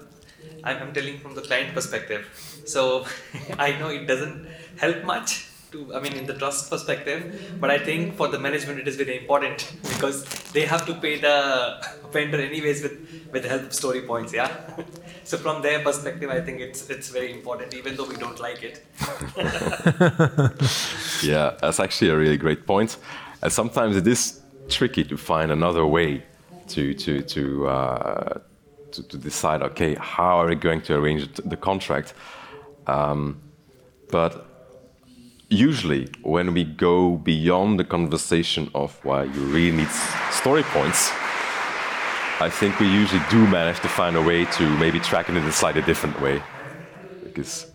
I'm, 0.63 0.77
I'm 0.77 0.93
telling 0.93 1.17
from 1.17 1.33
the 1.33 1.41
client 1.41 1.73
perspective. 1.73 2.29
So 2.67 3.07
I 3.57 3.79
know 3.79 3.89
it 3.89 4.05
doesn't 4.05 4.45
help 4.77 5.03
much 5.03 5.47
to, 5.71 5.95
I 5.95 5.99
mean, 6.01 6.13
in 6.13 6.27
the 6.27 6.35
trust 6.35 6.69
perspective, 6.69 7.57
but 7.59 7.71
I 7.71 7.79
think 7.79 8.15
for 8.15 8.27
the 8.27 8.37
management 8.37 8.77
it 8.77 8.87
is 8.87 8.95
very 8.95 9.17
important 9.17 9.73
because 9.83 10.23
they 10.53 10.65
have 10.65 10.85
to 10.85 10.93
pay 10.93 11.19
the 11.19 11.83
vendor 12.11 12.39
anyways 12.39 12.83
with, 12.83 12.99
with 13.31 13.41
the 13.41 13.49
help 13.49 13.63
of 13.63 13.73
story 13.73 14.01
points, 14.01 14.33
yeah. 14.33 14.51
so 15.31 15.37
from 15.37 15.61
their 15.61 15.79
perspective, 15.79 16.29
I 16.29 16.41
think 16.41 16.59
it's 16.59 16.89
it's 16.89 17.09
very 17.09 17.31
important, 17.31 17.73
even 17.73 17.95
though 17.95 18.05
we 18.05 18.17
don't 18.17 18.37
like 18.37 18.61
it. 18.63 18.85
yeah, 21.23 21.55
that's 21.61 21.79
actually 21.79 22.09
a 22.09 22.17
really 22.17 22.35
great 22.35 22.67
point. 22.67 22.97
And 23.41 23.49
sometimes 23.49 23.95
it 23.95 24.05
is 24.07 24.41
tricky 24.67 25.05
to 25.05 25.15
find 25.15 25.49
another 25.49 25.85
way 25.85 26.23
to 26.67 26.93
to 26.93 27.21
to. 27.21 27.67
Uh, 27.67 28.39
to, 28.91 29.03
to, 29.07 29.17
decide, 29.17 29.61
okay, 29.61 29.95
how 29.95 30.41
are 30.41 30.47
we 30.47 30.55
going 30.55 30.81
to 30.81 30.93
arrange 30.95 31.23
the 31.45 31.55
contract? 31.55 32.13
Um, 32.87 33.39
but 34.09 34.45
usually, 35.47 36.09
when 36.23 36.53
we 36.53 36.65
go 36.65 37.15
beyond 37.15 37.79
the 37.79 37.85
conversation 37.85 38.69
of 38.75 38.99
why 39.05 39.23
you 39.23 39.41
really 39.55 39.77
need 39.77 39.91
story 40.29 40.63
points, 40.63 41.13
I 42.41 42.49
think 42.49 42.79
we 42.79 42.87
usually 42.87 43.21
do 43.29 43.45
manage 43.45 43.79
to 43.81 43.87
find 43.87 44.15
a 44.15 44.21
way 44.21 44.45
to 44.45 44.67
maybe 44.79 44.99
track 44.99 45.29
it 45.29 45.37
in 45.37 45.43
a 45.43 45.51
slightly 45.51 45.83
different 45.83 46.19
way. 46.19 46.41
Because 47.23 47.71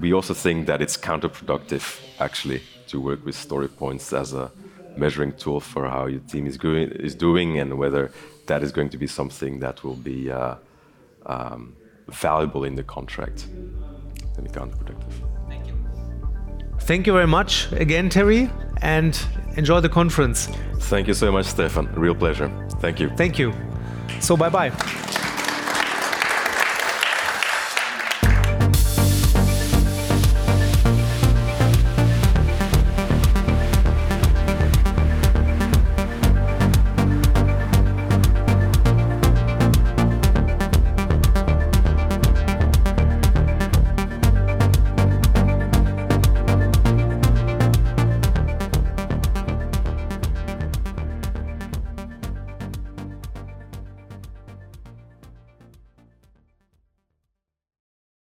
we 0.00 0.12
also 0.12 0.32
think 0.32 0.68
that 0.68 0.80
it's 0.80 0.96
counterproductive, 0.96 2.00
actually, 2.20 2.62
to 2.86 3.00
work 3.00 3.24
with 3.26 3.34
story 3.34 3.66
points 3.66 4.12
as 4.12 4.32
a 4.32 4.52
measuring 4.96 5.32
tool 5.32 5.58
for 5.58 5.88
how 5.88 6.06
your 6.06 6.20
team 6.20 6.46
is, 6.46 6.56
going, 6.56 6.88
is 6.92 7.16
doing 7.16 7.58
and 7.58 7.78
whether 7.78 8.12
that 8.46 8.62
is 8.62 8.70
going 8.70 8.90
to 8.90 8.96
be 8.96 9.08
something 9.08 9.58
that 9.58 9.82
will 9.82 9.96
be 9.96 10.30
uh, 10.30 10.54
um, 11.26 11.74
valuable 12.06 12.62
in 12.62 12.76
the 12.76 12.84
contract 12.84 13.48
and 14.36 14.52
counterproductive. 14.52 15.14
Thank 15.48 15.66
you. 15.66 15.74
Thank 16.82 17.08
you 17.08 17.12
very 17.12 17.26
much 17.26 17.72
again, 17.72 18.08
Terry, 18.08 18.48
and 18.82 19.20
enjoy 19.56 19.80
the 19.80 19.88
conference. 19.88 20.46
Thank 20.78 21.08
you 21.08 21.14
so 21.14 21.32
much, 21.32 21.46
Stefan. 21.46 21.92
Real 21.94 22.14
pleasure. 22.14 22.48
Thank 22.80 23.00
you. 23.00 23.08
Thank 23.16 23.40
you. 23.40 23.52
So, 24.20 24.36
bye 24.36 24.50
bye. 24.50 25.15